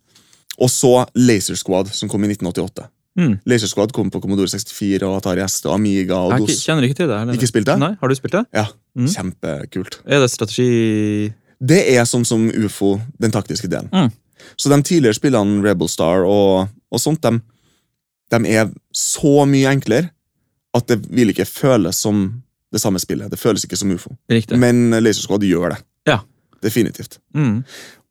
Og 0.59 0.69
så 0.69 1.05
Laser 1.15 1.55
Squad, 1.55 1.87
som 1.93 2.09
kom 2.09 2.23
i 2.25 2.27
1988. 2.33 2.87
Mm. 3.19 3.39
Laser 3.45 3.67
Squad 3.67 3.91
kom 3.93 4.09
på 4.09 4.21
Commodore 4.21 4.47
64 4.49 5.03
og 5.05 5.17
Atari 5.19 5.41
ST 5.47 5.65
og 5.67 5.75
Amiga 5.75 6.15
og 6.17 6.31
Jeg 6.31 6.47
DOS. 6.47 6.63
kjenner 6.65 6.83
ikke 6.87 6.95
til 7.01 7.07
det. 7.11 7.17
Eller? 7.21 7.33
Ikke 7.37 7.47
spilt 7.51 7.65
det? 7.67 7.77
Nei, 7.79 7.91
Har 8.01 8.07
du 8.07 8.15
spilt 8.15 8.31
det? 8.39 8.45
Ja, 8.53 8.65
Mm. 8.97 9.07
Kjempekult. 9.07 9.99
Er 10.05 10.19
det 10.19 10.29
strategi 10.31 11.33
Det 11.63 11.77
er 11.95 12.03
sånn 12.03 12.25
som 12.25 12.49
UFO, 12.49 12.99
den 13.21 13.31
taktiske 13.31 13.69
delen. 13.69 13.87
Mm. 13.93 14.11
Så 14.57 14.69
de 14.69 14.81
tidligere 14.83 15.17
spillene, 15.17 15.61
Rebel 15.65 15.89
Star 15.91 16.25
og, 16.27 16.67
og 16.91 16.99
sånt, 17.01 17.21
de, 17.21 17.39
de 18.31 18.53
er 18.55 18.71
så 18.95 19.45
mye 19.49 19.71
enklere 19.71 20.09
at 20.73 20.87
det 20.87 21.01
vil 21.11 21.29
ikke 21.33 21.45
føles 21.49 21.97
som 21.99 22.41
det 22.71 22.79
samme 22.79 22.99
spillet. 23.03 23.27
Det 23.31 23.39
føles 23.39 23.65
ikke 23.67 23.75
som 23.79 23.91
UFO. 23.91 24.13
Riktig. 24.31 24.57
Men 24.61 24.91
Laser 25.03 25.25
Squad 25.25 25.43
gjør 25.43 25.73
det. 25.75 25.81
Ja. 26.07 26.19
Definitivt. 26.63 27.17
Mm. 27.35 27.63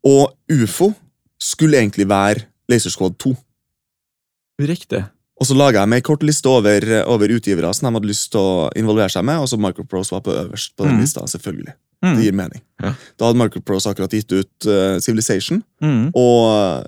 Og 0.05 0.35
UFO 0.51 0.91
skulle 1.41 1.79
egentlig 1.81 2.05
være 2.09 2.43
Laser 2.69 2.93
Squad 2.93 3.17
2. 3.23 3.33
Riktig. 4.61 5.01
Og 5.41 5.47
så 5.49 5.55
laga 5.57 5.81
jeg 5.81 5.89
meg 5.89 6.03
en 6.03 6.05
kort 6.05 6.21
liste 6.27 6.45
over, 6.51 6.85
over 7.09 7.31
utgivere 7.33 7.71
som 7.73 7.87
de 7.89 7.95
hadde 7.97 8.09
lyst 8.11 8.27
til 8.35 8.41
å 8.45 8.67
involvere 8.77 9.09
seg 9.09 9.25
med, 9.25 9.41
og 9.41 9.49
så 9.49 9.57
Microprose 9.57 10.13
var 10.13 10.21
på 10.25 10.35
øverst 10.37 10.75
på 10.77 10.85
den 10.85 10.99
Mm. 10.99 11.01
lista. 11.01 11.21
selvfølgelig. 11.25 11.73
Mm. 12.01 12.15
Det 12.17 12.23
gir 12.25 12.33
mening. 12.33 12.61
Ja. 12.81 12.93
Da 13.19 13.27
hadde 13.29 13.37
Microprose 13.43 13.91
akkurat 13.91 14.13
gitt 14.15 14.31
ut 14.33 14.65
uh, 14.67 14.97
Civilization 14.99 15.61
Mm. 15.81 16.07
og 16.17 16.87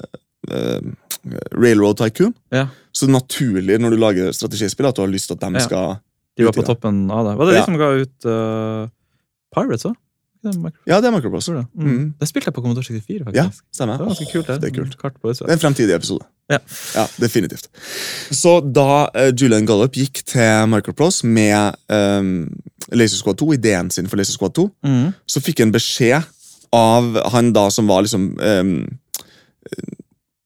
uh, 0.49 0.79
Railroad 1.53 1.97
Tycoon. 2.01 2.33
Ja. 2.51 2.67
Så 2.91 3.07
naturlig 3.07 3.77
når 3.79 3.93
du 3.93 3.97
lager 4.01 4.31
strategispill 4.35 4.89
at 4.89 4.95
du 4.97 5.01
har 5.05 5.11
lyst 5.13 5.29
til 5.29 5.37
at 5.37 5.45
de 5.45 5.53
Ja. 5.59 5.65
skal 5.67 5.99
De 6.37 6.45
var 6.47 6.51
på 6.57 6.65
toppen 6.65 7.11
av 7.13 7.25
det. 7.29 7.37
Var 7.37 7.45
det 7.45 7.53
de 7.59 7.63
som 7.65 7.77
ga 7.77 7.91
ut 8.01 8.25
uh, 8.25 8.89
Pirates 9.53 9.85
òg? 9.85 9.95
Ja, 10.43 10.97
det 11.01 11.07
er 11.07 11.11
Microprose. 11.15 11.53
Det. 11.55 11.65
Mm. 11.75 11.89
Mm. 11.93 12.13
det 12.19 12.27
spilte 12.27 12.49
jeg 12.49 12.53
på 12.57 12.61
Commodore 12.61 12.83
64, 12.83 13.23
faktisk. 13.23 13.35
Ja, 13.39 13.45
stemmer. 13.73 13.97
Det 13.97 14.05
var 14.05 14.11
ganske 14.13 14.31
kult. 14.33 14.47
Det, 14.47 14.57
Det 14.61 14.69
er 14.71 14.75
kult. 14.83 14.97
Kart 14.99 15.15
på 15.21 15.31
Det 15.33 15.41
er 15.47 15.53
en 15.55 15.59
fremtidig 15.59 15.95
episode. 15.95 16.25
Ja. 16.51 16.57
Ja, 16.95 17.05
definitivt. 17.21 17.69
Så 18.35 18.57
da 18.75 19.07
uh, 19.15 19.29
Julian 19.31 19.65
Gallup 19.65 19.95
gikk 19.95 20.23
til 20.27 20.67
Microprose 20.67 21.23
med 21.25 21.75
um, 21.89 22.49
Laser 22.91 23.17
Squad 23.21 23.37
2, 23.39 23.53
ideen 23.55 23.89
sin 23.91 24.07
for 24.11 24.17
Laser 24.19 24.33
Squad 24.35 24.53
2, 24.59 24.67
Mm. 24.83 25.13
så 25.27 25.39
fikk 25.41 25.59
han 25.63 25.71
beskjed 25.71 26.23
av 26.73 27.15
han 27.31 27.53
da 27.53 27.69
som 27.71 27.87
var 27.87 28.01
liksom 28.03 28.33
um, 28.41 28.75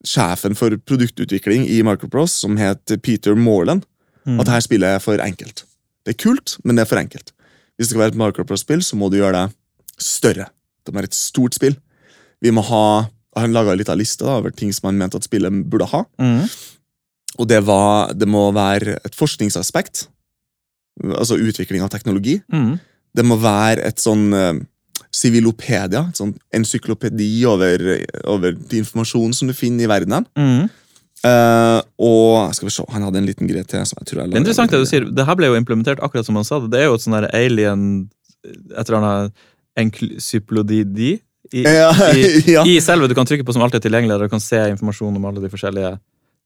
sjefen 0.08 0.56
for 0.56 0.70
produktutvikling 0.88 1.66
i 1.68 1.82
Microprose, 1.84 2.38
som 2.46 2.58
het 2.62 2.94
Peter 3.04 3.36
Morland, 3.36 3.84
Mm. 4.28 4.40
at 4.42 4.46
dette 4.46 4.62
spillet 4.66 4.88
er 4.96 5.00
for 5.00 5.18
enkelt. 5.24 5.64
Det 6.06 6.14
er 6.14 6.24
kult, 6.24 6.58
men 6.66 6.76
det 6.76 6.82
er 6.82 6.90
for 6.90 7.00
enkelt. 7.00 7.32
Hvis 7.78 7.88
det 7.88 7.94
skal 7.94 8.00
være 8.02 8.12
et 8.12 8.18
Microprose-spill, 8.20 8.82
så 8.84 8.96
må 9.00 9.10
du 9.10 9.16
gjøre 9.18 9.32
det 9.48 9.54
større. 10.02 10.50
Det 10.84 10.94
må 10.94 11.02
være 11.02 11.12
et 11.12 11.18
stort 11.18 11.58
spill. 11.58 11.78
Vi 12.42 12.54
må 12.54 12.64
ha 12.70 13.10
Han 13.38 13.54
laga 13.54 13.70
ei 13.70 13.78
lita 13.78 13.94
liste 13.94 14.26
da, 14.26 14.40
over 14.40 14.50
ting 14.50 14.72
som 14.74 14.88
han 14.90 14.98
mente 14.98 15.20
at 15.20 15.26
spillet 15.28 15.54
burde 15.70 15.86
ha. 15.92 16.00
Mm. 16.18 16.48
Og 17.38 17.48
det 17.48 17.60
var 17.68 18.14
Det 18.14 18.28
må 18.28 18.48
være 18.52 18.98
et 19.06 19.16
forskningsaspekt. 19.16 20.08
Altså 21.06 21.38
utvikling 21.38 21.84
av 21.86 21.92
teknologi. 21.94 22.40
Mm. 22.50 22.80
Det 23.14 23.26
må 23.26 23.38
være 23.38 23.86
et 23.86 24.02
sånn 24.02 24.32
sivilopedia, 24.32 24.66
Civilopedia, 25.18 26.02
et 26.10 26.20
sånn 26.20 26.34
encyklopedi 26.54 27.30
over, 27.50 27.84
over 28.26 28.54
de 28.58 28.82
informasjonen 28.82 29.34
som 29.34 29.48
du 29.50 29.54
finner 29.56 29.86
i 29.86 29.90
verdenen. 29.90 30.26
Mm. 30.38 30.68
Uh, 31.26 31.80
og 31.98 32.54
skal 32.54 32.68
vi 32.68 32.74
se, 32.76 32.86
han 32.94 33.06
hadde 33.08 33.22
en 33.22 33.26
liten 33.26 33.50
greie 33.50 33.66
til. 33.66 33.82
som 33.86 33.98
jeg 34.02 34.10
tror 34.10 34.22
jeg 34.22 34.32
Det 34.32 34.38
er 34.38 34.44
interessant 34.44 34.74
det 34.74 34.82
du 34.84 34.90
sier. 34.90 35.06
Det 35.10 35.26
her 35.26 35.38
ble 35.40 35.50
jo 35.50 35.58
implementert 35.58 36.02
akkurat 36.04 36.28
som 36.28 36.38
han 36.38 36.46
sa 36.46 36.60
det. 36.62 36.72
Det 36.76 36.82
er 36.82 36.90
jo 36.90 36.98
et 36.98 37.06
sånn 37.06 37.18
alien 37.18 38.10
Et 38.48 38.84
eller 38.86 38.98
annet 39.00 39.46
encyklopedi 39.78 41.14
i, 41.54 41.64
Ja, 41.64 41.92
i, 42.16 42.44
ja. 42.52 42.66
i 42.68 42.78
selve 42.84 43.08
du 43.08 43.16
kan 43.16 43.28
trykke 43.28 43.46
på 43.48 43.56
som 43.56 43.64
alltid 43.64 43.80
er 43.80 43.88
tilgjengelig, 43.88 44.18
der 44.18 44.28
du 44.28 44.34
kan 44.34 44.44
se 44.44 44.60
informasjon 44.74 45.16
om 45.16 45.26
alle 45.30 45.44
de 45.44 45.52
forskjellige 45.54 45.96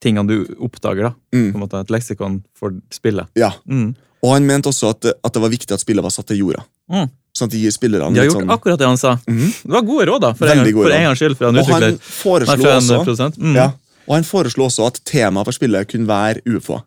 tingene 0.01 0.27
du 0.29 0.55
oppdager. 0.61 1.09
da. 1.09 1.13
Mm. 1.33 1.51
På 1.53 1.57
en 1.59 1.63
måte 1.65 1.81
Et 1.81 1.93
leksikon 1.97 2.41
for 2.57 2.75
spillet. 2.93 3.27
ja. 3.35 3.53
Mm. 3.69 3.93
Og 4.21 4.35
han 4.35 4.45
mente 4.45 4.69
også 4.69 4.91
at, 4.93 5.05
at 5.25 5.33
det 5.33 5.41
var 5.41 5.49
viktig 5.49 5.73
at 5.73 5.81
spillet 5.81 6.05
var 6.05 6.11
satt 6.13 6.27
til 6.29 6.43
jorda. 6.43 6.61
Mm. 6.93 7.07
Sånn 7.33 7.47
at 7.47 7.53
de 7.55 7.61
gir 7.63 7.71
spillerne 7.73 8.13
De 8.13 8.19
har 8.21 8.27
gjort 8.27 8.41
sånn 8.41 8.53
akkurat 8.53 8.77
det 8.77 8.85
han 8.85 8.99
sa. 8.99 9.15
-hmm. 9.25 9.53
Det 9.63 9.71
var 9.73 9.81
gode 9.87 10.05
råd, 10.05 10.21
da. 10.21 10.33
For, 10.33 10.45
en, 10.45 10.73
for 10.73 10.91
en 10.91 11.03
gangs 11.07 11.19
skyld 11.19 11.37
For 11.37 11.45
han 11.45 11.57
Og 11.57 11.65
han 11.65 11.83
utvikler. 11.83 11.91
Nei, 11.91 11.97
foreslo 12.21 12.57
fra 12.61 12.75
også. 12.77 13.31
Mm. 13.37 13.55
ja, 13.55 13.71
Og 14.07 14.15
han 14.15 14.23
foreslo 14.23 14.65
også 14.65 14.85
at 14.87 15.01
temaet 15.05 15.45
for 15.45 15.51
spillet 15.51 15.87
kunne 15.87 16.07
være 16.07 16.41
ufo. 16.45 16.81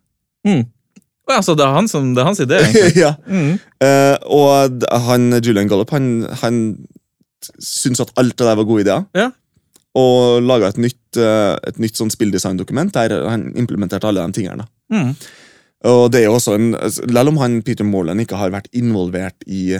Mm. 0.46 0.66
Og 1.24 1.44
så 1.44 1.54
det, 1.56 1.64
er 1.64 1.72
han 1.72 1.88
som, 1.88 2.10
det 2.12 2.20
er 2.20 2.28
hans 2.28 2.42
idé, 2.42 2.58
egentlig. 2.60 2.98
ja. 3.04 3.14
Mm. 3.24 3.54
Uh, 3.80 4.16
og 4.36 4.84
han, 5.06 5.30
Julian 5.40 5.70
Gallup 5.70 5.94
han, 5.94 6.26
han 6.42 6.58
syntes 7.60 8.02
at 8.04 8.12
alt 8.20 8.36
det 8.36 8.44
der 8.44 8.58
var 8.60 8.68
gode 8.68 8.84
ideer. 8.84 9.06
Ja. 9.16 9.30
Og 9.96 10.42
laga 10.44 10.68
et 10.68 10.80
nytt, 10.82 11.00
uh, 11.16 11.54
et 11.64 11.80
nytt 11.80 11.96
sånn 11.96 12.12
spilldesigndokument 12.12 12.92
der 12.96 13.16
han 13.30 13.48
implementerte 13.56 14.10
alle 14.10 14.26
de 14.26 14.40
tingene. 14.40 14.68
Mm. 14.92 15.14
Og 15.88 16.06
det 16.12 16.22
er 16.22 16.28
jo 16.28 16.36
også 16.38 16.54
en, 16.56 16.70
altså, 16.76 17.04
Selv 17.04 17.32
om 17.32 17.40
han 17.42 17.58
Peter 17.64 17.84
Morland 17.84 18.24
ikke 18.24 18.38
har 18.40 18.52
vært 18.52 18.70
involvert 18.76 19.44
i, 19.46 19.76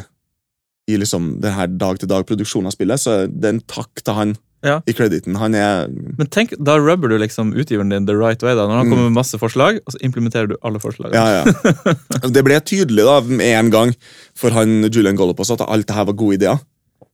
i 0.89 0.99
liksom 1.01 1.39
den 1.45 1.57
her 1.57 1.71
dag-til-dag-produksjonen 1.73 2.69
av 2.69 2.77
spillet, 2.77 3.01
så 3.01 3.19
er 3.19 3.33
det 3.33 3.53
en 3.53 3.63
takk 3.69 4.05
til 4.05 4.17
han 4.19 4.35
Ja. 4.65 4.79
i 4.89 4.95
crediten. 4.97 5.37
Han 5.37 5.55
er 5.55 5.89
Men 5.93 6.29
tenk, 6.33 6.55
da 6.59 6.79
rubber 6.81 7.13
du 7.13 7.19
liksom 7.21 7.53
utgiveren 7.53 7.93
din 7.93 8.07
the 8.09 8.17
right 8.17 8.43
way. 8.43 8.55
da, 8.57 8.65
Når 8.67 8.81
han 8.81 8.91
kommer 8.91 9.11
med 9.11 9.19
masse 9.19 9.39
forslag, 9.39 9.81
og 9.85 9.93
så 9.93 10.01
implementerer 10.01 10.49
du 10.49 10.57
alle 10.65 10.81
forslagene. 10.81 11.15
Ja, 11.15 11.45
ja. 11.45 12.29
Det 12.35 12.45
ble 12.47 12.59
tydelig 12.65 13.05
da, 13.05 13.19
med 13.29 13.45
en 13.45 13.71
gang 13.75 13.95
for 14.35 14.57
han 14.57 14.89
Julian 14.89 15.19
også, 15.21 15.59
at 15.59 15.69
alt 15.69 15.87
det 15.89 15.97
her 15.97 16.09
var 16.09 16.17
gode 16.17 16.41
ideer. 16.41 16.59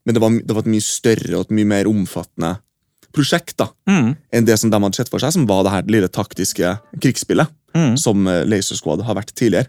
Men 0.06 0.14
det 0.16 0.22
var, 0.22 0.30
det 0.30 0.54
var 0.56 0.64
et 0.64 0.72
mye 0.72 0.84
større 0.84 1.36
og 1.36 1.48
et 1.48 1.56
mye 1.58 1.68
mer 1.68 1.90
omfattende 1.90 2.56
prosjekt 3.14 3.56
da, 3.58 3.66
Mm, 3.90 4.14
enn 4.32 4.46
det 4.46 4.56
som 4.60 4.70
de 4.70 4.78
hadde 4.78 4.96
sett 4.96 5.10
for 5.10 5.18
seg, 5.18 5.32
som 5.34 5.46
var 5.48 5.64
det 5.66 5.72
her 5.74 5.88
lille 5.90 6.08
taktiske 6.08 6.76
krigsspillet. 7.02 7.50
mm, 7.74 7.96
som 7.98 8.26
eh, 8.26 8.44
Laser 8.46 8.74
Squad 8.78 9.02
har 9.06 9.14
vært 9.14 9.34
tidligere. 9.34 9.66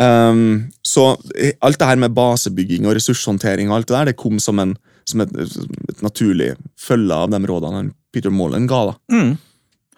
Um, 0.00 0.70
så 0.80 1.18
eh, 1.36 1.52
alt 1.60 1.78
det 1.78 1.88
her 1.88 1.98
med 2.00 2.14
basebygging 2.16 2.86
og 2.88 2.94
ressurshåndtering 2.96 3.68
og 3.68 3.76
alt 3.76 3.88
det 3.90 3.96
der, 3.96 4.08
det 4.10 4.16
kom 4.16 4.38
som, 4.40 4.58
en, 4.62 4.76
som 5.08 5.20
et, 5.24 5.30
et 5.36 6.02
naturlig 6.02 6.54
følge 6.78 7.14
av 7.16 7.30
de 7.32 7.40
rådene 7.48 7.90
Peter 8.12 8.30
Mollen 8.30 8.66
ga. 8.70 8.84
da. 8.90 8.96
mm. 9.14 9.38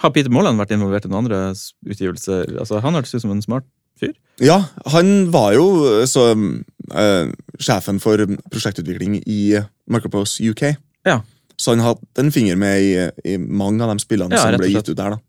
Har 0.03 0.11
Peter 0.11 0.31
Molland 0.35 0.59
vært 0.59 0.73
involvert 0.75 1.05
i 1.07 1.09
noen 1.13 1.25
andre 1.25 1.39
utgivelser? 1.87 2.57
Altså, 2.59 2.81
Han 2.83 2.95
hørtes 2.99 3.15
ut 3.15 3.23
som 3.23 3.31
en 3.31 3.43
smart 3.45 3.65
fyr. 4.01 4.15
Ja, 4.43 4.57
han 4.91 5.31
var 5.31 5.53
jo 5.55 5.67
så 6.11 6.33
eh, 6.35 7.29
sjefen 7.63 8.01
for 8.03 8.19
prosjektutvikling 8.51 9.21
i 9.31 9.61
Microprose 9.87 10.43
UK. 10.51 10.73
Ja. 11.07 11.21
Så 11.61 11.77
han 11.77 11.85
hadde 11.85 12.03
en 12.19 12.33
finger 12.35 12.59
med 12.59 12.83
i, 12.83 13.35
i 13.35 13.37
mange 13.39 13.85
av 13.85 13.93
de 13.93 14.03
spillene 14.03 14.35
Ja, 14.35 14.43
som 14.49 14.59
ble 14.59 14.73
gitt 14.73 14.89
ut 14.91 14.97
der. 14.99 15.15
da. 15.15 15.21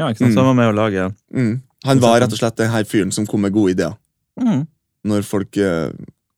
Ja. 0.00 0.08
ikke 0.10 0.24
sant? 0.24 0.32
Mm. 0.32 0.34
Så 0.34 0.40
han 0.42 0.50
var 0.50 0.58
med 0.58 0.72
å 0.72 0.78
lage 0.80 1.06
Mm. 1.32 1.52
Han 1.84 1.98
var 2.02 2.20
rett 2.22 2.32
og 2.34 2.38
slett 2.38 2.56
den 2.58 2.70
her 2.70 2.84
fyren 2.86 3.10
som 3.14 3.26
kom 3.26 3.42
med 3.42 3.52
gode 3.54 3.72
ideer. 3.76 3.94
mm. 4.40 4.66
Når 5.04 5.22
folk 5.26 5.56
eh, 5.58 5.90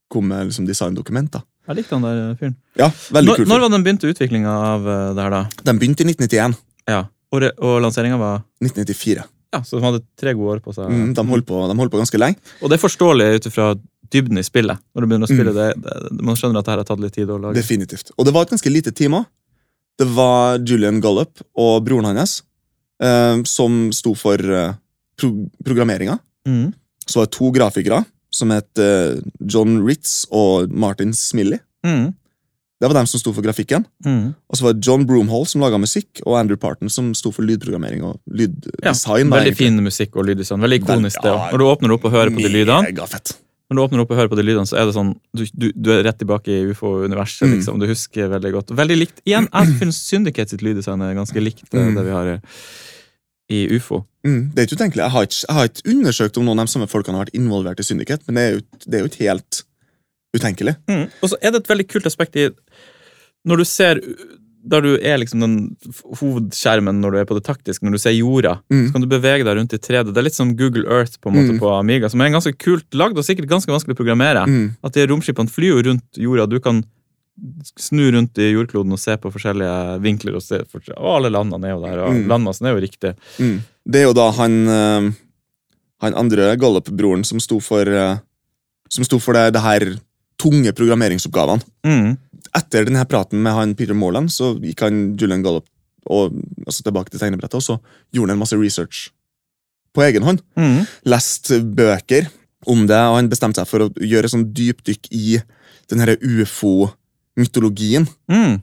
kom 0.09 0.29
med 0.29 0.47
liksom, 0.49 0.65
designdokument. 0.69 1.35
Jeg 1.65 1.79
likte 1.79 1.97
han 1.97 2.05
der 2.05 2.35
fyren. 2.41 2.57
Ja, 2.77 2.91
veldig 3.15 3.31
Når, 3.31 3.39
kul 3.41 3.49
når 3.49 3.63
var 3.65 3.71
den 3.73 3.85
begynte 3.87 4.11
utviklinga 4.13 4.55
av 4.73 4.89
eh, 4.89 5.05
det 5.17 5.23
her, 5.25 5.31
da? 5.33 5.43
Den 5.71 5.79
begynte 5.81 6.05
i 6.05 6.09
1991. 6.11 6.59
Ja. 6.91 6.99
Og, 7.33 7.47
og 7.65 7.79
lanseringa 7.83 8.19
var 8.21 8.43
1994. 8.63 9.25
Ja, 9.55 9.61
Så 9.63 9.79
de 9.79 9.85
hadde 9.87 10.03
tre 10.19 10.35
gode 10.35 10.57
år 10.57 10.61
på 10.65 10.75
seg. 10.75 10.91
Mm, 10.91 11.13
de, 11.15 11.25
holdt 11.31 11.47
på, 11.49 11.61
de 11.71 11.77
holdt 11.79 11.93
på 11.95 12.01
ganske 12.03 12.21
lenge. 12.21 12.41
Og 12.61 12.71
det 12.71 12.77
er 12.77 12.83
forståelig 12.83 13.29
ut 13.39 13.49
ifra 13.51 13.69
dybden 14.15 14.39
i 14.41 14.45
spillet. 14.47 14.83
Når 14.95 15.05
du 15.05 15.09
begynner 15.11 15.29
å 15.29 15.33
spille 15.33 15.55
Mm. 15.55 15.59
det, 15.61 15.69
det, 15.85 16.23
Man 16.27 16.37
skjønner 16.39 16.59
at 16.61 16.67
det 16.67 16.73
her 16.75 16.83
har 16.83 16.89
tatt 16.91 17.03
litt 17.03 17.15
tid 17.15 17.31
å 17.31 17.39
lage. 17.41 17.55
Definitivt. 17.57 18.11
Og 18.19 18.27
det 18.27 18.35
var 18.35 18.47
et 18.47 18.55
ganske 18.55 18.73
lite 18.73 18.93
team 18.93 19.17
òg. 19.21 19.25
Det 19.99 20.09
var 20.11 20.59
Julian 20.59 20.99
Gallup 21.01 21.41
og 21.55 21.85
broren 21.87 22.11
hans 22.11 22.43
eh, 23.01 23.41
som 23.47 23.93
sto 23.95 24.15
for 24.19 24.35
eh, 24.43 24.75
pro 25.17 25.31
programmeringa. 25.65 26.19
Mm. 26.51 26.73
Så 27.07 27.21
var 27.21 27.29
det 27.31 27.37
to 27.39 27.51
grafikere 27.55 28.03
som 28.35 28.51
het 28.55 28.83
eh, 28.83 29.21
John 29.47 29.79
Ritz 29.87 30.25
og 30.35 30.73
Martin 30.75 31.15
Smilly. 31.15 31.61
Mm. 31.87 32.13
Det 32.83 32.89
var 32.91 32.99
dem 32.99 33.07
som 33.09 33.21
sto 33.23 33.31
for 33.33 33.45
grafikken. 33.47 33.85
Mm. 34.05 34.35
Og 34.51 34.59
så 34.59 34.67
var 34.67 34.75
det 34.75 34.83
John 34.85 35.07
Broomhall 35.09 35.47
som 35.49 35.63
laga 35.63 35.79
musikk, 35.81 36.19
og 36.27 36.35
Andrew 36.41 36.59
Parton 36.61 36.91
som 36.93 37.13
sto 37.17 37.31
for 37.33 37.47
lydprogrammering 37.47 38.03
og 38.05 38.19
lyddesign. 38.29 39.31
Ja, 39.31 39.37
veldig 39.39 39.55
fin 39.57 39.79
musikk 39.85 40.19
og 40.19 40.27
lyddesign. 40.29 40.61
Veldig 40.65 40.83
ikonisk. 40.83 41.23
det 41.23 41.31
Ja. 41.33 41.49
Når 41.55 41.63
du 41.63 41.65
åpner 41.71 41.95
opp 41.97 42.05
og 42.11 42.13
hører 42.13 42.35
på 42.35 42.43
de 42.43 42.51
lydene. 42.53 42.93
Når 43.71 43.79
du 43.79 43.83
åpner 43.87 44.03
opp 44.03 44.11
og 44.13 44.19
hører 44.19 44.29
på 44.29 44.37
de 44.37 44.45
lydene, 44.45 44.69
så 44.69 44.77
er 44.77 44.91
det 44.91 44.93
sånn 44.99 45.15
du, 45.33 45.45
du, 45.57 45.71
du 45.73 45.89
er 45.95 46.03
rett 46.05 46.19
tilbake 46.21 46.51
i 46.53 46.67
ufo-universet. 46.75 47.47
Mm. 47.49 47.55
liksom. 47.57 47.79
Du 47.81 47.87
husker 47.89 48.29
veldig 48.35 48.53
godt. 48.59 48.75
Veldig 48.77 48.99
likt. 49.01 49.23
Igjen, 49.25 49.49
jeg 49.55 49.79
syns 49.79 50.03
Syndicate 50.11 50.53
sitt 50.53 50.67
lyddesign 50.67 51.01
er 51.07 51.15
ganske 51.17 51.41
likt 51.41 51.65
det, 51.71 51.81
Mm. 51.81 51.95
det 51.97 52.05
vi 52.05 52.13
har 52.19 52.35
i, 53.55 53.61
ufo. 53.79 54.03
Mm, 54.27 54.41
det 54.55 54.63
er 54.63 54.67
ikke 54.69 54.79
utenkelig. 54.81 55.03
Jeg 55.05 55.15
har 55.15 55.27
ikke, 55.29 55.41
jeg 55.49 55.57
har 55.59 55.71
ikke 55.71 55.87
undersøkt 55.95 56.39
om 56.41 56.47
noen 56.49 56.63
av 56.63 56.69
de 56.69 56.73
samme 56.75 56.89
folkene 56.91 57.19
har 57.19 57.27
vært 57.27 57.39
involvert 57.41 57.81
i 57.83 57.87
Syndicate, 57.87 58.25
men 58.27 58.39
det 58.41 58.45
er 58.49 58.55
jo, 58.57 58.63
det 58.87 58.99
er 58.99 59.05
jo 59.05 59.11
ikke 59.13 59.29
helt 59.29 59.61
utenkelig. 60.35 60.75
Mm. 60.91 61.05
Og 61.23 61.31
så 61.31 61.37
er 61.41 61.53
det 61.55 61.61
et 61.63 61.69
veldig 61.71 61.89
kult 61.93 62.09
aspekt 62.11 62.37
i 62.41 62.49
Når 63.47 63.61
du 63.61 63.65
ser 63.69 64.01
Der 64.65 64.81
du 64.81 64.95
er 64.97 65.19
liksom 65.21 65.43
den 65.45 65.57
hovedskjermen 66.19 66.97
når 67.03 67.13
du 67.13 67.19
er 67.21 67.27
på 67.29 67.37
det 67.37 67.45
taktiske, 67.45 67.85
når 67.85 67.93
du 67.93 67.99
ser 68.01 68.15
jorda, 68.17 68.55
Mm. 68.73 68.87
så 68.89 68.93
kan 68.95 69.03
du 69.05 69.07
bevege 69.13 69.45
deg 69.45 69.59
rundt 69.59 69.75
i 69.77 69.79
3D. 69.79 70.09
Det 70.15 70.17
er 70.17 70.25
litt 70.25 70.35
som 70.39 70.55
Google 70.57 70.87
Earth 70.89 71.19
på 71.21 71.29
en 71.29 71.37
måte 71.37 71.53
Mm. 71.53 71.59
på 71.61 71.69
Amiga, 71.79 72.09
som 72.09 72.21
er 72.23 72.27
en 72.31 72.33
ganske 72.41 72.57
kult 72.59 72.89
lagd 72.95 73.19
og 73.19 73.25
sikkert 73.25 73.47
ganske 73.47 73.69
vanskelig 73.69 73.93
å 73.93 74.01
programmere. 74.01 74.47
Mm. 74.49 74.77
At 74.83 74.95
de 74.95 75.07
romskipene 75.07 75.51
flyr 75.53 75.77
jo 75.77 75.83
rundt 75.91 76.17
jorda. 76.17 76.47
Du 76.49 76.59
kan 76.61 76.83
snu 77.81 78.07
rundt 78.15 78.39
i 78.39 78.53
jordkloden 78.53 78.93
og 78.95 79.01
se 79.03 79.17
på 79.19 79.31
forskjellige 79.35 80.01
vinkler. 80.05 80.37
Og, 80.39 80.43
se, 80.45 80.61
for- 80.71 80.85
og 80.97 81.17
alle 81.17 81.31
landene 81.35 81.67
er 81.67 81.75
jo 81.75 81.83
der, 81.83 81.99
og 82.07 82.13
Mm. 82.15 82.29
landmassen 82.31 82.67
er 82.67 82.75
jo 82.77 82.81
riktig. 82.87 83.15
Mm. 83.39 83.61
Det 83.91 84.01
er 84.01 84.05
jo 84.09 84.13
da 84.15 84.31
han 84.31 84.69
eh, 84.69 85.13
Han 86.03 86.15
andre 86.15 86.57
Gallup-broren 86.61 87.25
som 87.25 87.39
sto 87.41 87.61
for 87.61 87.87
eh, 87.89 88.19
Som 88.91 89.05
sto 89.05 89.19
for 89.19 89.33
det, 89.33 89.55
det 89.55 89.63
her 89.63 89.97
tunge 90.39 90.73
programmeringsoppgavene. 90.77 91.63
Mm. 91.87 92.19
Etter 92.55 92.85
denne 92.85 93.05
praten 93.09 93.41
med 93.43 93.53
han 93.55 93.75
Peter 93.75 93.95
Morland 93.95 94.29
så 94.31 94.53
gikk 94.61 94.81
han 94.85 95.17
Julian 95.17 95.43
Gallup 95.43 95.65
og, 96.07 96.35
altså 96.67 96.83
tilbake 96.85 97.11
til 97.11 97.19
tegnebrettet, 97.23 97.55
og 97.55 97.63
så 97.63 97.79
gjorde 98.13 98.29
han 98.31 98.37
en 98.37 98.43
masse 98.43 98.59
research 98.61 99.09
på 99.95 100.03
egen 100.05 100.23
hånd. 100.23 100.43
Mm. 100.59 100.85
Lest 101.07 101.49
bøker 101.75 102.29
om 102.67 102.87
det, 102.87 102.99
og 102.99 103.17
han 103.17 103.31
bestemte 103.31 103.63
seg 103.63 103.67
for 103.71 103.87
å 103.87 103.91
gjøre 103.97 104.29
sånn 104.29 104.45
dypdykk 104.53 105.09
i 105.17 105.39
den 105.89 106.01
her 106.05 106.17
ufo-mytologien. 107.37 108.07
Mm. 108.31 108.61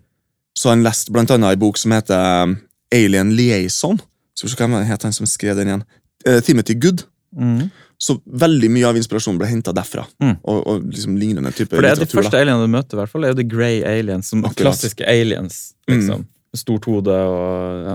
Så 0.60 0.70
han 0.70 0.84
leste 0.84 1.12
blant 1.12 1.32
annet 1.32 1.54
en 1.54 1.60
bok 1.60 1.78
som 1.78 1.92
heter 1.92 2.44
um, 2.44 2.58
Alien 2.94 3.36
Liaison. 3.36 4.00
Skal 4.36 4.48
vi 4.48 4.54
se 4.54 4.60
hvem 4.60 4.76
het 4.88 5.04
han 5.04 5.14
som 5.14 5.26
skrev 5.26 5.56
den 5.56 5.68
igjen? 5.68 5.84
Eh, 6.26 6.42
Timothy 6.44 6.74
Good. 6.74 7.06
Mm. 7.36 7.70
Så 8.02 8.18
veldig 8.26 8.70
mye 8.74 8.88
av 8.90 8.98
inspirasjonen 8.98 9.40
ble 9.40 9.48
henta 9.48 9.74
derfra. 9.76 10.06
Mm. 10.22 10.36
Og, 10.42 10.60
og 10.68 10.86
liksom 10.90 11.18
lignende 11.18 11.52
type 11.54 11.76
For 11.76 11.86
det 11.86 11.94
er 11.94 12.02
de 12.02 12.10
første 12.10 12.40
alienene 12.40 12.66
du 12.66 12.74
møter, 12.74 12.98
i 12.98 13.02
hvert 13.02 13.12
fall, 13.12 13.26
er 13.26 13.34
jo 13.34 13.40
the 13.40 13.48
grey 13.48 13.82
aliens. 13.86 14.32
Som 14.34 14.44
Akkurat. 14.44 14.66
klassiske 14.66 15.06
aliens. 15.08 15.74
liksom. 15.90 16.26
Stort 16.58 16.84
hode 16.90 17.14
og 17.16 17.84
ja. 17.88 17.94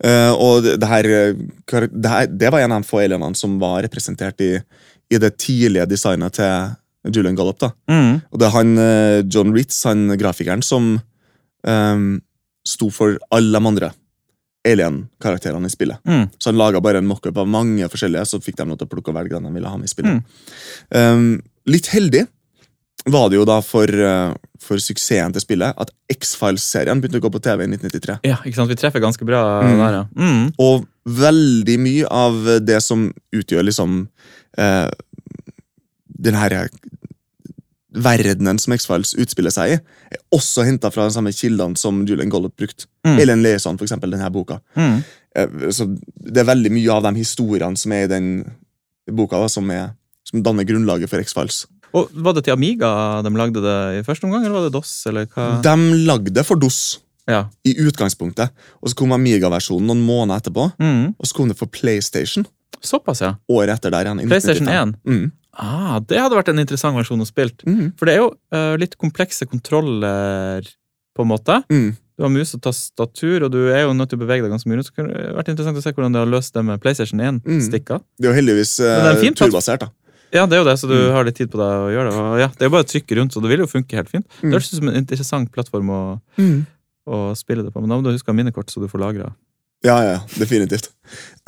Uh, 0.00 0.32
og 0.32 0.62
det, 0.64 0.78
det, 0.80 0.88
her, 0.88 1.08
eh, 1.12 1.82
det, 1.92 2.08
her, 2.08 2.30
det 2.32 2.48
var 2.48 2.62
en 2.64 2.72
av 2.72 2.80
de 2.80 2.88
få 2.88 3.02
alienene 3.02 3.36
som 3.36 3.58
var 3.60 3.82
representert 3.84 4.40
i, 4.40 4.54
i 5.12 5.18
det 5.20 5.34
tidlige 5.36 5.84
designet 5.90 6.38
til 6.38 6.70
Julian 7.08 7.36
Gallup. 7.38 7.58
da. 7.62 7.70
Mm. 7.90 8.20
Og 8.30 8.38
det 8.38 8.46
er 8.48 8.54
han 8.56 8.74
eh, 8.78 9.22
John 9.32 9.54
Ritz, 9.56 9.78
han 9.88 10.08
grafikeren, 10.20 10.62
som 10.62 10.98
um, 11.66 12.20
sto 12.66 12.90
for 12.92 13.16
alle 13.32 13.56
de 13.58 13.66
andre 13.70 13.92
alien-karakterene 14.68 15.66
i 15.66 15.72
spillet. 15.72 15.96
Mm. 16.04 16.26
Så 16.38 16.50
han 16.50 16.58
laga 16.60 16.80
bare 16.84 16.98
en 17.00 17.06
mockup 17.08 17.38
av 17.40 17.48
mange 17.48 17.86
forskjellige, 17.88 18.26
så 18.28 18.40
fikk 18.44 18.58
de 18.60 18.66
lov 18.68 18.76
til 18.82 18.88
å 18.88 18.92
plukke 18.92 19.08
og 19.12 19.16
velge 19.16 19.32
den 19.38 19.48
de 19.48 19.54
ville 19.56 19.70
ha 19.72 19.78
med 19.80 19.88
i 19.88 19.92
spillet. 19.92 20.20
Mm. 20.20 21.00
Um, 21.00 21.24
litt 21.70 21.88
heldig 21.94 22.26
var 23.08 23.30
det 23.32 23.38
jo 23.38 23.46
da 23.48 23.56
for, 23.64 23.88
uh, 23.88 24.34
for 24.60 24.76
suksessen 24.82 25.32
til 25.32 25.40
spillet 25.46 25.78
at 25.80 25.92
X-Files-serien 26.12 27.00
begynte 27.00 27.22
å 27.22 27.24
gå 27.24 27.30
på 27.32 27.40
TV 27.40 27.64
i 27.64 27.70
1993. 27.72 28.18
Ja, 28.28 28.36
ikke 28.44 28.58
sant? 28.60 28.68
Vi 28.68 28.76
treffer 28.76 29.00
ganske 29.00 29.24
bra 29.24 29.40
Mm. 29.64 29.78
der, 29.80 29.96
ja. 29.96 30.04
Mm. 30.20 30.52
Og 30.60 30.84
veldig 31.08 31.78
mye 31.80 32.06
av 32.12 32.36
det 32.60 32.82
som 32.84 33.08
utgjør 33.32 33.64
liksom 33.70 34.02
eh, 34.60 34.90
den 36.20 36.34
her 36.36 36.68
verdenen 37.90 38.58
som 38.62 38.72
X-Files 38.76 39.14
utspiller 39.18 39.50
seg 39.54 39.72
i, 39.74 39.78
er 40.14 40.20
også 40.36 40.62
henta 40.66 40.92
fra 40.94 41.08
de 41.08 41.14
samme 41.16 41.32
kildene 41.34 41.78
som 41.80 42.04
Julian 42.06 42.30
Gollop 42.30 42.54
brukte. 42.60 42.86
Mm. 43.06 43.16
Ellen 43.18 43.42
Leeson, 43.42 43.78
for 43.80 43.86
eksempel, 43.88 44.12
denne 44.14 44.28
boka. 44.30 44.60
Mm. 44.78 45.00
Eh, 45.34 45.48
Så 45.74 45.88
det 45.90 46.38
er 46.44 46.48
veldig 46.52 46.70
mye 46.76 46.92
av 46.94 47.02
de 47.08 47.14
historiene 47.18 47.76
som 47.80 47.92
er 47.96 48.04
i 48.06 48.10
den 48.12 48.28
boka, 49.10 49.40
da, 49.42 49.48
som, 49.50 49.66
er, 49.74 49.90
som 50.24 50.42
danner 50.46 50.64
grunnlaget 50.68 51.10
for 51.10 51.18
X-Files. 51.24 51.64
Og 51.92 52.12
Var 52.14 52.36
det 52.36 52.44
til 52.46 52.54
Amiga 52.54 53.20
de 53.26 53.30
lagde 53.34 53.58
det 53.64 53.76
i 53.98 54.02
første 54.06 54.24
omgang, 54.28 54.44
eller 54.46 54.60
var 54.60 54.68
det 54.68 54.72
DOS? 54.76 54.92
eller 55.10 55.26
hva? 55.26 55.48
De 55.66 55.74
lagde 56.06 56.30
det 56.36 56.46
for 56.46 56.54
DOS 56.56 57.00
Ja. 57.26 57.48
i 57.66 57.74
utgangspunktet, 57.82 58.50
og 58.82 58.88
så 58.88 58.94
kom 58.96 59.10
Amiga-versjonen 59.12 59.86
noen 59.90 60.00
måneder 60.06 60.38
etterpå, 60.40 60.72
Mm. 60.78 61.14
og 61.18 61.26
så 61.26 61.34
kom 61.34 61.48
det 61.48 61.58
for 61.58 61.66
PlayStation 61.66 62.46
Såpass, 62.82 63.20
ja. 63.20 63.34
året 63.50 63.74
etter 63.74 63.90
der 63.90 64.06
igjen. 64.06 64.28
PlayStation 64.28 64.66
1995. 64.66 64.94
1. 65.04 65.10
Mm. 65.10 65.32
Ah, 65.52 65.98
det 66.00 66.18
hadde 66.20 66.36
vært 66.38 66.48
en 66.52 66.60
interessant 66.62 66.94
versjon 66.96 67.20
å 67.20 67.26
spille. 67.26 67.52
Mm. 67.66 67.92
For 67.98 68.06
det 68.06 68.14
er 68.14 68.20
jo 68.22 68.28
uh, 68.54 68.76
litt 68.78 68.94
komplekse 69.00 69.46
kontroller, 69.50 70.66
på 71.16 71.24
en 71.26 71.30
måte. 71.32 71.56
Mm. 71.72 71.96
Du 72.16 72.22
har 72.26 72.30
mus 72.32 72.52
og 72.54 72.60
tastatur, 72.62 73.46
og 73.46 73.50
du 73.54 73.58
er 73.72 73.82
jo 73.86 73.94
nødt 73.96 74.10
til 74.12 74.18
å 74.20 74.22
bevege 74.22 74.44
deg 74.44 74.52
ganske 74.52 74.68
mye. 74.70 74.84
Så 74.86 74.92
kunne 74.94 75.10
det 75.16 75.32
vært 75.38 75.48
interessant 75.50 75.80
å 75.80 75.82
se 75.82 75.92
hvordan 75.96 76.14
det 76.14 76.20
har 76.22 76.28
løst 76.30 76.54
det 76.54 76.62
med 76.68 76.80
PlayStation 76.84 77.18
1-stikka. 77.24 77.98
Det 78.20 78.28
er 78.28 78.30
jo 78.30 78.36
heldigvis 78.36 78.76
uh, 78.84 79.08
er 79.10 79.16
eh, 79.16 79.32
turbasert. 79.40 79.86
da. 79.86 79.90
Ja, 80.30 80.44
det 80.46 80.54
er 80.54 80.60
jo 80.62 80.66
det, 80.68 80.76
så 80.78 80.86
du 80.86 80.94
Mm. 80.94 81.12
har 81.16 81.24
litt 81.26 81.34
tid 81.40 81.50
på 81.50 81.58
deg 81.58 81.72
å 81.82 81.88
gjøre 81.90 82.10
det. 82.12 82.18
Og 82.22 82.38
ja, 82.38 82.48
det 82.54 82.62
er 82.62 82.68
jo 82.68 82.74
bare 82.76 82.86
å 82.86 82.90
trykke 82.92 83.16
rundt, 83.18 83.32
så 83.34 83.40
det 83.42 83.50
vil 83.50 83.64
jo 83.64 83.66
funke 83.66 83.96
helt 83.98 84.12
fint. 84.12 84.26
Mm. 84.38 84.44
Det 84.44 84.52
høres 84.54 84.68
ut 84.70 84.78
som 84.78 84.88
en 84.92 84.98
interessant 85.00 85.50
plattform 85.50 85.90
å, 85.90 86.02
å 87.10 87.18
spille 87.34 87.64
det 87.66 87.72
på, 87.74 87.80
men 87.82 87.90
da 87.90 87.98
må 87.98 88.04
du 88.06 88.12
huske 88.14 88.30
å 88.30 88.34
ha 88.34 88.38
minnekort, 88.38 88.70
så 88.70 88.78
du 88.84 88.86
får 88.86 89.02
lagra. 89.02 89.32
Ja, 89.86 89.96
ja, 90.04 90.16
definitivt. 90.36 90.90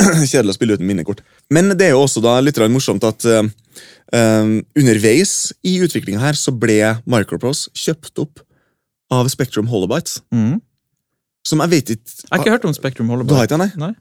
Kjedelig 0.30 0.54
å 0.54 0.56
spille 0.56 0.76
uten 0.78 0.88
minnekort. 0.88 1.20
Men 1.52 1.74
det 1.76 1.90
er 1.90 1.94
jo 1.96 2.04
også 2.06 2.22
da 2.24 2.38
litt 2.40 2.58
morsomt 2.72 3.04
at 3.04 3.26
uh, 3.28 3.42
eh, 4.16 4.52
underveis 4.78 5.52
i 5.68 5.76
utviklinga 5.84 6.22
her 6.22 6.38
så 6.38 6.54
ble 6.54 6.78
Microprose 7.04 7.68
kjøpt 7.76 8.22
opp 8.24 8.40
av 9.12 9.28
Spectrum 9.28 9.68
Holobytes. 9.68 10.22
Mm. 10.32 10.62
Som 11.46 11.60
jeg 11.64 11.72
vet 11.72 11.92
ikke 11.96 12.10
Jeg 12.22 12.30
har 12.30 12.40
ikke 12.40 12.54
hørt 12.54 12.66
om 12.68 12.74
Spektrum 12.76 13.08
Du 13.26 13.34
har 13.34 13.48
ikke 13.48 13.60
nei? 13.60 13.72
Nei. 13.76 13.92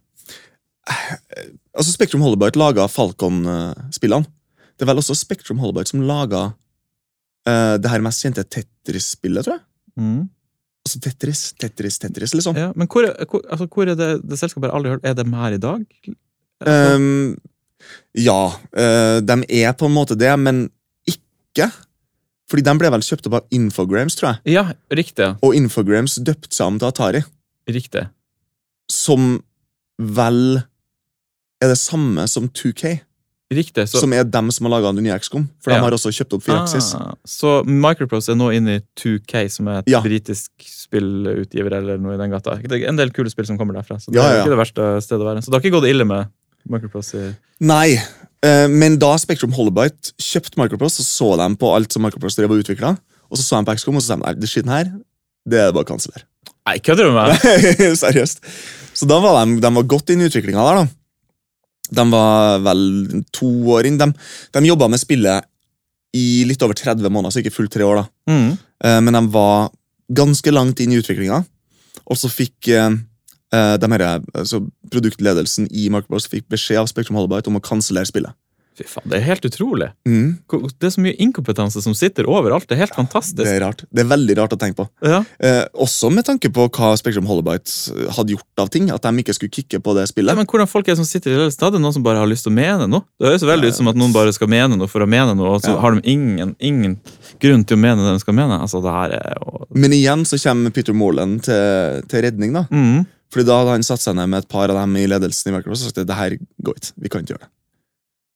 Altså, 1.75 1.91
Spectrum 1.93 2.23
Holobite 2.25 2.59
laga 2.59 2.87
Falcon-spillene. 2.91 4.27
Det 4.75 4.85
er 4.85 4.89
vel 4.89 5.01
også 5.01 5.15
Spectrum 5.17 5.61
Holobite 5.61 5.93
som 5.93 6.03
laga 6.07 6.51
uh, 6.51 7.75
det 7.81 7.91
her 7.91 8.03
mest 8.03 8.23
kjente 8.23 8.45
Tetris-spillet, 8.45 9.45
tror 9.45 9.57
jeg. 9.57 9.65
Mm. 10.01 10.21
Altså 10.85 10.99
Tetris, 11.03 11.41
Tetris, 11.61 11.99
Tetris, 12.01 12.33
liksom. 12.33 12.57
Ja, 12.57 12.71
men 12.75 12.87
hvor, 12.89 13.05
hvor, 13.29 13.43
altså, 13.53 13.67
hvor 13.69 13.89
er 13.91 13.95
det, 13.99 14.09
det 14.25 14.39
selskapet 14.39 14.65
jeg 14.67 14.71
har 14.73 14.79
aldri 14.79 14.93
hørt? 14.95 15.05
Er 15.05 15.13
de 15.19 15.25
her 15.29 15.55
i 15.57 15.61
dag? 15.61 15.83
Um, 16.65 17.37
ja, 18.17 18.39
Uh, 18.71 19.19
de 19.25 19.35
er 19.61 19.73
på 19.77 19.85
en 19.89 19.93
måte 19.95 20.15
det, 20.17 20.31
men 20.39 20.63
ikke. 21.09 21.67
Fordi 22.51 22.63
de 22.65 22.73
ble 22.81 22.89
vel 22.91 23.03
kjøpt 23.05 23.27
opp 23.29 23.37
av 23.41 23.53
Infogrames, 23.55 24.15
tror 24.19 24.33
jeg. 24.33 24.53
ja, 24.57 24.63
riktig. 24.91 25.29
Og 25.45 25.55
Infogrames 25.55 26.17
døpte 26.19 26.51
seg 26.55 26.67
om 26.73 26.79
til 26.81 26.89
Atari, 26.89 27.21
Riktig. 27.69 28.07
som 28.91 29.37
vel 30.01 30.57
er 31.61 31.69
det 31.71 31.77
samme 31.79 32.25
som 32.27 32.49
2K. 32.49 32.97
Riktig. 33.51 33.83
Så, 33.91 33.99
som 33.99 34.13
er 34.15 34.23
dem 34.23 34.51
som 34.55 34.65
har 34.67 34.71
laga 34.77 34.93
den 34.95 35.03
nye 35.03 35.17
XCOM. 35.19 35.49
For 35.61 35.71
Ja. 35.73 35.77
de 35.77 35.83
har 35.83 35.91
også 35.97 36.11
kjøpt 36.15 36.33
opp 36.37 36.43
Firaxis. 36.45 36.93
Ah, 36.95 37.13
så 37.27 37.65
Microprose 37.67 38.31
er 38.31 38.37
nå 38.39 38.47
inne 38.55 38.77
i 38.79 38.81
2K, 38.95 39.49
som 39.51 39.67
er 39.67 39.79
et 39.81 39.89
Ja. 39.91 39.99
britisk 40.01 40.49
spillutgiver 40.65 41.73
eller 41.81 41.97
noe 41.99 42.15
i 42.15 42.17
den 42.21 42.31
gata. 42.31 42.55
Det 42.61 42.79
er 42.83 42.87
en 42.89 42.95
del 42.99 43.11
kule 43.11 43.29
spill 43.29 43.45
som 43.45 43.57
kommer 43.59 43.73
derfra, 43.75 43.99
så 43.99 44.07
det 44.11 44.15
Ja, 44.15 44.23
er 44.29 44.41
ikke 44.45 44.53
det 44.55 44.61
verste 44.61 44.87
stedet 45.03 45.21
å 45.21 45.27
være. 45.33 45.43
Så 45.43 45.51
det 45.51 45.59
har 45.59 45.61
ikke 45.67 45.81
gått 45.81 45.89
ille 45.89 46.05
med 46.07 46.29
Microprose 46.69 47.35
Nei, 47.59 47.97
eh, 48.43 48.67
men 48.67 48.97
da 48.97 49.15
Spectrum 49.17 49.51
Holobyte 49.53 50.13
kjøpte 50.17 50.57
Microprose, 50.57 51.01
så 51.03 51.35
så 51.35 51.37
de 51.37 51.55
på 51.57 51.75
alt 51.75 51.91
som 51.93 52.01
Microprose 52.03 52.37
drev 52.39 52.51
og 52.51 52.63
utvikla. 52.63 52.97
Og 53.31 53.37
så 53.37 53.43
så 53.43 53.59
de 53.59 53.65
på 53.69 53.75
XCOM, 53.77 53.95
og 53.95 54.01
så 54.01 54.07
sa 54.07 54.15
de 54.15 54.23
nei, 54.25 54.33
det 54.33 54.49
skitten 54.49 54.69
her, 54.71 54.85
det 55.47 55.59
er 55.59 55.71
det 55.71 55.75
bare 55.75 55.85
å 55.85 55.91
kansellere. 55.91 56.23
Nei, 56.67 56.77
kødder 56.79 57.07
du 57.07 57.11
med 57.11 57.27
meg? 57.27 57.95
Seriøst. 58.03 58.39
Så 58.93 59.07
da 59.07 59.19
var 59.23 59.45
de, 59.45 59.59
de 59.61 59.69
var 59.77 59.83
godt 59.83 60.09
inn 60.13 60.21
i 60.21 60.27
utviklinga 60.29 60.61
der, 60.67 60.81
da. 60.83 60.87
De 61.91 62.05
var 62.11 62.61
vel 62.65 62.83
to 63.35 63.49
år 63.75 63.89
inn. 63.89 63.99
De, 63.99 64.09
de 64.55 64.65
jobba 64.69 64.87
med 64.91 65.01
spillet 65.01 65.47
i 66.17 66.43
litt 66.47 66.63
over 66.63 66.75
30 66.75 67.07
måneder, 67.07 67.31
så 67.33 67.41
ikke 67.43 67.55
fullt 67.55 67.73
tre 67.75 67.87
år. 67.87 68.01
da. 68.01 68.33
Mm. 68.33 68.51
Eh, 68.83 68.99
Men 69.01 69.17
de 69.19 69.23
var 69.31 69.71
ganske 70.11 70.51
langt 70.51 70.79
inn 70.83 70.91
i 70.91 70.99
utviklinga. 70.99 71.43
Og 72.07 72.19
så 72.19 72.31
fikk 72.31 72.71
eh, 72.71 72.97
eh, 73.55 73.75
de 73.79 73.91
her, 73.93 74.21
altså 74.33 74.63
produktledelsen 74.91 75.69
i 75.71 75.89
Marketplace 75.93 76.31
fikk 76.31 76.49
beskjed 76.51 76.81
av 76.83 76.89
Spectrum 76.91 77.19
Holobyte 77.19 77.51
om 77.51 77.59
å 77.59 77.63
kansellere 77.63 78.09
spillet. 78.09 78.35
Fy 78.77 78.85
faen, 78.87 79.03
det 79.11 79.17
er 79.19 79.23
helt 79.25 79.43
utrolig. 79.43 79.89
Mm, 80.07 80.37
Det 80.79 80.87
er 80.87 80.93
så 80.95 81.01
mye 81.03 81.15
inkompetanse 81.19 81.81
som 81.83 81.93
sitter 81.93 82.23
overalt. 82.31 82.67
Det 82.69 82.77
er 82.77 82.85
helt 82.85 82.95
fantastisk. 82.95 83.43
det 83.43 83.47
er 83.57 83.59
rart. 83.65 83.83
Det 83.91 83.99
er 84.05 84.07
veldig 84.07 84.37
rart 84.39 84.53
å 84.55 84.57
tenke 84.57 84.77
på. 84.79 84.85
Ja. 85.03 85.19
Eh, 85.43 85.65
også 85.75 86.09
med 86.09 86.23
tanke 86.25 86.47
på 86.55 86.69
hva 86.71 86.93
Spectrum 86.97 87.27
Holobites 87.27 87.91
hadde 88.15 88.31
gjort 88.37 88.63
av 88.63 88.69
ting. 88.71 88.89
At 88.95 89.01
de 89.03 89.11
ikke 89.19 89.35
skulle 89.35 89.51
kicke 89.51 89.81
på 89.83 89.93
det 89.93 90.05
Ja, 90.07 90.11
spillet. 90.13 90.35
men 90.39 90.45
hvordan 90.47 90.67
folk 90.71 90.87
er 90.87 90.95
som 90.95 91.05
sitter 91.05 91.31
i? 91.35 91.49
Det 91.51 91.61
er 91.61 91.79
noen 91.79 91.93
som 91.93 92.01
bare 92.03 92.17
har 92.23 92.27
lyst 92.31 92.43
til 92.47 92.53
å 92.53 92.55
mene 92.55 92.87
noe. 92.87 93.03
Det 93.19 93.27
høres 93.27 93.43
veldig 93.43 93.67
Ja, 93.67 93.69
ut 93.75 93.75
som 93.75 93.87
at 93.91 93.95
noen 93.99 94.13
bare 94.13 94.31
skal 94.33 94.47
mene 94.47 94.77
noe 94.79 94.87
for 94.87 95.01
å 95.03 95.07
mene 95.07 95.35
noe, 95.35 95.55
og 95.55 95.61
så 95.61 95.75
Ja. 95.75 95.79
har 95.81 95.91
de 95.95 96.01
ingen, 96.09 96.55
ingen 96.59 96.99
grunn 97.41 97.65
til 97.67 97.75
å 97.77 97.79
mene 97.81 97.97
det 98.07 98.13
de 98.15 98.19
skal 98.19 98.33
mene. 98.33 98.59
Altså, 98.61 98.81
det 98.81 98.89
her 98.91 99.11
er 99.19 99.35
jo 99.41 99.67
Men 99.75 99.91
igjen 99.91 100.23
så 100.25 100.39
kommer 100.41 100.71
Peter 100.73 100.93
Morland 100.93 101.43
til, 101.43 102.01
til 102.07 102.21
redning. 102.23 102.53
da. 102.53 102.63
mm. 102.71 103.05
Fordi 103.31 103.45
da 103.47 103.59
hadde 103.59 103.71
han 103.71 103.83
satt 103.83 103.99
seg 103.99 104.15
ned 104.15 104.27
med 104.27 104.43
et 104.43 104.49
par 104.49 104.69
av 104.69 104.75
dem 104.75 104.95
i 104.97 105.05
ledelsen 105.07 105.53
i 105.53 105.57
Microsoft 105.57 105.95
og 105.95 105.95
sagt 105.95 106.07
det 106.07 106.15
her 106.15 106.37
går 106.63 106.75
ikke. 106.75 106.91
Vi 106.99 107.09
kan 107.09 107.21
ikke 107.23 107.35
gjøre 107.35 107.39
det. 107.45 107.49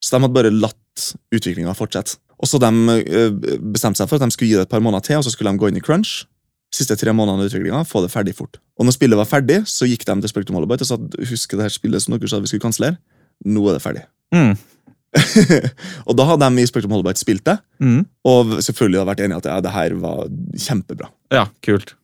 Så 0.05 0.13
de 0.13 0.21
hadde 0.21 0.35
bare 0.37 0.53
latt 0.53 1.09
utviklinga 1.33 1.73
fortsette. 1.77 2.19
Og 2.37 2.49
så 2.51 2.59
de 2.61 2.69
eh, 3.01 3.57
bestemte 3.73 3.97
seg 4.01 4.09
for 4.11 4.19
at 4.19 4.27
de 4.27 4.35
skulle 4.35 4.51
gi 4.51 4.59
det 4.59 4.67
et 4.67 4.71
par 4.75 4.83
måneder 4.83 5.05
til, 5.07 5.17
og 5.17 5.25
så 5.25 5.33
skulle 5.33 5.49
de 5.53 5.61
gå 5.61 5.71
inn 5.71 5.79
i 5.79 5.83
crunch. 5.83 6.25
Siste 6.75 6.97
tre 6.99 7.13
månedene 7.15 7.45
av 7.45 7.49
utviklinga, 7.49 7.81
få 7.87 8.03
det 8.03 8.11
ferdig 8.13 8.35
fort. 8.37 8.59
Og 8.77 8.85
når 8.85 8.97
spillet 8.97 9.17
var 9.17 9.29
ferdig, 9.29 9.61
så 9.71 9.87
gikk 9.87 10.03
de 10.05 10.17
til 10.21 10.31
Spectrum 10.31 10.57
Holobyte 10.59 10.83
og 10.85 10.89
sa 10.91 10.99
husk 11.31 11.55
det 11.55 11.63
her 11.65 11.73
spillet 11.73 12.03
som 12.03 12.13
dere 12.17 12.29
sa 12.29 12.41
vi 12.43 12.51
skulle 12.51 12.65
kansellere. 12.67 12.99
Nå 13.47 13.63
er 13.71 13.77
det 13.79 13.83
ferdig. 13.85 14.03
Mm. 14.35 14.55
og 16.07 16.17
da 16.19 16.25
hadde 16.27 16.49
de 16.51 16.63
i 16.65 16.69
Spectrum 16.69 16.95
Holobyte 16.97 17.21
spilt 17.23 17.45
det, 17.47 17.57
Mm. 17.79 18.01
og 18.27 18.57
selvfølgelig 18.63 18.99
hadde 19.01 19.11
vært 19.13 19.23
enige 19.25 19.39
at 19.41 19.47
ja, 19.51 19.59
det 19.63 19.71
her 19.75 19.95
var 20.03 20.25
kjempebra. 20.67 21.09
Ja, 21.33 21.47
kult. 21.65 21.95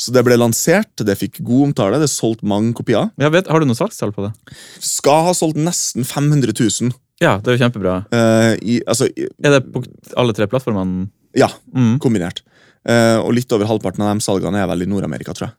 Så 0.00 0.14
det 0.14 0.22
ble 0.24 0.38
lansert, 0.38 0.94
det 1.04 1.18
fikk 1.20 1.42
god 1.44 1.70
omtale, 1.70 1.98
det 2.00 2.08
solgte 2.08 2.46
mange 2.48 2.72
kopier. 2.78 3.10
Vet, 3.20 3.50
har 3.50 3.60
du 3.60 3.68
noe 3.68 3.76
salgstall 3.76 4.14
på 4.16 4.24
det? 4.24 4.32
Skal 4.80 5.26
ha 5.26 5.34
solgt 5.36 5.58
nesten 5.60 6.06
500 6.08 6.54
000. 6.56 6.94
Ja, 7.20 7.34
det 7.38 7.50
er 7.52 7.56
jo 7.58 7.62
kjempebra. 7.64 7.94
Uh, 8.12 8.54
i, 8.64 8.78
altså, 8.88 9.08
i, 9.12 9.26
Er 9.44 9.58
det 9.58 9.64
på 9.74 9.82
alle 10.16 10.32
tre 10.36 10.46
plattformene? 10.48 11.08
ja, 11.36 11.48
Mm. 11.76 11.98
kombinert. 12.00 12.40
Uh, 12.88 13.20
og 13.20 13.34
litt 13.36 13.52
over 13.52 13.68
halvparten 13.68 14.00
av 14.02 14.14
de 14.16 14.24
salgene 14.24 14.56
er 14.62 14.66
vel 14.70 14.82
i 14.82 14.88
Nord-Amerika, 14.88 15.34
tror 15.36 15.50
jeg. 15.50 15.54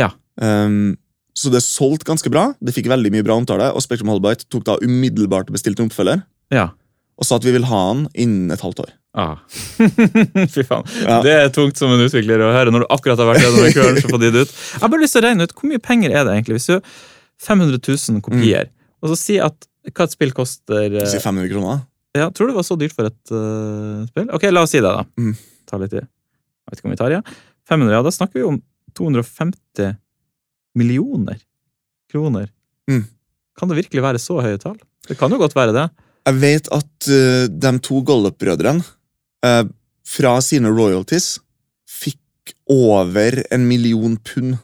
Ja. 0.00 0.08
Um, 0.40 0.96
så 1.36 1.50
det 1.52 1.60
solgte 1.62 2.08
ganske 2.08 2.30
bra. 2.32 2.54
Det 2.64 2.72
fikk 2.72 2.88
veldig 2.88 3.12
mye 3.12 3.22
bra 3.26 3.36
omtale, 3.36 3.68
og 3.76 3.82
Spectrum 3.84 4.08
Holbite 4.08 4.48
tok 4.48 4.64
da 4.64 4.78
umiddelbart 4.80 5.50
og 5.52 5.56
bestilte 5.58 5.84
en 5.84 5.90
oppfølger, 5.92 6.22
Ja. 6.50 6.70
og 7.20 7.24
sa 7.28 7.36
at 7.36 7.44
vi 7.44 7.52
vil 7.52 7.68
ha 7.68 7.82
den 7.92 8.06
innen 8.16 8.50
et 8.56 8.60
halvt 8.64 8.80
år. 8.86 8.90
Ah. 9.16 9.36
Fy 10.54 10.64
faen. 10.64 10.84
Ja. 11.04 11.20
Det 11.24 11.32
er 11.36 11.52
tungt 11.52 11.76
som 11.80 11.92
en 11.92 12.00
utvikler 12.04 12.40
å 12.44 12.50
høre 12.56 12.72
når 12.72 12.84
du 12.84 12.88
akkurat 12.92 13.20
har 13.20 13.28
vært 13.34 13.44
gjennom 13.44 13.64
en 13.68 14.00
så 14.00 14.08
får 14.12 14.20
de 14.24 14.30
det 14.32 14.42
ut. 14.46 14.56
Jeg 14.56 14.80
har 14.82 14.88
bare 14.92 15.00
lyst 15.04 15.16
til 15.16 15.22
å 15.22 15.28
regne 15.28 15.44
ut 15.46 15.54
hvor 15.56 15.70
mye 15.70 15.84
penger 15.84 16.10
er 16.16 16.24
det 16.28 16.34
egentlig 16.36 16.58
hvis 16.58 16.68
du 16.72 16.90
500 17.46 17.80
000 17.84 18.20
kopier, 18.24 18.68
og 19.04 19.12
så 19.12 19.16
si 19.20 19.36
at 19.44 19.68
hva 19.94 20.06
et 20.06 20.14
spill 20.14 20.32
koster 20.36 20.96
eh, 21.02 21.08
Si 21.10 21.20
500 21.22 21.50
kroner. 21.52 21.84
ja, 22.16 22.30
Tror 22.30 22.48
du 22.48 22.54
det 22.54 22.58
var 22.58 22.66
så 22.66 22.78
dyrt 22.80 22.94
for 22.96 23.08
et 23.08 23.34
uh, 23.34 24.06
spill? 24.08 24.30
Ok, 24.34 24.48
la 24.50 24.64
oss 24.66 24.74
si 24.74 24.80
det, 24.82 24.90
da. 24.90 25.04
Mm. 25.20 25.34
Ta 25.68 25.78
litt 25.82 25.92
tid. 25.94 26.06
Jeg 26.06 26.72
vet 26.72 26.80
ikke 26.80 26.90
om 26.90 26.94
vi 26.96 27.00
tar 27.02 27.14
ja. 27.14 27.22
500, 27.68 27.94
ja, 27.94 28.02
da 28.06 28.14
snakker 28.14 28.40
vi 28.40 28.46
om 28.46 28.58
250 28.96 29.94
millioner 30.78 31.38
kroner. 32.12 32.50
Mm. 32.90 33.04
Kan 33.58 33.70
det 33.70 33.78
virkelig 33.80 34.04
være 34.04 34.20
så 34.22 34.40
høye 34.42 34.60
tall? 34.62 34.76
Det 35.06 35.16
kan 35.18 35.32
jo 35.32 35.40
godt 35.40 35.56
være 35.56 35.74
det. 35.76 35.86
Jeg 36.26 36.40
vet 36.42 36.70
at 36.74 37.08
uh, 37.10 37.46
de 37.46 37.72
to 37.86 38.02
Gollop-brødrene 38.06 38.82
uh, 39.46 39.64
fra 40.06 40.36
sine 40.42 40.70
royalties 40.74 41.36
fikk 41.86 42.54
over 42.70 43.42
en 43.54 43.66
million 43.68 44.16
pund. 44.18 44.56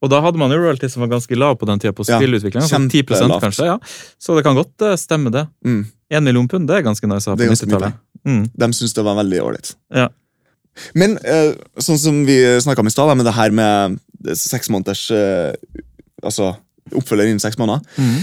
Ja. 0.00 0.04
Og 0.04 0.10
da 0.12 0.20
hadde 0.24 0.40
man 0.40 0.52
jo 0.52 0.56
royalty 0.62 0.88
som 0.88 1.02
var 1.04 1.10
ganske 1.12 1.36
lav 1.36 1.58
på 1.60 1.66
den 1.68 1.80
tida 1.82 1.92
på 1.92 2.06
Ja, 2.08 2.16
spillutvikling. 2.16 2.62
Altså 2.62 2.78
10 2.80 3.02
kjempelavt. 3.04 3.42
kanskje, 3.42 3.66
ja. 3.68 3.78
Så 4.18 4.36
det 4.36 4.44
kan 4.46 4.56
godt 4.56 4.80
eh, 4.86 4.96
stemme, 4.96 5.30
det. 5.30 5.46
Mm. 5.64 5.82
En 6.10 6.24
million 6.24 6.48
pund, 6.48 6.68
det 6.68 6.78
er 6.78 6.86
ganske 6.86 7.06
nice 7.06 7.28
å 7.28 7.34
ha 7.34 7.36
på 7.36 7.44
er 7.44 7.52
ganske 7.52 7.68
mye 7.68 7.76
90-tallet. 7.76 8.00
Mm. 8.24 8.42
De 8.56 8.70
syntes 8.72 8.96
det 8.96 9.04
var 9.04 9.18
veldig 9.20 9.42
ålreit. 9.44 9.74
Ja. 9.94 10.08
Men 10.96 11.18
eh, 11.28 11.52
sånn 11.82 12.00
som 12.00 12.24
vi 12.24 12.38
snakka 12.64 12.80
om 12.80 12.88
i 12.88 12.94
stad, 12.94 13.12
med 13.16 13.28
det 13.28 13.36
her 13.36 13.52
med 13.52 14.00
seks 14.36 14.72
måneders 14.72 15.10
eh, 15.14 15.52
Altså 16.20 16.50
oppfølger 16.92 17.30
innen 17.30 17.40
seks 17.40 17.56
måneder. 17.56 17.80
Mm. 17.96 18.18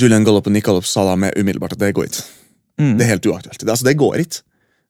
Julian 0.00 0.24
Gollop 0.24 0.46
og 0.48 0.54
Nick 0.54 0.64
Gollop 0.64 0.86
sa 0.88 1.04
da 1.04 1.18
med 1.20 1.36
umiddelbart 1.36 1.74
at 1.76 1.82
det 1.82 1.90
går 1.96 2.06
ikke. 2.08 2.22
Mm. 2.80 2.94
Det 2.96 3.04
er 3.04 3.10
helt 3.10 3.26
uaktuelt. 3.28 3.60
Det, 3.60 3.68
altså, 3.68 3.84
det 3.84 3.98
går 4.00 4.22
ikke. 4.22 4.40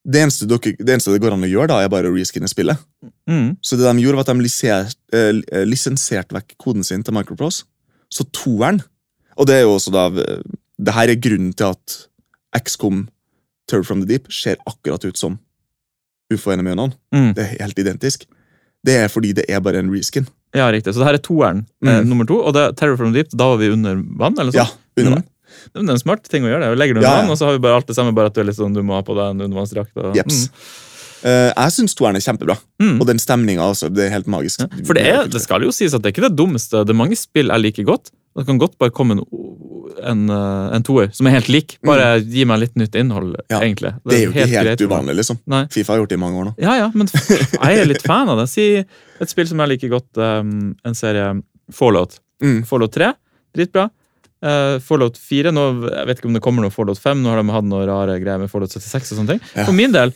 Det 0.05 0.19
eneste, 0.25 0.49
dere, 0.51 0.73
det 0.83 0.89
eneste 0.97 1.13
det 1.15 1.21
går 1.23 1.33
an 1.37 1.45
å 1.47 1.51
gjøre, 1.51 1.69
da, 1.71 1.77
er 1.85 1.89
bare 1.93 2.11
å 2.11 2.15
reskinne 2.17 2.49
spillet. 2.51 2.77
Mm. 3.31 3.57
Så 3.63 3.77
det 3.79 3.87
de 3.87 4.03
gjorde, 4.03 4.19
var 4.19 4.25
at 4.27 4.33
de 4.33 4.43
lisensierte, 4.43 4.97
eh, 5.53 5.65
lisensierte 5.69 6.35
vekk 6.35 6.57
koden 6.59 6.83
sin 6.85 7.05
til 7.07 7.15
Microprose. 7.15 7.65
Så 8.13 8.25
toeren 8.35 8.83
Og 9.39 9.47
det 9.47 9.55
er 9.57 9.63
jo 9.63 9.71
også 9.79 9.91
da 9.95 10.03
eh, 10.21 10.43
Det 10.79 10.93
her 10.93 11.09
er 11.09 11.17
grunnen 11.17 11.55
til 11.57 11.71
at 11.71 11.95
XCOM 12.65 13.07
Terror 13.67 13.85
from 13.85 14.01
the 14.03 14.07
Deep 14.11 14.27
ser 14.33 14.57
akkurat 14.69 15.05
ut 15.07 15.17
som 15.17 15.39
UFO 16.33 16.51
Enemy 16.53 16.73
Unknown. 16.75 16.93
Mm. 17.15 17.33
Det 17.35 17.45
er 17.47 17.63
helt 17.63 17.79
identisk. 17.79 18.27
Det 18.85 18.97
er 19.05 19.09
fordi 19.09 19.33
det 19.39 19.45
er 19.49 19.61
bare 19.61 19.79
en 19.79 19.89
reskin. 19.95 20.27
Ja, 20.53 20.67
riktig. 20.75 20.93
Så 20.93 20.99
det 21.01 21.07
her 21.07 21.15
er 21.15 21.23
toeren, 21.25 21.65
eh, 21.87 22.01
Mm. 22.03 22.09
nummer 22.11 22.27
to. 22.27 22.43
Og 22.43 22.53
det 22.53 22.61
er 22.61 22.73
Terror 22.73 22.97
from 22.99 23.13
the 23.15 23.23
Deep, 23.23 23.31
da 23.31 23.47
var 23.55 23.57
vi 23.59 23.71
under 23.71 23.97
vann? 24.19 24.35
eller 24.39 24.53
Ja, 24.53 24.65
sånn? 24.67 24.77
under 24.99 25.13
Mm. 25.23 25.25
Det 25.71 25.83
er 25.83 25.91
en 25.95 25.99
smart 26.03 26.27
ting 26.33 26.45
å 26.47 26.51
gjøre. 26.51 26.71
det. 26.73 26.79
Legger 26.83 26.95
du 26.99 27.03
Ja, 27.05 27.23
ja. 27.23 27.29
og 27.31 27.39
så 27.39 27.47
har 27.49 27.53
vi 27.59 27.63
bare 27.65 27.77
alt 27.81 27.87
det 27.91 27.97
samme, 27.99 28.15
bare 28.17 28.33
at 28.33 28.35
du, 28.35 28.41
er 28.43 28.49
litt 28.51 28.59
sånn, 28.59 28.75
du 28.75 28.83
må 28.83 28.97
ha 28.99 29.03
på 29.07 29.15
deg 29.19 29.35
en 29.37 29.45
undervannsdrakt. 29.47 29.93
Og, 29.97 30.17
Jeps. 30.19 30.47
Eh, 31.23 31.53
jeg 31.55 31.71
syns 31.77 31.95
toeren 31.95 32.17
er 32.19 32.25
kjempebra. 32.25 32.57
Mm. 32.83 32.89
Mm. 32.89 32.97
Og 33.01 33.07
den 33.13 33.21
stemninga 33.23 33.69
også. 33.71 33.93
Det 33.95 34.09
er 34.09 34.15
helt 34.17 34.27
magisk. 34.27 34.65
Ja. 34.65 34.83
For 34.89 34.99
det, 34.99 35.05
er, 35.07 35.29
det 35.31 35.43
skal 35.45 35.63
jo 35.63 35.71
sies 35.75 35.95
at 35.95 36.03
det 36.03 36.11
er 36.11 36.17
ikke 36.17 36.27
det 36.29 36.35
dummeste. 36.41 36.83
Det 36.83 36.91
er 36.97 36.99
mange 36.99 37.19
spill 37.21 37.53
jeg 37.55 37.63
liker 37.63 37.87
godt. 37.87 38.11
Det 38.35 38.47
kan 38.49 38.59
godt 38.59 38.75
bare 38.81 38.91
komme 38.97 39.19
en, 39.19 39.23
en, 40.09 40.23
eh, 40.33 40.75
en 40.79 40.83
toer 40.87 41.11
som 41.15 41.29
er 41.29 41.37
helt 41.37 41.51
lik. 41.53 41.77
Bare 41.85 42.17
gi 42.25 42.47
meg 42.49 42.63
litt 42.65 42.75
nytt 42.81 42.97
innhold, 42.99 43.37
Mm. 43.37 43.45
Ja. 43.53 43.61
egentlig. 43.61 43.93
Det 44.09 44.17
er 44.17 44.23
jo 44.25 44.31
ikke 44.33 44.47
helt 44.51 44.69
helt 44.73 44.85
uvanlig, 44.89 45.15
liksom. 45.21 45.39
Nei. 45.53 45.63
Fifa 45.71 45.93
har 45.93 46.01
gjort 46.03 46.09
det 46.15 46.17
i 46.19 46.23
mange 46.25 46.41
år 46.41 46.45
nå. 46.49 46.55
Ja, 46.65 46.75
ja, 46.81 46.91
men 46.95 47.07
jeg 47.13 47.79
er 47.85 47.87
litt 47.93 48.03
fan 48.03 48.33
av 48.33 48.41
det. 48.41 48.49
Si 48.51 48.67
et 48.81 49.31
spill 49.31 49.47
som 49.47 49.61
jeg 49.63 49.75
liker 49.77 49.93
godt, 49.93 50.11
um, 50.19 50.73
en 50.89 50.95
serie 50.99 51.29
Fallout. 51.73 52.19
Mm. 52.43 52.63
Fallout 52.67 52.93
3, 52.97 53.13
dritbra. 53.55 53.91
Eh, 54.43 54.78
Fallout 54.82 55.16
4, 55.16 55.53
nå, 55.55 55.64
jeg 55.86 56.07
vet 56.09 56.18
ikke 56.18 56.26
om 56.26 56.34
det 56.34 56.43
kommer 56.43 56.62
noe 56.66 56.74
Fallout 56.74 56.99
5, 56.99 57.22
nå 57.22 57.30
har 57.30 57.43
de 57.43 57.53
hatt 57.55 57.64
noe 57.70 57.86
rare 57.86 58.18
greier 58.18 58.40
med 58.43 58.51
Fallout 58.51 58.70
76 58.74 59.12
og 59.14 59.18
sånne 59.22 59.28
ting. 59.36 59.40
Ja. 59.55 59.64
For 59.68 59.72
min 59.72 59.93
del, 59.95 60.11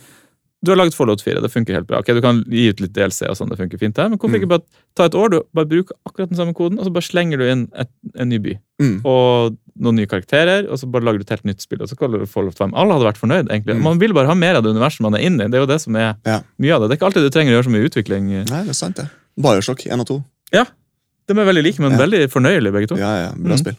du 0.65 0.71
har 0.73 0.77
laget 0.81 0.95
Fallout 0.97 1.21
4, 1.23 1.39
det 1.39 1.51
funker 1.53 1.75
helt 1.77 1.87
bra. 1.87 1.99
Ok, 2.01 2.07
Du 2.17 2.19
kan 2.19 2.43
gi 2.49 2.67
ut 2.73 2.79
litt 2.81 2.91
DLC 2.91 3.21
og 3.29 3.37
sånn, 3.37 3.49
det 3.53 3.57
funker 3.59 3.77
fint 3.79 3.95
her. 3.95 4.09
men 4.09 4.17
hvorfor 4.17 4.35
Mm. 4.35 4.41
ikke 4.41 4.49
bare 4.49 4.63
ta 4.95 5.05
et 5.05 5.13
år, 5.15 5.29
du 5.29 5.41
bare 5.53 5.65
bruker 5.69 5.95
akkurat 6.05 6.27
den 6.29 6.37
samme 6.37 6.53
koden, 6.53 6.79
og 6.79 6.85
så 6.85 6.91
bare 6.91 7.03
slenger 7.07 7.37
du 7.37 7.45
inn 7.45 7.69
et, 7.77 7.87
en 8.17 8.27
ny 8.29 8.37
by. 8.39 8.57
Mm. 8.81 9.05
Og 9.05 9.55
noen 9.79 9.95
nye 9.95 10.07
karakterer, 10.09 10.67
og 10.69 10.75
så 10.81 10.89
bare 10.91 11.03
lager 11.05 11.19
du 11.19 11.23
et 11.23 11.29
helt 11.29 11.45
nytt 11.45 11.61
spill, 11.61 11.79
og 11.81 11.87
så 11.87 11.95
kaller 11.95 12.19
du 12.19 12.25
Fallout 12.25 12.57
5. 12.57 12.73
Alle 12.75 12.93
hadde 12.97 13.05
vært 13.07 13.21
fornøyd, 13.21 13.47
egentlig. 13.47 13.77
Mm. 13.77 13.83
Man 13.83 13.99
vil 13.99 14.11
bare 14.13 14.27
ha 14.27 14.33
mer 14.33 14.55
av 14.57 14.63
det 14.63 14.73
universet 14.75 14.99
man 15.01 15.13
er 15.13 15.19
inne 15.23 15.45
i. 15.45 15.47
Det 15.47 15.53
er 15.55 15.63
jo 15.63 15.71
det 15.71 15.79
som 15.79 15.95
er 15.95 16.15
Ja. 16.25 16.41
mye 16.59 16.73
av 16.75 16.81
det. 16.81 16.89
Det 16.89 16.97
er 16.97 16.99
ikke 17.05 17.13
alltid 17.13 17.23
du 17.23 17.29
trenger 17.29 17.53
å 17.53 17.61
gjøre 17.61 17.69
så 17.69 17.75
mye 17.77 17.87
utvikling. 17.87 18.27
Nei, 18.49 18.63
det 18.63 18.69
er 18.69 18.73
sant, 18.73 18.95
det. 18.97 19.09
Bioshock 19.39 19.85
1 19.85 19.99
og 20.01 20.07
2. 20.07 20.65
De 21.27 21.35
er 21.37 21.45
veldig 21.49 21.63
like, 21.63 21.79
men 21.83 21.91
Ja. 21.91 21.97
veldig 22.05 22.21
fornøyelige, 22.31 22.71
begge 22.73 22.87
to. 22.87 22.97
Ja, 22.97 23.11
ja, 23.27 23.31
bra 23.35 23.55
Mm. 23.55 23.59
spill. 23.59 23.75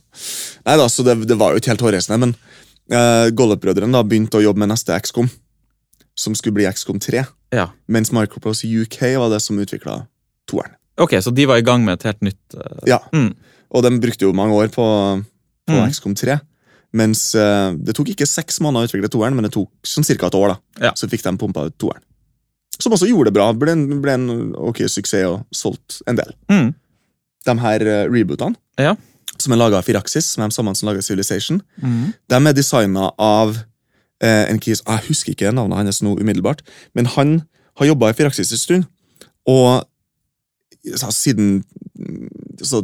Nei 0.66 0.76
da, 0.76 0.86
så 0.88 1.04
det, 1.04 1.14
det 1.26 1.36
var 1.38 1.52
jo 1.54 1.60
ikke 1.60 1.72
helt 1.72 1.80
hårreisende, 1.80 2.18
men 2.20 2.34
uh, 2.92 3.30
Gollop-brødrene 3.30 3.92
da 3.92 4.02
begynte 4.02 4.36
å 4.38 4.42
jobbe 4.44 4.58
med 4.58 4.68
neste 4.68 4.92
XCOM, 5.00 5.30
som 6.16 6.34
skulle 6.34 6.54
bli 6.58 6.66
XCOM 6.68 6.98
3. 7.00 7.26
Ja. 7.52 7.70
mens 7.88 8.10
Microprose 8.12 8.68
UK 8.68 9.16
var 9.16 9.30
det 9.32 9.40
som 9.40 9.56
utvikla 9.58 10.06
toeren. 10.46 10.74
Ok, 10.98 11.12
så 11.24 11.32
de 11.32 11.46
var 11.46 11.56
i 11.56 11.62
gang 11.64 11.82
med 11.84 11.94
et 11.94 12.02
helt 12.02 12.20
nytt 12.20 12.54
uh, 12.54 12.80
Ja. 12.86 12.98
Mm. 13.12 13.34
Og 13.72 13.82
de 13.82 13.90
brukte 14.00 14.22
jo 14.26 14.32
mange 14.32 14.52
år 14.52 14.68
på, 14.68 14.84
på 15.68 15.72
Mm. 15.72 15.88
XCOM 15.90 16.14
3. 16.14 16.40
Mens 16.92 17.34
uh, 17.34 17.72
det 17.76 17.94
tok 17.96 18.08
ikke 18.08 18.26
seks 18.26 18.60
måneder 18.60 18.84
å 18.84 18.88
utvikle 18.88 19.08
toeren, 19.12 19.34
men 19.36 19.44
det 19.44 19.52
tok 19.52 19.68
sånn 19.84 20.04
cirka 20.04 20.26
et 20.28 20.34
år. 20.34 20.48
da. 20.48 20.86
Ja. 20.88 20.92
Så 20.96 21.08
fikk 21.08 21.22
de 21.22 21.36
pumpa 21.36 21.66
ut 21.68 21.76
toeren. 21.78 22.00
Som 22.80 22.92
også 22.92 23.08
gjorde 23.08 23.28
det 23.32 23.34
bra. 23.34 23.52
Ble 23.52 23.72
en, 23.72 24.00
ble 24.00 24.12
en 24.12 24.54
ok 24.56 24.84
suksess 24.88 25.24
og 25.28 25.44
solgt 25.52 26.00
en 26.06 26.16
del. 26.16 26.32
Mm. 26.48 26.74
De 27.48 27.54
her 27.64 27.84
eh, 27.86 28.04
rebootene, 28.12 28.56
Ja. 28.78 28.94
som 29.38 29.52
er 29.54 29.60
laga 29.60 29.78
av 29.80 29.86
Firaxis, 29.86 30.26
som 30.34 30.42
er 30.44 30.48
de 30.52 30.54
samme 30.56 30.74
som 30.76 30.88
laga 30.88 31.02
Civilization, 31.02 31.60
Mm. 31.82 32.12
de 32.30 32.34
er 32.46 32.52
designa 32.56 33.10
av 33.18 33.56
eh, 34.20 34.46
en 34.50 34.58
kis 34.58 34.82
Jeg 34.86 35.04
husker 35.08 35.32
ikke 35.32 35.52
navnet 35.54 35.76
hans 35.78 36.02
nå 36.02 36.16
umiddelbart, 36.18 36.62
men 36.94 37.06
han 37.06 37.42
har 37.78 37.86
jobba 37.86 38.10
i 38.10 38.16
Firaxis 38.18 38.50
en 38.52 38.58
stund. 38.58 38.84
Og 39.46 39.84
så, 40.96 41.10
siden 41.14 41.62
mm, 41.98 42.28
så, 42.62 42.82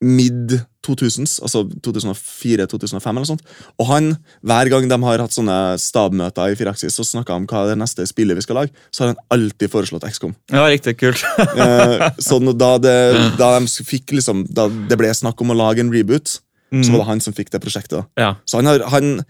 mid 0.00 0.56
2000s, 0.86 1.36
altså 1.44 1.64
2004-2005 1.84 3.10
eller 3.10 3.28
sånt. 3.28 3.42
Og 3.78 3.88
han, 3.90 4.14
hver 4.40 4.70
gang 4.72 4.88
de 4.88 4.98
har 5.04 5.22
hatt 5.22 5.34
sånne 5.34 5.56
stabmøter 5.80 6.54
i 6.54 6.56
Firaxis 6.56 6.96
og 7.02 7.08
snakka 7.08 7.36
om 7.36 7.48
hva 7.50 7.66
det 7.68 7.76
neste 7.80 8.06
spillet 8.08 8.38
vi 8.38 8.44
skal 8.46 8.62
lage, 8.62 8.72
så 8.88 9.04
har 9.04 9.12
han 9.12 9.20
alltid 9.36 9.72
foreslått 9.72 10.08
XCOM. 10.08 10.32
Ja, 10.52 10.64
riktig. 10.72 10.96
Kult. 11.00 11.24
Eh, 11.38 12.06
så 12.22 12.40
da 12.50 12.72
det, 12.80 12.96
da 13.40 13.52
de 13.58 13.86
fikk 13.86 14.16
liksom, 14.16 14.46
da 14.48 14.70
det 14.70 14.98
ble 15.00 15.12
snakk 15.14 15.40
om 15.44 15.52
å 15.52 15.58
lage 15.60 15.84
en 15.84 15.92
reboot, 15.92 16.40
så 16.70 16.92
var 16.92 17.00
det 17.02 17.06
han 17.08 17.20
som 17.22 17.34
fikk 17.34 17.50
det 17.50 17.60
prosjektet. 17.62 18.06
Ja. 18.20 18.34
Så 18.46 18.60
han 18.60 18.68
har, 18.70 18.82
han, 18.92 19.24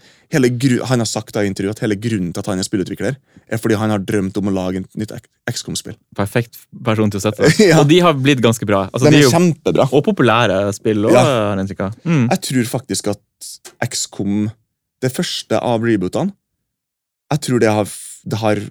gru, 0.61 0.75
han 0.85 1.01
har 1.01 1.09
sagt 1.09 1.35
i 1.41 1.45
intervjuet 1.49 1.79
at 1.79 1.83
hele 1.85 1.97
grunnen 1.97 2.29
til 2.35 2.43
at 2.43 2.49
han 2.51 2.61
er 2.61 2.67
spillutvikler, 2.67 3.17
er 3.49 3.61
fordi 3.61 3.79
han 3.81 3.93
har 3.93 4.03
drømt 4.05 4.37
om 4.37 4.51
å 4.51 4.53
lage 4.53 4.83
et 4.83 4.99
nytt 5.01 5.13
XCOM-spill. 5.49 5.97
Perfekt 6.17 6.59
person 6.85 7.09
til 7.11 7.21
å 7.21 7.25
sette. 7.25 7.49
Ja. 7.71 7.79
Og 7.81 7.89
de 7.89 7.97
har 8.03 8.13
blitt 8.17 8.41
ganske 8.43 8.65
bra. 8.69 8.83
Altså, 8.91 9.09
De 9.09 9.17
er 9.21 9.25
jo, 9.25 9.33
kjempebra. 9.33 9.87
og 9.89 10.05
populære 10.05 10.61
spill 10.77 11.09
òg, 11.09 11.17
Ja. 11.17 11.89
Mm. 12.05 12.27
Jeg 12.29 12.41
tror 12.47 12.69
faktisk 12.77 13.11
at 13.15 13.49
XCOM, 13.89 14.49
det 15.01 15.11
første 15.13 15.57
av 15.57 15.81
rebootene, 15.85 16.35
jeg 17.31 17.45
tror 17.47 17.61
det 17.63 17.73
har, 17.73 17.89
det 18.27 18.39
har 18.41 18.61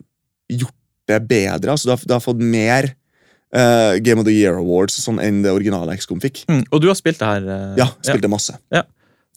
gjort 0.61 0.77
det 1.11 1.21
bedre. 1.27 1.75
Altså, 1.75 1.89
det, 1.91 1.97
har, 1.97 2.07
det 2.07 2.16
har 2.18 2.25
fått 2.25 2.43
mer 2.45 2.93
eh, 3.55 3.98
Game 4.05 4.20
of 4.22 4.26
the 4.28 4.34
Year 4.34 4.59
Awards 4.61 4.96
sånn 5.03 5.20
enn 5.22 5.42
det 5.44 5.53
originale 5.53 5.96
XCOM 5.98 6.20
fikk. 6.22 6.44
Mm. 6.51 6.64
Og 6.70 6.80
du 6.82 6.88
har 6.90 6.98
spilt 6.98 7.18
det 7.20 7.26
her? 7.28 7.46
Uh, 7.46 7.74
Ja, 7.80 7.90
spilte 8.05 8.30
masse. 8.30 8.57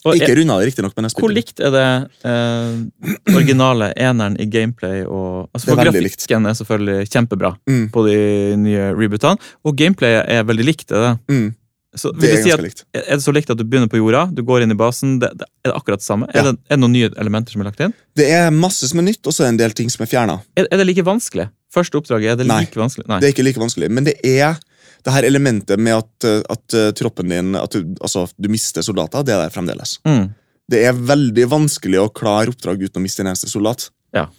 Og 0.04 0.18
Ikke 0.20 0.34
runda 0.36 0.58
det, 0.60 0.66
riktignok, 0.68 0.98
hvor 1.16 1.32
likt 1.32 1.62
er 1.64 1.72
det 1.72 1.84
eh, 2.28 3.36
originale 3.38 3.94
eneren 3.96 4.36
i 4.36 4.48
gameplay 4.52 5.06
og 5.06 5.48
altså, 5.56 5.70
For 5.70 5.80
veldig 5.80 6.02
likt. 6.04 6.18
grafikken 6.26 6.50
er 6.50 6.58
selvfølgelig 6.60 7.08
kjempebra 7.14 7.54
Mm, 7.70 7.86
på 7.94 8.04
de 8.10 8.18
nye 8.60 8.90
rebootene, 8.98 9.40
og 9.64 9.78
gameplayet 9.80 10.28
er 10.28 10.44
veldig 10.44 10.66
likt. 10.68 10.92
Er 10.92 11.06
det? 11.06 11.14
mm, 11.32 11.48
Så 11.96 12.12
det 12.20 12.34
er 12.34 12.44
si 12.44 12.52
at 12.52 12.60
likt. 12.66 12.84
Er 12.94 13.16
det 13.16 13.24
så 13.24 13.32
likt 13.32 13.50
at 13.54 13.58
du 13.58 13.64
begynner 13.64 13.88
på 13.88 14.02
jorda, 14.02 14.26
du 14.34 14.44
går 14.44 14.66
inn 14.66 14.76
i 14.76 14.76
basen, 14.76 15.20
det, 15.24 15.32
det, 15.40 15.48
er 15.64 15.72
det 15.72 15.78
akkurat 15.80 16.04
det 16.04 16.08
samme? 16.10 16.28
Ja. 16.34 16.42
Er, 16.42 16.52
det, 16.52 16.60
er 16.68 16.76
det 16.76 16.82
noen 16.84 16.96
nye 16.98 17.10
elementer 17.24 17.56
som 17.56 17.64
er 17.64 17.72
lagt 17.72 17.80
inn? 17.88 17.94
Det 18.20 18.28
er 18.28 18.52
masse 18.52 18.90
som 18.92 19.00
er 19.00 19.08
nytt, 19.08 19.24
og 19.24 19.32
så 19.32 19.46
er 19.46 19.52
det 19.52 19.54
en 19.56 19.64
del 19.64 19.72
ting 19.80 19.90
som 19.94 20.04
er 20.04 20.12
fjerna. 20.12 20.42
Er, 20.60 20.68
er 20.68 20.84
det 20.84 20.90
like 20.90 21.06
vanskelig? 21.08 21.48
Første 21.74 22.00
oppdraget, 22.00 22.36
er 22.36 22.42
det 22.42 22.48
Nei. 22.50 22.62
like 22.68 22.80
vanskelig? 22.80 23.08
Nei. 23.10 23.20
Det 23.22 23.30
er 23.30 23.36
ikke 23.36 23.46
like 23.48 23.62
vanskelig, 23.62 23.90
men 23.94 24.08
det 24.08 24.16
er 24.22 24.60
det 25.04 25.14
her 25.16 25.28
elementet 25.28 25.82
med 25.82 25.98
at, 25.98 26.28
eh, 26.28 26.42
at 26.54 26.78
eh, 26.78 26.92
troppen 26.96 27.32
din 27.34 27.58
at 27.60 27.76
du, 27.76 27.96
altså, 28.02 28.28
du 28.38 28.50
mister 28.52 28.86
soldater, 28.86 29.26
det 29.26 29.36
er 29.36 29.44
der 29.44 29.54
fremdeles. 29.54 29.98
Mm. 30.08 30.30
Det 30.72 30.84
er 30.88 30.96
veldig 30.96 31.48
vanskelig 31.52 32.00
å 32.00 32.12
klare 32.16 32.54
oppdrag 32.54 32.86
uten 32.86 33.02
å 33.02 33.04
miste 33.04 33.24
en 33.24 33.34
eneste 33.34 33.52
soldat. 33.52 33.90
Ja. 34.16 34.30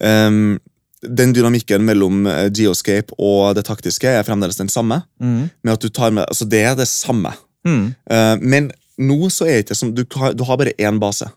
Um, 0.00 0.58
den 1.00 1.32
dynamikken 1.36 1.84
mellom 1.88 2.26
eh, 2.28 2.48
geoscape 2.52 3.16
og 3.16 3.54
det 3.56 3.64
taktiske 3.68 4.10
er 4.10 4.26
fremdeles 4.26 4.60
den 4.60 4.68
samme. 4.72 5.02
Mm. 5.20 5.48
med 5.62 5.72
at 5.72 5.80
du 5.80 5.88
tar 5.88 6.12
med, 6.12 6.26
altså 6.28 6.44
Det 6.44 6.60
er 6.60 6.76
det 6.76 6.88
samme. 6.90 7.32
Mm. 7.64 7.94
Uh, 8.10 8.36
men 8.40 8.70
nå 9.00 9.30
så 9.32 9.48
er 9.48 9.60
det 9.60 9.68
ikke 9.68 9.78
som, 9.78 9.94
du, 9.96 10.04
du 10.04 10.44
har 10.44 10.60
bare 10.60 10.76
én 10.76 11.00
base. 11.00 11.30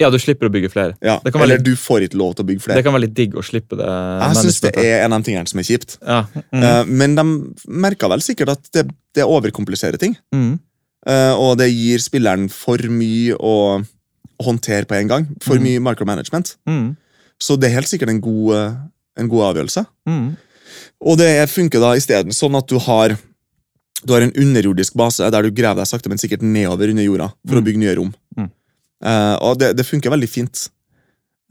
Ja, 0.00 0.08
du 0.10 0.18
slipper 0.18 0.48
å 0.48 0.50
bygge 0.52 0.70
flere. 0.72 0.96
Ja. 1.02 1.18
Det 1.22 1.32
kan 1.32 1.40
være 1.40 1.44
Eller 1.44 1.58
litt- 1.58 1.64
du 1.64 1.76
får 1.76 2.02
ikke 2.08 2.18
lov 2.18 2.34
til 2.34 2.44
å 2.44 2.48
bygge 2.48 2.62
flere. 2.62 2.76
Det 2.76 2.84
kan 2.84 2.92
være 2.94 3.04
litt 3.04 3.14
digg 3.14 3.34
å 3.34 3.42
slippe 3.44 3.76
det. 3.76 3.86
Jeg 3.86 4.36
syns 4.40 4.60
det 4.60 4.72
er 4.76 5.04
en 5.04 5.12
av 5.12 5.22
de 5.22 5.30
tingene 5.30 5.48
som 5.48 5.60
er 5.60 5.62
kjipt. 5.68 5.98
ja. 6.04 6.24
mm. 6.52 6.62
Eh, 6.62 6.84
men 6.86 7.14
de 7.14 7.24
merka 7.68 8.08
vel 8.08 8.18
sikkert 8.20 8.48
at 8.56 8.70
det, 8.72 8.88
det 9.14 9.22
overkompliserer 9.24 9.98
ting. 9.98 10.16
Mm. 10.34 10.58
Eh, 11.06 11.34
og 11.34 11.58
det 11.58 11.68
gir 11.70 11.98
spilleren 11.98 12.48
for 12.50 12.78
mye 12.78 13.34
å, 13.38 13.84
å 14.40 14.44
håndtere 14.44 14.86
på 14.86 14.94
en 14.98 15.08
gang. 15.08 15.26
For 15.40 15.56
Mm. 15.56 15.62
mye 15.62 15.80
micromanagement. 15.92 16.56
Mm. 16.66 16.96
Så 17.38 17.58
det 17.58 17.70
er 17.70 17.74
helt 17.80 17.86
sikkert 17.90 18.08
en 18.10 18.20
god, 18.20 18.54
eh, 18.54 18.74
en 19.18 19.28
god 19.28 19.54
avgjørelse. 19.54 19.86
Mm. 20.08 20.36
Og 21.02 21.18
det 21.18 21.48
funker 21.50 21.80
da 21.80 21.92
isteden 21.94 22.32
sånn 22.32 22.56
at 22.56 22.66
du 22.66 22.78
har 22.78 23.16
du 24.04 24.12
har 24.14 24.22
en 24.22 24.32
underjordisk 24.32 24.94
base 24.98 25.30
der 25.30 25.42
du 25.42 25.50
graver 25.54 25.76
deg 25.84 25.86
sakte, 25.86 26.08
men 26.08 26.18
sikkert 26.18 26.42
nedover 26.42 26.90
under 26.90 27.04
jorda 27.04 27.28
for 27.46 27.54
å 27.54 27.60
Mm. 27.60 27.64
bygge 27.64 27.78
nye 27.78 27.94
rom. 27.94 28.14
Eh, 29.02 29.36
og 29.42 29.58
det, 29.60 29.72
det 29.78 29.88
funker 29.88 30.14
veldig 30.14 30.30
fint. 30.30 30.68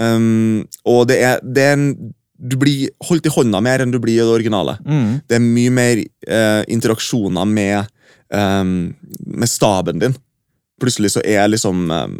Um, 0.01 0.63
og 0.87 1.05
det 1.11 1.19
er, 1.21 1.41
det 1.45 1.61
er 1.61 1.75
en, 1.75 2.13
Du 2.41 2.55
blir 2.57 2.89
holdt 3.05 3.27
i 3.29 3.33
hånda 3.35 3.59
mer 3.61 3.83
enn 3.83 3.91
du 3.93 3.99
blir 4.01 4.17
i 4.17 4.23
det 4.23 4.33
originale. 4.33 4.79
Mm. 4.81 5.21
Det 5.29 5.37
er 5.37 5.43
mye 5.45 5.73
mer 5.75 5.99
uh, 6.01 6.63
interaksjoner 6.73 7.45
med, 7.45 7.91
um, 8.33 8.95
med 9.27 9.51
staben 9.51 10.01
din. 10.01 10.15
Plutselig 10.81 11.11
så 11.13 11.21
er 11.21 11.45
liksom 11.51 11.83
um, 11.93 12.15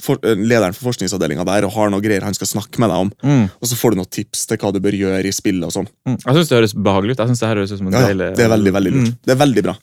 for, 0.00 0.16
eh, 0.24 0.38
lederen 0.38 0.72
for 0.72 0.88
forskningsavdelinga 0.88 1.44
der 1.44 1.66
og 1.68 1.74
har 1.74 1.90
noe 1.92 2.00
greier 2.00 2.24
han 2.24 2.36
skal 2.36 2.48
snakke 2.48 2.80
med 2.80 2.88
deg 2.88 3.04
om. 3.04 3.10
Mm. 3.20 3.42
Og 3.60 3.68
så 3.68 3.76
får 3.76 3.92
du 3.92 4.00
noen 4.00 4.12
tips 4.16 4.46
til 4.48 4.60
hva 4.62 4.72
du 4.72 4.80
bør 4.80 4.96
gjøre 4.96 5.28
i 5.28 5.34
spillet. 5.36 5.66
og 5.68 5.74
sånn. 5.74 5.90
Mm. 6.08 6.16
Jeg 6.22 6.38
syns 6.38 6.48
det 6.48 6.56
høres 6.56 6.76
behagelig 6.88 7.16
ut. 7.16 7.20
Jeg 7.20 7.32
synes 7.32 7.42
Det 7.42 7.50
her 7.50 7.60
høres 7.60 7.74
ut 7.74 7.82
som 7.82 7.90
en 7.90 7.98
Ja, 7.98 8.00
ja, 8.00 8.14
deilig 8.14 8.30
det 8.38 8.46
er 8.46 8.54
veldig 8.54 8.72
veldig 8.78 8.94
lurt. 8.94 9.10
Mm. 9.10 9.18
Det 9.26 9.34
er 9.34 9.42
veldig 9.44 9.66
bra. 9.68 9.76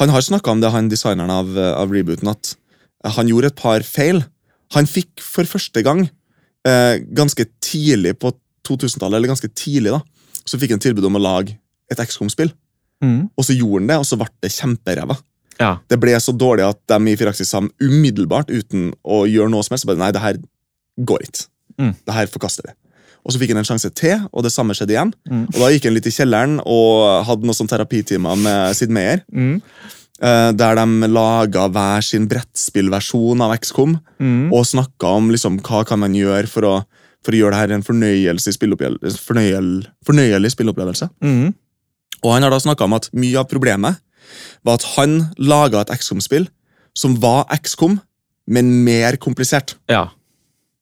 Han 0.00 0.14
har 0.16 0.24
snakka 0.24 0.56
om 0.56 0.64
det, 0.64 0.72
han 0.72 0.88
designeren 0.88 1.34
av, 1.36 1.52
av 1.84 1.92
rebooten, 1.92 2.32
at 2.32 2.54
han 3.04 3.30
gjorde 3.30 3.52
et 3.52 3.58
par 3.58 3.84
feil. 3.86 4.22
Han 4.76 4.88
fikk 4.88 5.22
for 5.22 5.48
første 5.48 5.82
gang, 5.86 6.08
eh, 6.66 6.98
ganske 7.14 7.46
tidlig 7.64 8.16
på 8.18 8.32
2000-tallet, 8.66 9.16
eller 9.16 9.32
ganske 9.32 9.50
tidlig, 9.54 9.94
da, 9.94 10.02
så 10.44 10.58
fikk 10.60 10.74
han 10.74 10.82
tilbud 10.82 11.06
om 11.08 11.16
å 11.16 11.22
lage 11.22 11.56
et 11.90 12.00
XCOM-spill. 12.02 12.52
Mm. 13.04 13.28
Og 13.36 13.46
så 13.46 13.54
gjorde 13.56 13.82
han 13.82 13.92
det, 13.92 13.98
og 14.02 14.08
så 14.08 14.18
ble 14.20 14.28
det 14.42 14.52
kjemperæva. 14.52 15.16
Ja. 15.58 15.76
Det 15.90 15.98
ble 16.00 16.14
så 16.22 16.34
dårlig 16.36 16.66
at 16.66 16.80
de 16.90 16.98
i 17.10 17.16
Firaxis 17.18 17.50
sa 17.50 17.62
umiddelbart, 17.62 18.50
uten 18.50 18.92
å 19.02 19.24
gjøre 19.26 19.50
noe 19.52 19.64
som 19.66 19.74
helst, 19.74 19.88
bare 19.88 20.00
nei, 20.00 20.12
det 20.14 20.22
her 20.22 20.38
går 21.08 21.24
ikke. 21.26 21.48
Mm. 21.78 21.94
Det 22.06 22.14
her 22.14 22.30
forkaster 22.30 22.68
vi. 22.68 22.74
Og 23.26 23.34
så 23.34 23.40
fikk 23.42 23.52
han 23.52 23.60
en 23.60 23.68
sjanse 23.68 23.90
til, 23.98 24.22
og 24.32 24.44
det 24.46 24.52
samme 24.54 24.74
skjedde 24.76 24.94
igjen. 24.94 25.12
Mm. 25.28 25.46
Og 25.50 25.58
da 25.60 25.70
gikk 25.72 25.88
han 25.88 25.96
litt 25.96 26.08
i 26.08 26.14
kjelleren 26.14 26.58
og 26.64 27.26
hadde 27.28 27.48
noen 27.48 27.58
sånn 27.58 27.70
terapitimer 27.70 28.38
med 28.40 28.76
Sid 28.78 28.92
Meier. 28.94 29.24
Mm. 29.34 29.58
Eh, 30.22 30.52
Der 30.52 30.74
de 30.74 31.08
laga 31.08 31.68
hver 31.68 32.02
sin 32.02 32.28
brettspillversjon 32.28 33.40
av 33.44 33.56
XCOM 33.58 33.98
Mm. 34.18 34.52
og 34.52 34.64
snakka 34.66 35.06
om 35.14 35.30
liksom, 35.30 35.60
hva 35.62 35.84
kan 35.86 36.00
man 36.00 36.12
gjøre 36.12 36.48
for 36.50 36.66
å, 36.66 36.72
for 37.22 37.30
å 37.32 37.38
gjøre 37.38 37.52
det 37.54 37.58
her 37.60 37.74
en 37.76 37.84
fornøyelse 37.86 38.50
i 38.50 39.14
fornøyel, 39.14 39.86
fornøyelig 40.04 40.50
spillopplevelse. 40.56 41.08
Mm. 41.22 41.54
Og 42.24 42.32
han 42.34 42.42
har 42.42 42.50
da 42.50 42.58
snakka 42.58 42.84
om 42.88 42.96
at 42.98 43.06
mye 43.14 43.38
av 43.38 43.46
problemet 43.46 44.00
var 44.66 44.74
at 44.74 44.86
han 44.96 45.30
laga 45.38 45.84
et 45.84 45.92
XCOM-spill 46.00 46.48
som 46.98 47.14
var 47.22 47.46
XCOM, 47.54 48.00
men 48.48 48.72
mer 48.84 49.14
komplisert. 49.22 49.76
Ja. 49.88 50.08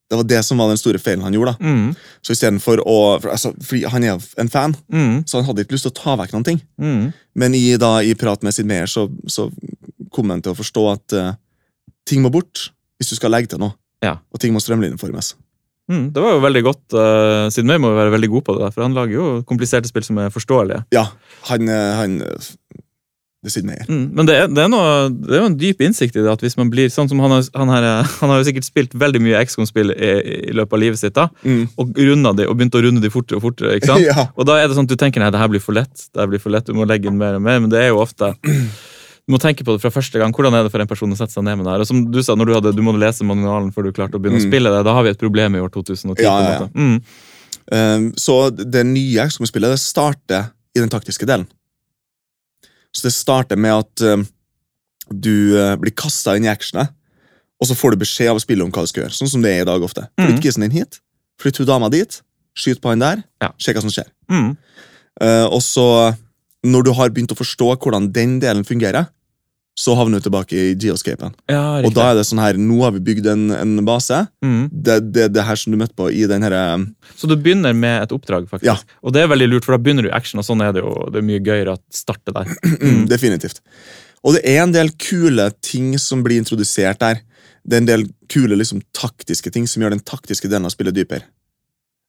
Det 0.06 0.16
var 0.20 0.26
det 0.30 0.40
som 0.46 0.58
var 0.62 0.68
den 0.70 0.78
store 0.78 1.00
feilen 1.02 1.24
han 1.26 1.34
gjorde. 1.34 1.56
da. 1.58 1.66
Mm. 1.66 1.94
Så 2.22 2.34
istedenfor 2.36 2.78
å 2.86 2.98
for, 3.20 3.30
altså, 3.32 3.50
Fordi 3.58 3.84
han 3.90 4.04
er 4.04 4.20
en 4.38 4.48
fan, 4.52 4.76
Mm. 4.92 5.24
så 5.26 5.38
han 5.40 5.46
hadde 5.48 5.64
ikke 5.64 5.74
lyst 5.74 5.88
til 5.88 5.94
å 5.94 6.02
ta 6.02 6.16
vekk 6.20 6.32
noen 6.36 6.44
ting. 6.46 6.60
Mm. 6.80 7.12
Men 7.34 7.54
i, 7.54 7.76
da, 7.76 7.98
i 8.02 8.14
prat 8.14 8.42
med 8.46 8.54
Sid 8.54 8.66
Meier 8.66 8.86
så, 8.86 9.08
så 9.26 9.48
kom 10.14 10.30
han 10.30 10.42
til 10.42 10.52
å 10.54 10.58
forstå 10.58 10.84
at 10.92 11.16
uh, 11.18 11.32
ting 12.06 12.22
må 12.22 12.30
bort 12.30 12.70
hvis 13.00 13.10
du 13.10 13.16
skal 13.18 13.34
legge 13.34 13.50
til 13.52 13.58
noe. 13.60 13.74
Ja. 14.04 14.18
Og 14.32 14.40
ting 14.40 14.54
må 14.54 14.62
strømlinjeformes. 14.62 15.34
Mm. 15.90 16.12
Det 16.14 16.22
var 16.22 16.32
jo 16.34 16.40
veldig 16.42 16.62
godt, 16.66 16.84
uh, 16.94 17.46
Sid 17.52 17.66
Meyer 17.66 17.82
må 17.82 17.90
jo 17.92 17.98
være 17.98 18.14
veldig 18.14 18.30
god 18.30 18.44
på 18.46 18.54
det, 18.56 18.62
der, 18.64 18.72
for 18.74 18.86
han 18.86 18.94
lager 18.96 19.14
jo 19.18 19.26
kompliserte 19.46 19.90
spill 19.90 20.06
som 20.06 20.18
er 20.22 20.30
forståelige. 20.34 20.84
Ja, 20.94 21.04
han, 21.50 21.68
eh, 21.68 21.92
han 21.98 22.16
er 23.46 23.84
Mm. 23.88 24.10
Men 24.14 24.26
det 24.26 24.34
er, 24.36 24.46
det, 24.48 24.58
er 24.64 24.68
noe, 24.68 25.08
det 25.10 25.34
er 25.36 25.40
jo 25.42 25.46
en 25.50 25.56
dyp 25.60 25.80
innsikt 25.86 26.16
i 26.16 26.22
det, 26.22 26.30
at 26.32 26.40
hvis 26.42 26.56
man 26.56 26.70
blir 26.70 26.88
sånn 26.90 27.08
som 27.08 27.20
han 27.20 27.30
har, 27.30 27.42
han 27.54 27.68
her, 27.68 27.86
han 28.20 28.30
har 28.32 28.38
jo 28.42 28.46
sikkert 28.48 28.64
spilt 28.66 28.92
veldig 28.94 29.20
mye 29.22 29.44
XCOM-spill 29.46 29.92
i, 29.94 30.10
i 30.50 30.52
løpet 30.56 30.72
av 30.72 30.82
livet 30.82 30.98
sitt, 30.98 31.14
da, 31.14 31.28
Mm. 31.44 31.68
og, 31.78 31.94
runda 31.96 32.32
de, 32.36 32.46
og 32.48 32.56
begynt 32.58 32.74
å 32.74 32.82
runde 32.82 33.00
de 33.00 33.10
fortere 33.10 33.36
og 33.38 33.42
fortere. 33.46 33.76
ikke 33.78 33.86
sant? 33.92 34.04
ja. 34.10 34.26
Og 34.36 34.44
da 34.46 34.58
er 34.60 34.68
det 34.68 34.76
sånn 34.76 34.88
at 34.88 34.92
du 34.92 34.96
tenker 34.96 35.20
nei, 35.22 35.30
det 35.30 35.38
her 35.40 35.48
blir 35.48 35.60
for 35.62 35.72
lett, 35.78 36.08
det 36.12 36.20
her 36.20 36.26
blir 36.28 36.40
for 36.42 36.50
lett, 36.50 36.66
du 36.66 36.74
må 36.74 36.84
legge 36.88 37.06
inn 37.08 37.18
mer 37.18 37.36
og 37.38 37.42
mer, 37.42 37.60
men 37.60 37.70
det 37.70 37.80
er 37.84 37.88
jo 37.94 38.02
ofte 38.02 38.34
du 39.26 39.32
må 39.34 39.40
tenke 39.42 39.64
på 39.66 39.74
det 39.74 39.82
fra 39.82 39.90
første 39.90 40.20
gang. 40.22 40.30
Hvordan 40.30 40.54
er 40.54 40.62
det 40.62 40.70
for 40.70 40.78
en 40.78 40.86
person 40.86 41.10
å 41.10 41.16
sette 41.18 41.34
seg 41.34 41.42
ned 41.42 41.56
med 41.58 41.66
det 41.66 41.72
her? 41.74 41.80
Og 41.82 41.86
som 41.88 42.04
Du 42.14 42.20
sa, 42.22 42.36
når 42.38 42.46
du, 42.46 42.52
hadde, 42.54 42.72
du 42.78 42.82
må 42.86 42.92
lese 42.94 43.24
manualen 43.26 43.72
før 43.74 43.88
du 43.88 43.92
klarte 43.96 44.14
å 44.14 44.20
begynne 44.22 44.38
å 44.38 44.44
Mm. 44.44 44.50
spille 44.52 44.70
det. 44.70 44.84
Da 44.86 44.92
har 44.94 45.02
vi 45.02 45.10
et 45.10 45.18
problem 45.18 45.56
i 45.58 45.62
år 45.64 45.72
2010. 45.74 46.22
Ja, 46.22 46.34
ja, 46.46 46.52
ja. 46.60 46.68
Mm. 46.78 47.00
Um, 47.66 48.12
så 48.14 48.36
det 48.54 48.84
nye 48.86 49.26
XCOM-spillet 49.26 49.74
starter 49.82 50.52
i 50.76 50.78
den 50.78 50.88
taktiske 50.92 51.26
delen. 51.26 51.48
Så 52.96 53.04
det 53.04 53.12
starter 53.12 53.58
med 53.60 53.74
at 53.76 54.04
um, 54.08 54.24
du 55.12 55.52
uh, 55.56 55.74
blir 55.80 55.92
kasta 55.96 56.36
inn 56.38 56.46
i 56.48 56.52
actionet, 56.52 56.94
og 57.60 57.68
så 57.68 57.76
får 57.76 57.94
du 57.94 58.02
beskjed 58.04 58.32
av 58.32 58.40
spillet 58.42 58.64
om 58.64 58.72
hva 58.72 58.84
du 58.84 58.90
skal 58.90 59.04
gjøre. 59.04 59.16
Sånn 59.16 59.30
som 59.32 59.44
det 59.44 59.52
er 59.52 59.64
i 59.64 59.68
dag 59.68 59.84
ofte. 59.84 60.06
Mhm. 60.16 60.30
Flytt 60.30 60.44
kissen 60.44 60.64
din 60.66 60.76
hit, 60.78 61.00
flytt 61.40 61.60
hun 61.60 61.68
dama 61.68 61.90
dit, 61.92 62.20
skyt 62.56 62.80
på 62.80 62.92
han 62.92 63.04
der, 63.04 63.24
Ja. 63.44 63.52
se 63.60 63.74
hva 63.76 63.82
som 63.84 63.92
skjer. 63.92 64.08
Mm. 64.32 64.56
Uh, 65.20 65.46
og 65.52 65.60
så, 65.64 66.16
når 66.64 66.84
du 66.88 66.92
har 66.96 67.12
begynt 67.12 67.32
å 67.32 67.38
forstå 67.38 67.76
hvordan 67.76 68.10
den 68.12 68.38
delen 68.40 68.64
fungerer, 68.64 69.08
så 69.76 69.92
havner 69.92 70.20
du 70.20 70.24
tilbake 70.24 70.56
i 70.56 70.74
geoscapen. 70.80 71.34
Ja, 71.52 71.82
Og 71.84 71.92
da 71.94 72.08
er 72.10 72.16
det 72.16 72.24
sånn 72.24 72.40
her, 72.40 72.56
nå 72.56 72.78
har 72.80 72.94
vi 72.94 73.02
bygd 73.04 73.26
en, 73.28 73.50
en 73.52 73.74
base. 73.84 74.22
mm. 74.44 74.62
Det, 74.72 74.96
det, 75.12 75.26
det 75.34 75.44
her 75.44 75.60
som 75.60 75.74
du 75.74 75.78
møtte 75.80 75.96
på 75.98 76.08
i 76.08 76.24
den 76.30 76.46
herre 76.46 76.62
Så 77.18 77.28
du 77.28 77.36
begynner 77.36 77.76
med 77.76 78.06
et 78.06 78.14
oppdrag, 78.16 78.48
faktisk. 78.48 78.70
Ja. 78.70 78.78
Og 79.04 79.12
det 79.12 79.22
er 79.22 79.28
veldig 79.32 79.50
lurt, 79.50 79.68
for 79.68 79.76
da 79.76 79.82
begynner 79.82 80.06
du 80.06 80.08
i 80.08 80.16
action, 80.16 80.40
og 80.40 80.48
sånn 80.48 80.64
er 80.64 80.72
det 80.72 80.80
jo. 80.84 80.94
Det 81.12 81.20
er 81.20 81.28
mye 81.28 81.44
gøyere 81.44 81.76
å 81.76 81.82
starte 81.92 82.34
der. 82.36 82.52
Mm, 82.86 83.06
definitivt. 83.10 83.62
Og 84.26 84.36
det 84.36 84.42
er 84.48 84.60
en 84.62 84.72
del 84.74 84.92
kule 85.00 85.48
ting 85.64 85.94
som 86.00 86.22
blir 86.24 86.38
introdusert 86.40 87.00
der. 87.02 87.20
Det 87.66 87.76
er 87.76 87.82
en 87.82 87.88
del 87.88 88.04
kule 88.32 88.56
liksom, 88.58 88.80
taktiske 88.96 89.50
ting 89.54 89.66
som 89.70 89.82
gjør 89.82 89.96
den 89.96 90.04
taktiske 90.06 90.48
delen 90.50 90.68
av 90.68 90.74
spillet 90.74 90.96
dypere. 90.96 91.26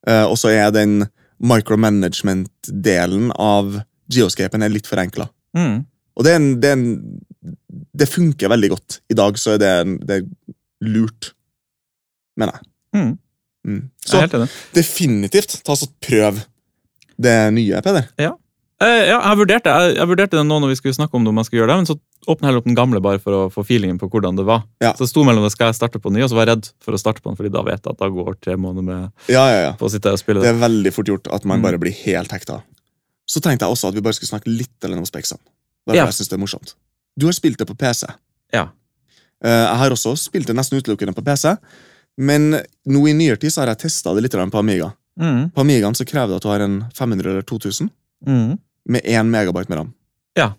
Uh, 0.08 0.26
og 0.30 0.38
så 0.40 0.52
er 0.54 0.72
den 0.76 1.02
micromanagement-delen 1.44 3.32
av 3.34 3.80
geoscapen 4.14 4.64
er 4.64 4.74
litt 4.74 4.90
forenkla. 4.90 5.28
Mm. 5.58 5.82
Og 6.18 6.26
det, 6.26 6.34
er 6.34 6.40
en, 6.40 6.48
det, 6.62 6.70
er 6.70 6.78
en, 6.78 6.86
det 7.98 8.08
funker 8.10 8.50
veldig 8.54 8.70
godt. 8.74 9.00
I 9.12 9.18
dag 9.18 9.38
så 9.42 9.56
er 9.56 9.62
det, 9.64 9.74
det 10.08 10.22
er 10.22 10.28
lurt, 10.88 11.32
mener 12.38 12.58
jeg. 12.60 12.68
Mm. 12.98 13.14
Mm. 13.68 13.82
Så 14.06 14.22
jeg 14.24 14.48
definitivt, 14.78 15.58
ta 15.68 15.76
så 15.76 15.90
prøv 16.02 16.44
det 17.20 17.38
nye, 17.54 17.82
Peder. 17.84 18.08
Eh, 18.78 19.08
ja, 19.10 19.18
jeg 19.18 19.38
vurderte, 19.40 19.72
jeg, 19.74 19.96
jeg 19.98 20.08
vurderte 20.08 20.38
det 20.38 20.44
nå 20.46 20.60
når 20.62 20.70
vi 20.70 20.76
skulle 20.78 20.94
snakke 20.94 21.18
om 21.18 21.24
det, 21.26 21.32
om 21.34 21.40
jeg 21.42 21.48
skulle 21.50 21.64
gjøre 21.64 21.72
det, 21.74 21.78
men 21.82 21.88
så 21.90 21.96
åpna 22.30 22.48
heller 22.50 22.62
opp 22.62 22.68
den 22.70 22.78
gamle 22.78 23.00
bare 23.02 23.18
for 23.24 23.34
å 23.34 23.40
få 23.50 23.64
feelingen 23.66 23.98
på 23.98 24.06
hvordan 24.14 24.38
det 24.38 24.46
var. 24.46 24.62
Ja. 24.84 24.92
Så 24.94 25.08
det 25.08 25.10
sto 25.10 25.24
mellom 25.26 25.42
det 25.48 25.50
skal 25.56 25.72
jeg 25.72 25.80
starte 25.80 25.98
på 26.04 26.12
ny, 26.14 26.22
og 26.22 26.30
så 26.30 26.38
var 26.38 26.46
jeg 26.46 26.52
redd 26.54 26.70
for 26.86 26.94
å 26.94 27.00
starte 27.02 27.24
på 27.24 27.32
den, 27.32 27.38
fordi 27.40 27.52
da 27.56 27.64
vet 27.66 27.82
jeg 27.82 27.96
at 27.96 28.02
da 28.04 28.10
går 28.14 28.38
tre 28.44 28.54
måneder 28.62 28.86
med 28.86 29.32
Ja, 29.34 29.48
ja, 29.50 29.60
ja. 29.66 29.72
på 29.80 29.90
å 29.90 29.92
sitte 29.92 30.14
og 30.14 30.22
spille 30.22 30.44
Det 30.44 30.52
det. 30.52 30.54
er 30.54 30.62
veldig 30.68 30.94
fort 30.94 31.10
gjort 31.10 31.32
at 31.34 31.48
man 31.50 31.58
Mm. 31.60 31.66
bare 31.66 31.80
blir 31.82 31.96
helt 32.06 32.32
hekta. 32.32 32.60
Så 33.28 33.42
tenkte 33.42 33.66
jeg 33.66 33.74
også 33.74 33.90
at 33.90 33.96
vi 33.98 34.02
bare 34.06 34.14
skulle 34.14 34.30
snakke 34.30 34.54
litt 34.54 34.78
eller 34.84 34.96
noe 34.96 35.08
om 35.08 35.10
speksene. 35.10 35.42
Bare 35.88 35.98
Ja. 35.98 36.06
jeg 36.06 36.14
synes 36.20 36.30
det 36.30 36.38
er 36.38 36.44
morsomt. 36.46 36.76
Du 37.18 37.26
har 37.26 37.34
spilt 37.34 37.58
det 37.60 37.66
på 37.68 37.76
PC. 37.76 38.08
Ja. 38.54 38.68
Eh, 39.44 39.50
Jeg 39.68 39.78
har 39.82 39.90
også 39.96 40.16
spilt 40.18 40.48
det 40.48 40.56
nesten 40.56 40.78
utelukkende 40.80 41.14
på 41.18 41.24
PC, 41.26 41.56
men 42.18 42.52
nå 42.86 43.08
i 43.10 43.14
nyere 43.14 43.38
tid 43.38 43.52
så 43.54 43.62
har 43.62 43.68
jeg 43.74 43.80
testa 43.88 44.14
det 44.14 44.24
litt 44.26 44.32
på 44.52 44.60
Amiga. 44.60 44.92
Mm. 45.20 45.50
På 45.54 45.62
Amigaen 45.62 45.96
så 45.98 46.06
krever 46.06 46.28
det 46.30 46.36
at 46.38 46.42
du 46.46 46.50
har 46.50 46.60
en 46.66 46.80
500 46.94 47.30
eller 47.32 47.42
2000 47.42 47.90
Mm. 48.26 48.58
med 48.90 49.02
1 49.06 49.26
megabyte 49.30 49.70
med 49.70 49.78
ram. 49.78 49.94
Ja. 50.36 50.54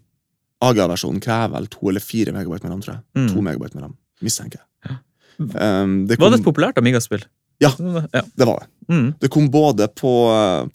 AGA-versjonen 0.63 1.21
krever 1.23 1.49
vel 1.55 1.67
2 1.67 1.89
eller 1.91 2.01
4 2.01 2.33
megabyte 2.33 2.63
med 2.65 2.73
ram, 2.73 2.81
tror 2.83 2.95
jeg. 2.95 3.03
Mm. 3.17 3.29
2 3.35 3.43
megabyte 3.43 3.75
med 3.75 3.83
ram, 3.85 3.97
mistenker 4.23 4.59
jeg. 4.59 4.67
Ja. 4.91 5.83
Um, 5.83 6.07
det, 6.07 6.19
Var 6.19 6.31
det 6.31 6.41
et 6.41 6.45
populært 6.47 6.79
Amiga-spill? 6.79 7.25
Ja. 7.61 7.71
ja. 8.15 8.23
det 8.37 8.47
var 8.47 8.61
det. 8.63 8.69
Mm. 8.95 9.15
Det 9.21 9.29
kom 9.31 9.49
både 9.51 9.89
på, 9.89 10.13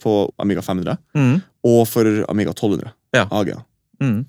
på 0.00 0.14
Amiga 0.38 0.60
500 0.62 0.96
Mm. 1.14 1.42
og 1.64 1.88
for 1.88 2.04
Amiga 2.28 2.50
1200. 2.52 2.92
Ja. 3.16 3.26
AGA. 3.30 3.62
Mm. 4.00 4.24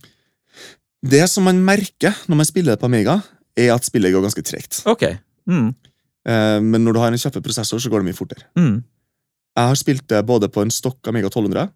Det 1.06 1.22
som 1.30 1.46
man 1.46 1.60
merker 1.66 2.16
når 2.28 2.40
man 2.42 2.48
spiller 2.50 2.80
på 2.82 2.88
Amiga, 2.90 3.20
er 3.56 3.72
at 3.76 3.86
spillet 3.88 4.12
går 4.14 4.24
ganske 4.26 4.44
tregt. 4.44 4.82
Ok. 4.90 5.06
Mm. 5.48 5.70
Eh, 6.28 6.60
Men 6.62 6.84
når 6.84 6.94
du 6.94 7.00
har 7.00 7.14
en 7.14 7.22
kjappe 7.22 7.42
prosessor, 7.46 7.80
så 7.80 7.90
går 7.90 8.02
det 8.04 8.10
mye 8.10 8.18
fortere. 8.18 8.44
Mm. 8.58 8.84
Jeg 9.56 9.70
har 9.72 9.76
spilt 9.80 10.08
det 10.12 10.26
både 10.28 10.50
på 10.52 10.62
en 10.66 10.72
stokk 10.74 11.08
Amiga 11.08 11.30
1200, 11.30 11.70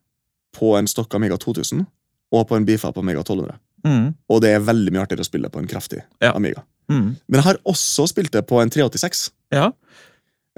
på 0.57 0.73
en 0.77 0.87
stokk 0.89 1.13
Amiga 1.15 1.37
2000 1.37 1.85
og 2.33 2.47
på 2.49 2.55
en 2.57 2.65
Bifa 2.65 2.91
på 2.91 2.99
Amiga 2.99 3.21
1200. 3.21 3.55
Mm. 3.85 4.13
Og 4.29 4.41
det 4.43 4.49
er 4.51 4.59
veldig 4.65 4.91
mye 4.91 5.05
artigere 5.05 5.23
å 5.23 5.29
spille 5.29 5.49
på 5.49 5.59
en 5.61 5.67
kraftig 5.69 6.01
Ja. 6.21 6.33
Amiga. 6.35 6.63
Mm. 6.89 7.15
Men 7.29 7.37
jeg 7.39 7.43
har 7.45 7.59
også 7.69 8.07
spilt 8.09 8.31
det 8.33 8.45
på 8.49 8.59
en 8.61 8.69
386. 8.69 9.29
Ja. 9.53 9.71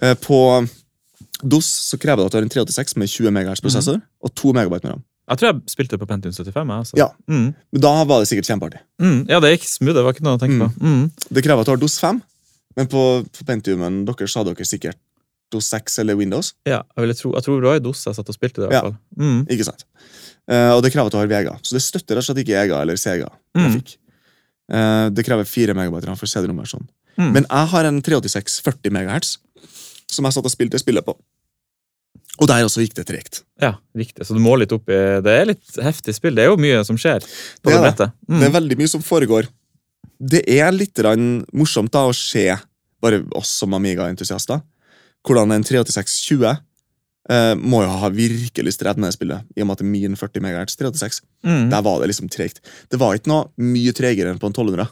Eh, 0.01 0.15
På 0.15 0.65
DOS 1.43 1.67
så 1.91 1.99
krever 1.99 2.23
det 2.23 2.25
at 2.25 2.31
du 2.31 2.37
har 2.37 2.43
en 2.47 2.49
386 2.49 2.95
med 2.97 3.09
20 3.09 3.29
MHz 3.31 3.61
prosessor 3.61 4.01
og 4.23 4.33
2 4.33 4.53
MB 4.53 4.71
med 4.71 4.85
ram. 4.85 5.03
Jeg 5.31 5.39
tror 5.39 5.47
jeg 5.51 5.71
spilte 5.71 5.97
på 6.01 6.07
Pentium 6.09 6.33
75. 6.35 6.71
Altså. 6.75 6.97
Ja. 6.99 7.07
Mm. 7.31 7.53
Men 7.71 7.83
da 7.85 7.91
var 8.03 8.19
det 8.23 8.27
sikkert 8.27 8.49
kjempeartig. 8.51 8.81
Mm. 8.99 9.21
ja, 9.31 9.39
det 9.43 9.53
gikk 9.55 9.67
smooth. 9.69 9.95
Det 9.95 10.03
var 10.03 10.15
ikke 10.17 10.25
noe 10.27 10.35
å 10.35 10.41
tenke 10.41 10.59
på. 10.59 10.67
Mm. 10.83 11.05
Det 11.37 11.43
krever 11.45 11.63
at 11.63 11.69
du 11.69 11.73
har 11.73 11.79
DOS 11.81 11.95
5, 12.03 12.19
men 12.79 12.89
på, 12.91 13.03
på 13.31 13.47
Pentiumen 13.47 14.01
deres 14.09 14.35
hadde 14.35 14.51
dere 14.53 14.67
sikkert 14.67 14.99
DOS 15.51 15.71
6 15.71 15.97
eller 16.03 16.19
Windows. 16.19 16.53
Ja, 16.67 16.81
jeg, 16.99 17.15
tro, 17.19 17.31
jeg 17.35 17.43
tror 17.47 17.63
det 17.63 17.69
var 17.71 17.79
i 17.79 17.83
DOS 17.83 18.03
jeg 18.07 18.17
satt 18.19 18.29
og 18.31 18.35
spilte 18.37 18.61
det. 18.65 18.69
i 18.69 18.75
Ja. 18.75 18.83
hvert 18.83 18.91
fall. 18.91 18.99
Mm. 19.23 19.41
Ikke 19.55 19.67
sant? 19.67 19.85
Uh, 20.51 20.71
og 20.75 20.83
det 20.83 20.91
krever 20.91 21.07
at 21.07 21.15
du 21.15 21.19
har 21.21 21.31
Vega. 21.31 21.55
Så 21.63 21.75
det 21.77 21.83
støtter 21.85 22.17
rett 22.17 22.25
og 22.25 22.27
slett 22.31 22.43
ikke 22.43 22.59
Ega 22.65 22.81
eller 22.83 22.99
Sega. 22.99 23.27
Mm. 23.55 23.65
grafikk. 23.69 23.95
Uh, 24.71 25.07
det 25.15 25.25
krever 25.27 25.47
4 25.47 25.75
megabyte 25.75 26.15
for 26.19 26.27
CD-romversjonen. 26.31 26.87
Mm. 27.19 27.31
Men 27.35 27.45
jeg 27.47 27.71
har 27.73 27.87
en 27.89 27.99
386 28.03 28.59
40 28.63 28.91
MHz 28.95 29.35
som 30.11 30.27
jeg 30.27 30.35
satt 30.35 30.47
og 30.47 30.51
spilte 30.51 30.79
spillet 30.79 31.05
på. 31.07 31.15
Og 32.41 32.49
der 32.49 32.65
også 32.65 32.81
gikk 32.81 32.95
det 32.97 33.05
tregt. 33.05 33.43
Ja, 33.61 33.75
riktig. 33.97 34.25
Så 34.25 34.33
du 34.33 34.41
må 34.41 34.55
litt 34.57 34.73
opp 34.73 34.89
i 34.89 34.97
Det 35.21 35.33
er 35.37 35.49
litt 35.51 35.77
heftig 35.77 36.15
spill. 36.17 36.33
Det 36.37 36.47
er 36.47 36.49
jo 36.49 36.57
mye 36.61 36.81
som 36.87 36.97
skjer 36.97 37.21
på 37.61 37.69
Det 37.69 37.93
det. 37.99 38.09
Mm. 38.25 38.39
Det 38.39 38.47
er 38.47 38.55
veldig 38.55 38.77
mye 38.79 38.91
som 38.95 39.05
foregår. 39.05 39.49
Det 40.17 40.41
er 40.49 40.73
litt 40.73 40.97
morsomt 41.53 41.93
da 41.93 42.07
å 42.09 42.13
se, 42.13 42.47
bare 43.01 43.23
oss 43.37 43.53
som 43.61 43.73
Amiga-entusiaster, 43.73 44.61
hvordan 45.25 45.53
en 45.53 45.65
386-20 45.65 46.45
eh, 47.29 47.53
må 47.57 47.83
jo 47.83 47.93
ha 48.03 48.09
virkelig 48.13 48.75
strevd 48.77 49.01
med 49.01 49.09
det 49.09 49.17
spillet, 49.17 49.45
i 49.55 49.61
og 49.61 49.69
med 49.69 49.77
at 49.77 49.83
det 49.83 49.87
er 49.87 49.93
min 49.93 50.17
40 50.17 50.45
MHz 50.45 50.77
386. 50.81 51.21
Mm. 51.45 51.69
Der 51.73 51.85
var 51.85 52.01
det 52.01 52.09
liksom 52.11 52.29
tregt. 52.33 52.61
Det 52.89 53.01
var 53.01 53.17
ikke 53.17 53.33
noe 53.33 53.49
mye 53.61 53.93
tregere 53.97 54.33
enn 54.33 54.41
på 54.41 54.49
en 54.49 54.57
1200. 54.57 54.89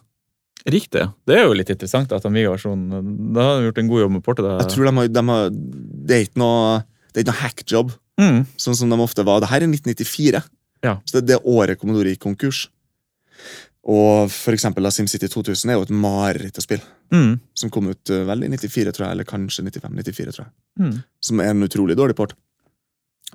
Riktig. 0.70 1.06
Det 1.26 1.38
er 1.38 1.45
jo 1.47 1.56
litt 1.56 1.70
interessant 1.72 2.12
at 2.12 2.26
Amiga-versjonen 2.28 3.34
Da 3.34 3.45
har 3.45 3.60
de 3.60 3.70
gjort 3.70 3.78
en 3.80 3.89
god 3.89 4.02
jobb 4.04 4.16
med 4.18 4.24
portet. 4.26 4.45
det. 4.45 4.56
Jeg 4.60 4.74
tror 4.74 4.89
de 4.89 4.95
har, 4.97 5.08
de 5.08 5.24
har, 5.30 5.54
Det 5.54 6.18
er 6.18 6.26
ikke 6.28 6.41
noe 6.41 6.82
det 7.14 7.22
er 7.22 7.24
ikke 7.26 7.32
noe 7.34 7.43
hackjob, 7.43 7.95
Mm. 8.20 8.41
sånn 8.60 8.76
som 8.76 8.89
de 8.91 8.97
ofte 8.99 9.24
var. 9.24 9.39
Det 9.39 9.47
her 9.49 9.64
er 9.64 9.68
1994. 9.72 10.43
Ja. 10.84 10.97
Så 11.05 11.14
det, 11.20 11.22
er 11.24 11.28
det 11.38 11.45
året 11.47 11.80
Commodore 11.80 12.12
gikk 12.12 12.20
konkurs. 12.26 12.68
Og 13.89 14.28
for 14.30 14.51
eksempel 14.53 14.84
da 14.84 14.91
SimCity 14.91 15.30
2000 15.32 15.72
er 15.72 15.78
jo 15.78 15.86
et 15.88 15.93
mareritt 15.95 16.60
å 16.60 16.64
spille. 16.64 16.84
Mm. 17.16 17.39
Som 17.55 17.72
kom 17.72 17.88
ut 17.89 18.12
eh, 18.12 18.26
vel 18.28 18.43
i 18.43 18.49
94, 18.51 18.91
tror 18.91 19.05
jeg, 19.07 19.16
eller 19.16 19.28
kanskje 19.30 19.64
95. 19.64 19.95
94, 20.03 20.36
tror 20.36 20.45
jeg. 20.45 20.53
Mm. 20.84 20.97
Som 21.24 21.39
er 21.39 21.53
en 21.53 21.64
utrolig 21.64 21.95
dårlig 21.97 22.18
port. 22.20 22.36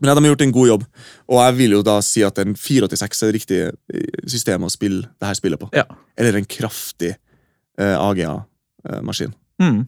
Men 0.00 0.10
ja, 0.10 0.14
de 0.18 0.24
har 0.24 0.32
gjort 0.34 0.42
en 0.42 0.52
god 0.52 0.68
jobb, 0.68 0.84
og 1.30 1.38
jeg 1.38 1.54
vil 1.54 1.74
jo 1.76 1.82
da 1.86 1.92
si 2.02 2.22
at 2.26 2.38
en 2.42 2.56
486 2.58 3.20
er 3.22 3.28
det 3.30 3.34
riktige 3.36 3.66
eh, 3.94 4.22
systemet 4.26 4.66
å 4.66 4.74
spille 4.74 5.06
det 5.06 5.28
her 5.28 5.38
spillet 5.38 5.60
på. 5.60 5.68
Ja. 5.72 5.84
Eller 6.18 6.38
en 6.40 6.48
kraftig 6.50 7.12
uh, 7.78 7.96
AGA-maskin. 8.02 9.34
Mm. 9.62 9.84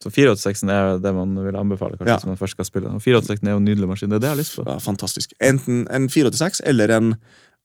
Så 0.00 0.08
486 0.08 0.62
er 0.72 0.98
det 1.04 1.10
man 1.12 1.34
vil 1.44 1.56
anbefale 1.60 1.98
kanskje, 1.98 2.08
Ja. 2.08 2.16
hvis 2.16 2.26
man 2.30 2.38
først 2.40 2.56
skal 2.56 2.64
spille. 2.64 2.88
Og 2.88 3.02
486 3.04 3.42
er 3.44 3.50
jo 3.52 3.60
en 3.60 3.64
nydelig 3.68 3.88
maskin. 3.88 4.08
Det 4.08 4.16
er 4.16 4.20
det 4.24 4.28
jeg 4.30 4.36
har 4.36 4.40
lyst 4.40 4.56
på. 4.56 4.64
Ja, 4.66 4.78
fantastisk. 4.80 5.34
Enten 5.44 5.82
en 5.92 6.08
486 6.08 6.62
eller 6.64 6.88
en 6.96 7.14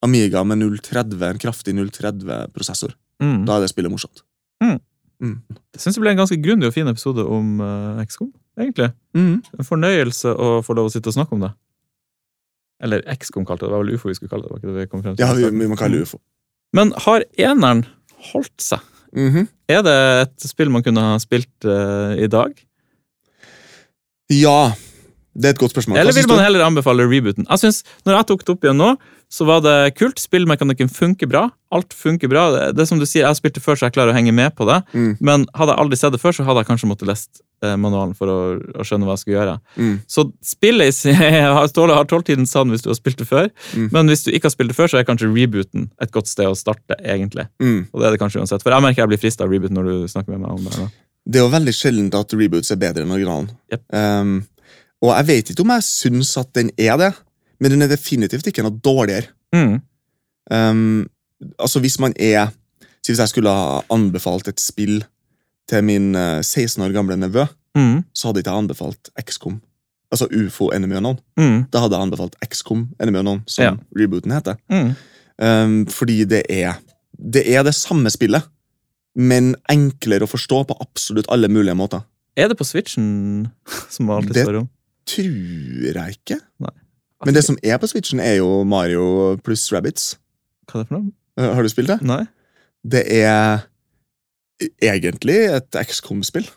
Amiga 0.04 0.44
med 0.44 0.60
030, 0.60 1.22
en 1.24 1.40
kraftig 1.40 1.74
030-prosessor. 1.74 2.92
Mm. 3.24 3.46
Da 3.48 3.56
er 3.56 3.62
det 3.64 3.70
spillet 3.72 3.92
morsomt. 3.94 4.26
Det 4.62 5.80
syns 5.80 5.96
jeg 5.96 6.04
ble 6.04 6.12
en 6.12 6.20
ganske 6.20 6.38
grundig 6.44 6.68
og 6.68 6.74
fin 6.76 6.88
episode 6.92 7.24
om 7.24 7.62
uh, 7.64 8.02
XCOM, 8.04 8.34
egentlig. 8.60 8.90
Mm. 9.16 9.38
En 9.58 9.68
fornøyelse 9.68 10.34
å 10.36 10.60
få 10.66 10.76
lov 10.76 10.90
å 10.90 10.94
sitte 10.94 11.08
og 11.10 11.16
snakke 11.16 11.38
om 11.38 11.46
det. 11.46 11.54
Eller 12.84 13.06
XCOM 13.16 13.46
kalte 13.48 13.64
det. 13.64 13.72
Det 13.72 13.78
var 13.78 13.86
vel 13.86 13.96
UFO 13.96 14.12
vi 14.12 14.18
skulle 14.18 14.34
kalle 14.34 14.50
det. 14.50 14.60
ikke 14.60 14.76
det 14.76 15.16
vi? 15.16 15.24
Ja, 15.24 15.32
vi, 15.34 15.48
vi 15.56 15.70
må 15.72 15.78
kalle 15.80 16.02
det 16.02 16.10
ufo. 16.10 16.20
Men 16.76 16.92
har 17.08 17.24
eneren 17.40 17.86
holdt 18.34 18.60
seg? 18.62 18.84
Mhm. 19.16 19.48
Er 19.72 19.82
det 19.86 19.98
et 20.26 20.48
spill 20.50 20.70
man 20.70 20.84
kunne 20.86 21.02
ha 21.02 21.20
spilt 21.22 21.68
uh, 21.68 22.14
i 22.20 22.28
dag? 22.30 22.54
Ja, 24.30 24.74
det 25.36 25.50
er 25.50 25.56
et 25.56 25.60
godt 25.60 25.74
spørsmål. 25.74 26.00
Eller 26.00 26.16
vil 26.16 26.28
man 26.30 26.44
heller 26.44 26.64
anbefale 26.66 27.06
rebooten? 27.10 27.48
Jeg 27.50 27.64
synes, 27.64 27.84
når 28.06 28.20
jeg 28.20 28.28
tok 28.30 28.46
det 28.46 28.54
opp 28.54 28.66
igjen 28.66 28.80
nå, 28.80 28.92
så 29.32 29.48
var 29.48 29.64
det 29.66 29.96
kult. 30.00 30.22
Spillmekanikken 30.22 30.90
funker 30.92 31.30
bra. 31.30 31.48
Alt 31.76 31.96
funker 31.98 32.32
bra. 32.32 32.46
Det, 32.72 32.82
er 32.82 32.88
som 32.90 33.02
du 33.02 33.06
sier, 33.06 33.26
Jeg 33.26 33.34
har 33.34 33.40
spilt 33.40 33.58
det 33.58 33.64
før, 33.66 33.76
så 33.76 33.90
jeg 33.90 33.98
klarer 33.98 34.14
å 34.14 34.18
henge 34.18 34.34
med 34.36 34.56
på 34.56 34.68
det. 34.70 34.80
Mm. 34.94 35.18
Men 35.20 35.48
hadde 35.58 35.76
jeg 35.76 35.84
aldri 35.84 36.00
sett 36.00 36.16
det 36.16 36.22
før, 36.22 36.38
så 36.38 36.46
hadde 36.48 36.64
jeg 36.64 36.70
kanskje 36.72 36.90
måttet 36.92 37.10
lest 37.10 37.42
manualen 37.80 38.14
for 38.18 38.32
å, 38.32 38.38
å 38.76 38.86
skjønne 38.88 39.08
hva 39.08 39.16
jeg 39.16 39.24
skulle 39.24 39.38
gjøre. 39.38 39.56
Mm. 39.78 39.94
Så 40.12 40.28
spillet 40.46 41.02
har 41.58 41.70
Ståle 41.72 41.98
har 41.98 42.08
tolvtiden 42.10 42.48
sann 42.50 42.74
hvis 42.74 42.86
du 42.86 42.92
har 42.92 43.00
spilt 43.00 43.22
det 43.22 43.28
før. 43.30 43.50
Mm. 43.74 43.88
Men 43.96 44.12
hvis 44.12 44.26
du 44.28 44.32
ikke 44.32 44.50
har 44.50 44.56
spilt 44.56 44.74
det 44.74 44.78
før, 44.78 44.92
så 44.92 45.00
er 45.00 45.08
kanskje 45.08 45.32
rebooten 45.32 45.90
et 46.04 46.14
godt 46.14 46.32
sted 46.32 46.50
å 46.50 46.58
starte. 46.58 46.98
egentlig. 47.02 47.48
Mm. 47.64 47.88
Og 47.92 48.02
det 48.02 48.08
er 48.08 48.16
det 48.16 48.22
kanskje 48.22 48.44
uansett. 48.44 48.64
For 48.66 48.76
jeg 48.76 48.86
merker 48.86 49.04
jeg 49.04 49.14
blir 49.14 49.22
frista 49.22 49.48
av 49.48 49.54
reboot 49.54 49.74
når 49.76 49.90
du 49.90 50.12
snakker 50.12 50.36
med 50.36 50.46
meg 50.46 50.58
om 50.58 50.68
det. 50.68 50.76
Da. 50.78 50.90
Det 51.26 51.40
er 51.40 51.48
jo 51.48 51.54
veldig 51.54 51.74
sjeldent 51.74 52.18
at 52.20 52.36
reboots 52.38 52.74
er 52.74 52.82
bedre 52.82 53.06
enn 53.06 53.16
originalen. 53.16 53.50
Yep. 53.74 53.86
Um, 53.96 54.36
og 55.06 55.12
jeg 55.12 55.28
vet 55.30 55.52
ikke 55.52 55.66
om 55.66 55.74
jeg 55.76 55.88
syns 55.88 56.36
at 56.42 56.52
den 56.58 56.70
er 56.78 57.00
det, 57.02 57.12
men 57.62 57.74
den 57.74 57.86
er 57.86 57.92
definitivt 57.92 58.48
ikke 58.50 58.66
noe 58.66 58.78
dårligere. 58.84 59.32
Mm. 59.56 59.80
Um, 60.52 61.08
altså 61.58 61.82
Hvis 61.82 61.98
man 62.02 62.14
er 62.22 62.52
si 63.06 63.14
Hvis 63.14 63.22
jeg 63.22 63.32
skulle 63.32 63.50
ha 63.54 63.82
anbefalt 63.94 64.48
et 64.50 64.62
spill 64.62 65.00
til 65.70 65.84
min 65.84 66.16
eh, 66.16 66.42
16 66.42 66.84
år 66.86 66.94
gamle 66.94 67.18
nevø, 67.18 67.46
Mm. 67.76 68.06
så 68.16 68.30
hadde 68.30 68.40
ikke 68.40 68.52
jeg 68.54 68.62
anbefalt 68.64 69.10
XCOM. 69.20 69.58
Altså 70.12 70.28
UFO 70.32 70.70
Enemy 70.72 70.96
Unknown. 70.96 71.18
Mm. 71.38 71.66
Da 71.74 71.80
hadde 71.84 71.98
jeg 71.98 72.06
anbefalt 72.06 72.36
XCOM 72.46 72.86
Enemy 73.02 73.18
Unknown, 73.20 73.42
som 73.48 73.64
Ja. 73.66 73.72
rebooten 74.00 74.32
heter. 74.32 74.56
Mm. 74.72 74.94
Um, 75.44 75.86
fordi 75.92 76.24
det 76.24 76.44
er, 76.50 76.78
det 77.20 77.44
er 77.54 77.64
det 77.64 77.74
samme 77.76 78.08
spillet, 78.10 78.44
men 79.16 79.56
enklere 79.70 80.24
å 80.24 80.32
forstå 80.32 80.62
på 80.70 80.78
absolutt 80.80 81.28
alle 81.30 81.50
mulige 81.52 81.76
måter. 81.76 82.06
Er 82.38 82.48
det 82.48 82.58
på 82.58 82.64
Switchen, 82.64 83.50
som 83.90 84.10
alltid 84.10 84.34
Det- 84.34 84.46
står 84.46 84.60
om? 84.62 84.70
tror 85.06 85.94
jeg 85.94 86.16
ikke. 86.16 86.40
Nei. 86.60 86.72
Men 87.26 87.34
det 87.34 87.44
som 87.44 87.58
er 87.64 87.78
på 87.78 87.88
Switchen, 87.92 88.20
er 88.22 88.38
jo 88.38 88.64
Mario 88.64 89.36
pluss 89.44 89.68
Rabbits. 89.74 90.16
Hva 90.72 90.80
er 90.80 90.84
det 90.84 90.88
for 90.88 90.96
noe? 91.02 91.12
Eh, 91.38 91.54
Har 91.54 91.62
du 91.62 91.70
spilt 91.70 91.88
det? 91.92 92.02
Nei? 92.02 92.26
Det 92.88 93.04
er 93.12 93.64
egentlig 94.82 95.38
et 95.52 95.80
XCOM-spill. 95.90 96.48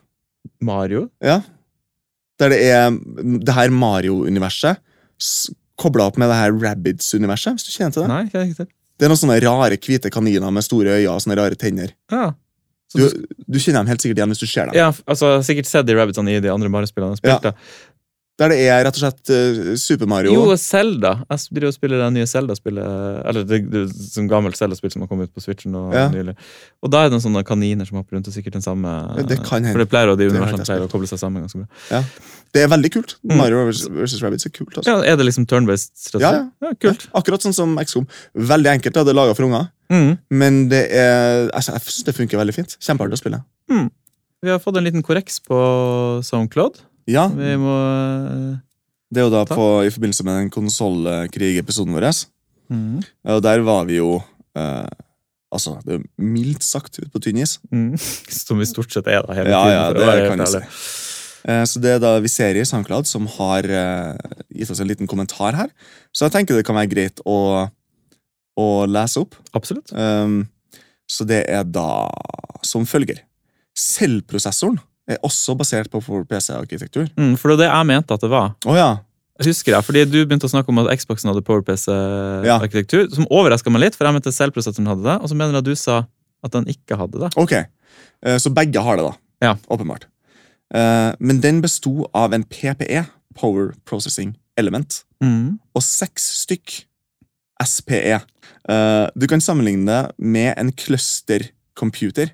Mario? 0.65 1.09
Ja. 1.25 1.41
Der 2.39 2.53
det 2.55 2.59
er 2.71 2.91
det 3.45 3.55
her 3.55 3.73
Mario-universet 3.75 4.79
kobla 5.79 6.09
opp 6.11 6.19
med 6.19 6.31
det 6.31 6.37
her 6.39 6.55
Rabbids-universet. 6.55 7.59
hvis 7.59 7.67
du 7.67 7.73
kjenner 7.75 7.95
til 7.95 8.05
det. 8.05 8.11
Nei, 8.11 8.25
ikke 8.27 8.65
til. 8.65 8.69
Det 8.99 9.07
er 9.07 9.13
noen 9.13 9.21
sånne 9.21 9.39
rare 9.45 9.79
hvite 9.79 10.11
kaniner 10.11 10.51
med 10.55 10.67
store 10.67 10.99
øyne 10.99 11.13
og 11.15 11.23
sånne 11.23 11.39
rare 11.39 11.59
tenner. 11.59 11.95
Ja. 12.11 12.33
Så 12.89 12.99
Du, 12.99 13.27
du, 13.47 13.59
kjenner 13.61 13.83
dem 13.83 13.91
helt 13.93 14.03
sikkert 14.03 14.19
igjen 14.19 14.33
hvis 14.33 14.41
du 14.43 14.49
ser 14.49 14.71
dem. 14.71 14.79
ja, 14.79 14.89
altså 15.07 15.43
Sikkert 15.45 15.69
sett 15.69 15.87
de 15.87 15.95
rabbitsene 15.95 16.39
i 16.39 16.41
de 16.41 16.51
andre 16.51 16.71
Mario-spillene 16.73 17.19
jeg 17.21 17.43
da. 17.45 17.53
Der 18.39 18.53
det 18.53 18.59
er 18.71 18.85
rett 18.87 18.95
og 18.95 19.03
slett 19.03 19.31
eh, 19.35 19.73
Super 19.83 20.07
Mario. 20.07 20.31
Jo, 20.37 20.45
og 20.53 20.59
Zelda. 20.63 21.17
Jeg 21.27 21.57
driver 21.57 21.73
og 21.73 21.75
spiller 21.75 22.03
det 22.05 22.09
nye 22.15 22.27
Zelda-spillet. 22.31 22.85
Eller 23.27 23.47
det, 23.49 23.59
det, 23.73 23.83
som 24.13 24.29
gammelt 24.31 24.55
Zelda-spill 24.59 24.93
som 24.95 25.03
har 25.03 25.11
kommet 25.11 25.27
ut 25.27 25.35
på 25.35 25.43
Switchen. 25.43 25.75
Og, 25.75 25.91
Ja. 25.97 26.07
og 26.07 26.93
da 26.93 27.01
er 27.03 27.09
det 27.09 27.17
noen 27.17 27.25
sånne 27.25 27.43
kaniner 27.49 27.89
som 27.89 27.99
hopper 27.99 28.15
rundt, 28.15 28.31
og 28.31 28.37
sikkert 28.37 28.55
den 28.55 28.63
samme 28.63 28.93
Ja, 29.19 29.25
det 29.27 29.41
kan 29.43 29.65
hende. 29.65 29.75
For 29.75 29.83
det 29.83 29.89
pleier 29.91 30.13
å, 30.13 30.17
de 30.17 30.29
Det 30.29 30.37
universene 30.37 30.69
pleier 30.69 30.87
å 30.87 30.91
koble 30.93 31.11
seg 31.11 31.19
sammen 31.19 31.43
ganske 31.43 31.65
bra. 31.65 32.03
Det 32.55 32.63
er 32.63 32.71
veldig 32.71 32.91
kult. 32.95 33.17
Mm. 33.27 33.37
Mario 33.43 33.65
vs. 33.67 34.23
Rabbids 34.23 34.47
er 34.47 34.55
kult. 34.55 34.77
altså. 34.79 34.87
Ja, 34.95 35.03
Er 35.03 35.19
det 35.19 35.27
liksom 35.27 35.45
turn-based 35.51 35.91
strategi? 35.99 36.39
Ja, 36.39 36.47
ja. 36.63 36.75
kult. 36.79 37.09
Ja, 37.11 37.19
akkurat 37.19 37.43
sånn 37.43 37.57
som 37.57 37.75
XCOM. 37.77 38.07
Veldig 38.39 38.71
enkelt. 38.79 38.95
Det 38.95 39.13
er 39.13 39.19
laga 39.19 39.35
for 39.35 39.45
unger. 39.51 39.67
Mm. 39.91 40.19
Men 40.31 40.69
det 40.71 40.85
er, 40.95 41.51
altså, 41.51 41.75
jeg 41.75 41.91
syns 41.91 42.07
det 42.07 42.15
funker 42.15 42.39
veldig 42.39 42.55
fint. 42.55 42.79
Kjempeartig 42.79 43.19
å 43.19 43.21
spille. 43.21 43.43
Vi 44.39 44.51
har 44.53 44.61
fått 44.63 44.77
en 44.79 44.87
liten 44.87 45.03
korreks 45.03 45.41
på 45.43 45.59
SoundCloud. 46.23 46.79
Ja, 47.09 47.27
Vi 47.33 47.55
må 47.57 47.75
Det 49.09 49.23
er 49.23 49.27
jo 49.29 49.33
da 49.33 49.45
på, 49.49 49.67
i 49.87 49.91
forbindelse 49.91 50.25
med 50.27 50.35
den 50.43 50.51
konsollkrigepisoden 50.53 51.95
vår. 51.97 52.09
mm. 52.69 53.03
Og 53.33 53.43
der 53.43 53.63
var 53.65 53.85
vi 53.89 53.97
jo 54.01 54.19
eh, 54.57 54.89
Altså, 55.49 55.79
det 55.87 55.95
er 55.97 56.03
mildt 56.21 56.61
sagt 56.63 56.99
ute 56.99 57.09
på 57.09 57.21
tynn 57.25 57.39
is. 57.41 57.55
Mm. 57.73 57.95
Som 58.45 58.59
vi 58.61 58.67
stort 58.69 58.93
sett 58.93 59.07
er 59.09 59.23
da 59.25 59.33
hele 59.33 59.49
Ja, 59.49 59.63
tiden. 59.65 59.79
ja, 59.79 59.87
det, 59.97 60.09
det 60.21 60.29
kan 60.29 60.43
jeg 60.45 60.53
si. 60.53 60.61
Eh, 61.49 61.63
Så 61.65 61.81
det 61.81 61.95
er 61.95 62.03
da 62.05 62.11
vi 62.21 62.29
ser 62.29 62.59
i 62.61 62.65
SoundCloud 62.69 63.09
som 63.09 63.25
har 63.39 63.65
eh, 63.65 64.37
gitt 64.53 64.69
oss 64.75 64.83
en 64.85 64.91
liten 64.91 65.09
kommentar 65.09 65.57
her. 65.57 65.71
Så 66.13 66.27
jeg 66.27 66.35
tenker 66.37 66.59
det 66.59 66.67
kan 66.69 66.77
være 66.77 66.91
greit 66.93 67.23
å, 67.25 67.39
å 68.61 68.69
lese 68.91 69.23
opp. 69.25 69.39
Absolutt. 69.57 69.89
Um, 69.97 70.43
så 71.09 71.25
det 71.25 71.47
er 71.49 71.65
da 71.65 72.11
som 72.67 72.85
følger. 72.85 73.23
Selvprosessoren 73.79 74.77
også 75.25 75.57
basert 75.57 75.89
på 75.91 76.01
PC-arkitektur. 76.29 77.09
Mm, 77.17 77.37
for 77.39 77.49
det 77.49 77.55
er 77.59 77.63
det 77.65 77.69
jeg 77.73 77.87
mente 77.87 78.15
at 78.15 78.21
det 78.21 78.31
var. 78.31 78.55
Å 78.67 78.75
ja. 78.77 78.89
Husker 79.41 79.73
jeg, 79.73 79.85
fordi 79.87 80.05
Du 80.11 80.27
begynte 80.27 80.45
å 80.49 80.51
snakke 80.51 80.69
om 80.69 80.79
at 80.83 80.91
Xboxen 80.99 81.31
hadde 81.31 81.45
PowerPC-arkitektur, 81.47 83.09
som 83.15 83.27
overraska 83.31 83.71
meg 83.71 83.85
litt, 83.87 83.95
for 83.97 84.05
jeg 84.09 84.17
mente 84.17 84.33
selvprosessoren 84.35 84.89
hadde 84.91 85.05
det, 85.07 85.17
og 85.23 85.29
så 85.31 85.35
mener 85.39 85.55
jeg 85.55 85.63
at 85.63 85.69
du 85.69 85.75
sa 85.79 85.99
at 86.45 86.53
den 86.55 86.67
ikke 86.71 86.99
hadde 86.99 87.21
det. 87.23 87.31
Ok. 87.39 87.53
Eh, 87.55 88.39
Så 88.39 88.51
begge 88.55 88.83
har 88.83 88.97
det, 88.99 89.05
da. 89.07 89.15
Ja. 89.43 89.55
Åpenbart. 89.71 90.07
Eh, 90.75 91.15
Men 91.21 91.41
den 91.41 91.63
besto 91.63 92.09
av 92.15 92.33
en 92.35 92.45
PPE, 92.45 93.07
Power 93.35 93.75
Processing 93.87 94.37
Element, 94.57 95.05
Mm. 95.23 95.59
og 95.75 95.83
seks 95.83 96.45
stykk 96.47 96.85
SPE. 97.65 98.21
Eh, 98.69 99.07
Du 99.17 99.27
kan 99.27 99.41
sammenligne 99.41 99.87
det 99.87 100.13
med 100.19 100.55
en 100.59 100.73
clustercomputer 100.73 102.31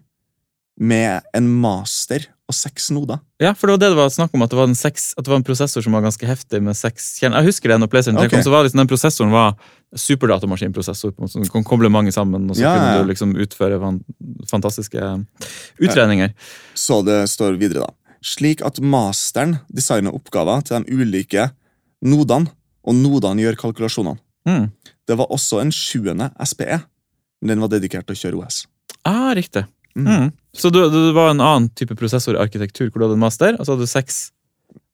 med 0.79 1.23
en 1.35 1.49
master 1.61 2.27
og 2.45 2.57
seks 2.57 2.91
noder. 2.93 3.23
Ja, 3.41 3.55
for 3.57 3.69
det 3.69 3.75
var 3.75 3.81
det 3.81 3.89
det 3.95 3.99
var 3.99 4.11
snakk 4.13 4.35
om, 4.37 4.43
at 4.45 4.53
det 4.53 4.59
var 4.59 4.69
en, 4.69 4.77
seks, 4.77 5.15
det 5.17 5.31
var 5.31 5.39
en 5.41 5.47
prosessor 5.47 5.85
som 5.85 5.95
var 5.97 6.05
ganske 6.05 6.29
heftig 6.29 6.61
med 6.65 6.77
seks 6.77 7.15
kjerner. 7.21 7.41
Jeg 7.41 7.55
husker 7.55 7.73
det 7.73 7.79
når 7.81 7.91
PlayStation 7.93 8.19
3 8.21 8.27
okay. 8.27 8.37
kom, 8.37 8.45
så 8.45 8.53
var 8.53 8.67
liksom 8.67 8.83
den 8.83 8.91
prosessoren 8.91 9.33
var 9.33 9.55
superdatamaskinprosessor, 10.05 11.15
på 11.15 11.23
en 11.23 11.29
måte, 11.29 11.45
du 11.47 11.53
kan 11.55 11.65
koble 11.65 11.89
mange 11.93 12.13
sammen, 12.13 12.49
og 12.51 12.59
så 12.59 12.67
Ja, 12.67 12.75
kunne 12.77 13.05
du 13.05 13.13
liksom 13.13 13.35
utføre 13.41 13.79
fan, 13.81 14.01
fantastiske 14.51 15.11
utredninger. 15.81 16.35
Så 16.77 17.01
det 17.07 17.23
står 17.33 17.57
videre, 17.61 17.87
da. 17.87 18.19
Slik 18.25 18.65
at 18.65 18.81
masteren 18.81 19.59
designer 19.73 20.17
oppgaver 20.17 20.65
til 20.65 20.85
de 20.85 20.99
ulike 21.01 21.49
nodene, 22.05 22.53
og 22.85 22.97
nodene 22.99 23.45
gjør 23.45 23.61
kalkulasjonene. 23.63 24.21
Mm. 24.49 24.69
Det 25.09 25.17
var 25.17 25.33
også 25.33 25.63
en 25.63 25.73
sjuende 25.73 26.29
SPE, 26.45 26.83
men 27.41 27.55
den 27.55 27.65
var 27.65 27.73
dedikert 27.73 28.09
til 28.09 28.17
å 28.17 28.21
kjøre 28.21 28.43
OS. 28.43 28.65
Ah, 29.09 29.33
riktig. 29.37 29.65
Mm. 29.97 30.07
Mm. 30.11 30.31
Så 30.55 30.71
du, 30.75 30.81
det 30.91 31.15
var 31.15 31.31
en 31.31 31.41
annen 31.41 31.69
type 31.75 31.95
prosessorarkitektur 31.99 32.89
hvor 32.91 32.99
du 33.01 33.05
hadde 33.09 33.19
en 33.19 33.27
master, 33.27 33.57
og 33.59 33.67
så 33.67 33.75
hadde 33.77 33.87
du 33.87 33.91
seks 33.91 34.31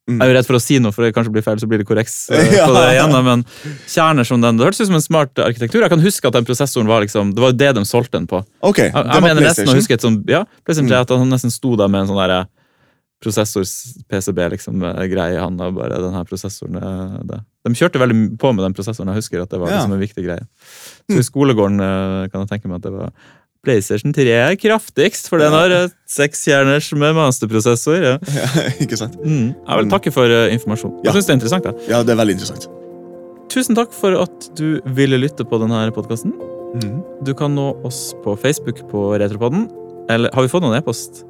Mm. 0.09 0.17
Jeg 0.17 0.25
er 0.25 0.31
jo 0.33 0.35
redd 0.39 0.47
for 0.49 0.57
å 0.57 0.61
si 0.65 0.77
noe, 0.83 0.91
for 0.97 1.05
det 1.05 1.13
kanskje 1.15 1.31
blir 1.31 1.43
feil, 1.45 1.59
så 1.61 1.69
blir 1.71 1.79
det 1.79 1.87
korreks. 1.87 2.15
eh, 2.35 2.55
Ja. 2.57 2.65
på 2.67 2.73
det 2.75 2.97
igjen, 2.97 3.13
men 3.23 3.45
kjerner 3.87 4.27
som 4.27 4.41
den, 4.43 4.57
Det 4.57 4.65
hørtes 4.67 4.81
ut 4.81 4.87
som 4.89 4.97
en 4.97 5.05
smart 5.05 5.39
arkitektur. 5.39 5.83
Jeg 5.85 5.91
kan 5.93 6.01
huske 6.03 6.27
at 6.27 6.33
den 6.35 6.45
prosessoren 6.49 6.89
var 6.89 7.05
liksom, 7.05 7.31
det 7.37 7.39
var 7.45 7.53
det 7.53 7.69
de 7.77 7.85
solgte 7.87 8.17
den 8.19 8.27
på. 8.27 8.41
Ok, 8.65 8.79
Jeg, 8.81 8.91
jeg 8.91 9.23
mener 9.23 9.45
nesten 9.45 9.69
å 9.71 9.77
huske 9.77 9.95
et 9.95 10.03
sånt, 10.03 10.25
ja, 10.27 10.41
PlayStation 10.65 10.89
3, 10.91 10.97
Mm. 10.97 11.03
at 11.05 11.11
han 11.15 11.31
nesten 11.31 11.53
sto 11.55 11.77
der 11.77 11.87
med 11.93 12.01
en 12.01 12.11
sånn 12.11 12.19
der 12.27 12.49
prosessors-PCB, 13.23 14.49
liksom, 14.57 14.83
eh, 14.83 15.07
greie 15.07 15.37
i 15.37 15.41
handa. 15.41 15.71
Bare 15.71 16.01
den 16.01 16.15
her 16.17 16.25
prosessoren 16.25 16.77
eh, 16.81 17.19
det. 17.29 17.41
De 17.69 17.75
kjørte 17.77 18.01
veldig 18.01 18.39
på 18.41 18.55
med 18.55 18.65
den 18.65 18.75
prosessoren. 18.75 19.13
Jeg 19.13 19.21
husker 19.23 19.43
at 19.45 19.51
det 19.53 19.61
var 19.61 19.69
liksom 19.71 19.93
en 19.95 20.01
viktig 20.01 20.25
greie. 20.25 20.47
Så 21.11 21.21
i 21.21 21.27
skolegården 21.29 21.81
eh, 21.85 22.29
kan 22.33 22.47
jeg 22.47 22.49
tenke 22.55 22.67
meg 22.73 22.81
at 22.81 22.89
det 22.89 22.93
var 22.97 23.13
PlayStation 23.67 24.15
3 24.17 24.25
er 24.33 24.55
kraftigst, 24.57 25.29
for 25.29 25.43
den 25.43 25.53
har 25.53 25.73
et 25.75 25.97
sekskjerners 26.09 26.91
med 26.97 27.17
masterprosessor. 27.19 27.99
Ja. 28.01 28.15
Ja, 28.41 28.67
ikke 28.81 28.97
sant? 28.97 29.19
Mm. 29.21 29.51
Jeg 29.53 29.83
vil 29.83 29.91
takke 29.93 30.13
for 30.15 30.25
informasjonen. 30.31 30.55
informasjon. 30.57 30.95
Ja. 31.05 31.11
Jeg 31.11 31.17
synes 31.19 31.27
det 31.27 31.33
er 31.35 31.39
interessant. 31.41 31.65
Da. 31.69 31.75
Ja, 31.93 32.03
det 32.07 32.15
er 32.15 32.21
veldig 32.23 32.37
interessant. 32.39 32.69
Tusen 33.51 33.77
takk 33.77 33.93
for 33.97 34.15
at 34.23 34.51
du 34.57 34.79
ville 34.97 35.19
lytte 35.21 35.45
på 35.45 35.59
denne 35.61 35.83
podkasten. 35.95 36.33
Mm. 36.81 37.01
Du 37.27 37.35
kan 37.35 37.53
nå 37.57 37.73
oss 37.85 38.13
på 38.25 38.37
Facebook 38.39 38.81
på 38.93 39.09
Retropodden. 39.19 39.67
Eller 40.11 40.31
har 40.35 40.47
vi 40.47 40.51
fått 40.53 40.65
noen 40.65 40.79
e-post? 40.79 41.25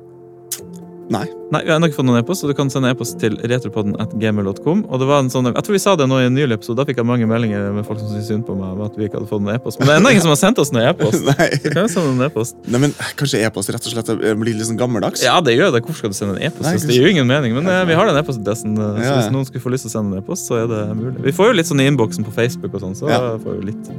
Nei. 1.11 1.25
Nei, 1.51 1.65
vi 1.67 1.71
har 1.73 1.81
ennå 1.81 1.89
ikke 1.91 1.97
fått 1.99 2.07
noen 2.07 2.21
e-post, 2.21 2.45
så 2.45 2.47
du 2.47 2.53
kan 2.55 2.69
sende 2.71 2.87
e-post 2.93 3.17
til 3.19 3.35
retropodden 3.51 3.97
at 3.99 4.13
gmail.com. 4.15 4.85
Og 4.87 5.01
det 5.03 5.07
var 5.09 5.19
en 5.25 5.31
sånn, 5.33 5.49
jeg 5.51 5.65
tror 5.67 5.75
vi 5.75 5.81
sa 5.83 5.97
det 5.99 6.07
nå 6.07 6.21
i 6.23 6.27
en 6.29 6.37
nylig 6.37 6.55
episode, 6.61 6.77
da 6.79 6.85
fikk 6.87 7.01
jeg 7.03 7.09
mange 7.09 7.27
meldinger 7.27 7.73
med 7.75 7.83
folk 7.89 7.99
som 7.99 8.13
syntes 8.13 8.29
synd 8.31 8.45
på 8.47 8.55
meg 8.55 8.77
Med 8.79 8.85
at 8.87 8.95
vi 9.01 9.09
ikke 9.09 9.19
hadde 9.19 9.27
fått 9.27 9.43
noen 9.43 9.57
e-post. 9.59 9.81
Men 9.81 9.89
det 9.91 9.95
er 9.97 9.99
ennå 9.99 10.13
ingen 10.15 10.23
som 10.23 10.31
har 10.31 10.39
sendt 10.39 10.61
oss 10.63 10.71
noen 10.71 10.87
e-post. 10.93 11.25
Nei. 11.33 11.49
Så 11.59 11.73
kan 11.75 11.89
vi 11.89 11.93
sende 11.97 12.13
en 12.15 12.23
e-post. 12.29 12.61
Nei, 12.71 12.83
men 12.87 12.95
kanskje 13.19 13.43
e-post 13.49 13.73
rett 13.75 13.89
og 13.91 13.97
slett 13.97 14.13
blir 14.39 14.55
litt 14.55 14.69
sånn 14.71 14.79
gammeldags? 14.79 15.25
Ja, 15.27 15.35
det 15.43 15.57
gjør 15.59 15.75
det. 15.75 15.83
Hvorfor 15.89 15.99
skal 16.05 16.15
du 16.15 16.19
sende 16.21 16.37
en 16.39 16.47
e-post? 16.47 16.87
Det 16.87 16.95
gir 16.95 17.09
jo 17.09 17.15
ingen 17.17 17.27
mening. 17.27 17.59
Men 17.59 17.67
eh, 17.75 17.83
vi 17.91 17.99
har 17.99 18.07
den 18.07 18.21
e-postadressen, 18.23 18.79
eh, 18.79 18.93
så 18.95 19.03
Ja, 19.03 19.11
ja. 19.11 19.17
hvis 19.19 19.33
noen 19.35 19.49
skulle 19.51 19.65
få 19.67 19.75
lyst 19.75 19.89
til 19.89 19.91
å 19.91 19.97
sende 19.99 20.15
en 20.15 20.23
e-post, 20.23 20.47
så 20.47 20.61
er 20.63 20.71
det 20.71 20.85
mulig. 20.95 21.17
Vi 21.27 21.35
får 21.35 21.51
jo 21.51 21.59
litt 21.59 21.67
sånn 21.73 21.83
i 21.83 21.89
innboksen 21.91 22.29
på 22.31 22.37
Facebook 22.39 22.79
og 22.79 22.87
sånn, 22.87 22.95
så 23.03 23.11
Ja. 23.11 23.19
får 23.43 23.59
vi 23.59 23.73
litt 23.73 23.91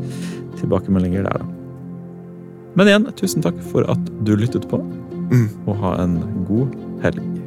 tilbakemeldinger 0.64 1.28
der, 1.28 1.44
da. 1.44 1.52
Men 2.80 2.88
igjen, 2.88 3.12
tusen 3.20 3.44
takk 3.44 3.60
for 3.74 3.84
at 3.92 4.00
du 4.24 4.38
lyttet 4.40 4.64
på, 4.72 4.80
Mm. 5.32 5.48
og 5.68 5.76
ha 5.80 5.92
en 6.04 6.16
god 6.48 6.74
Hadi. 7.02 7.41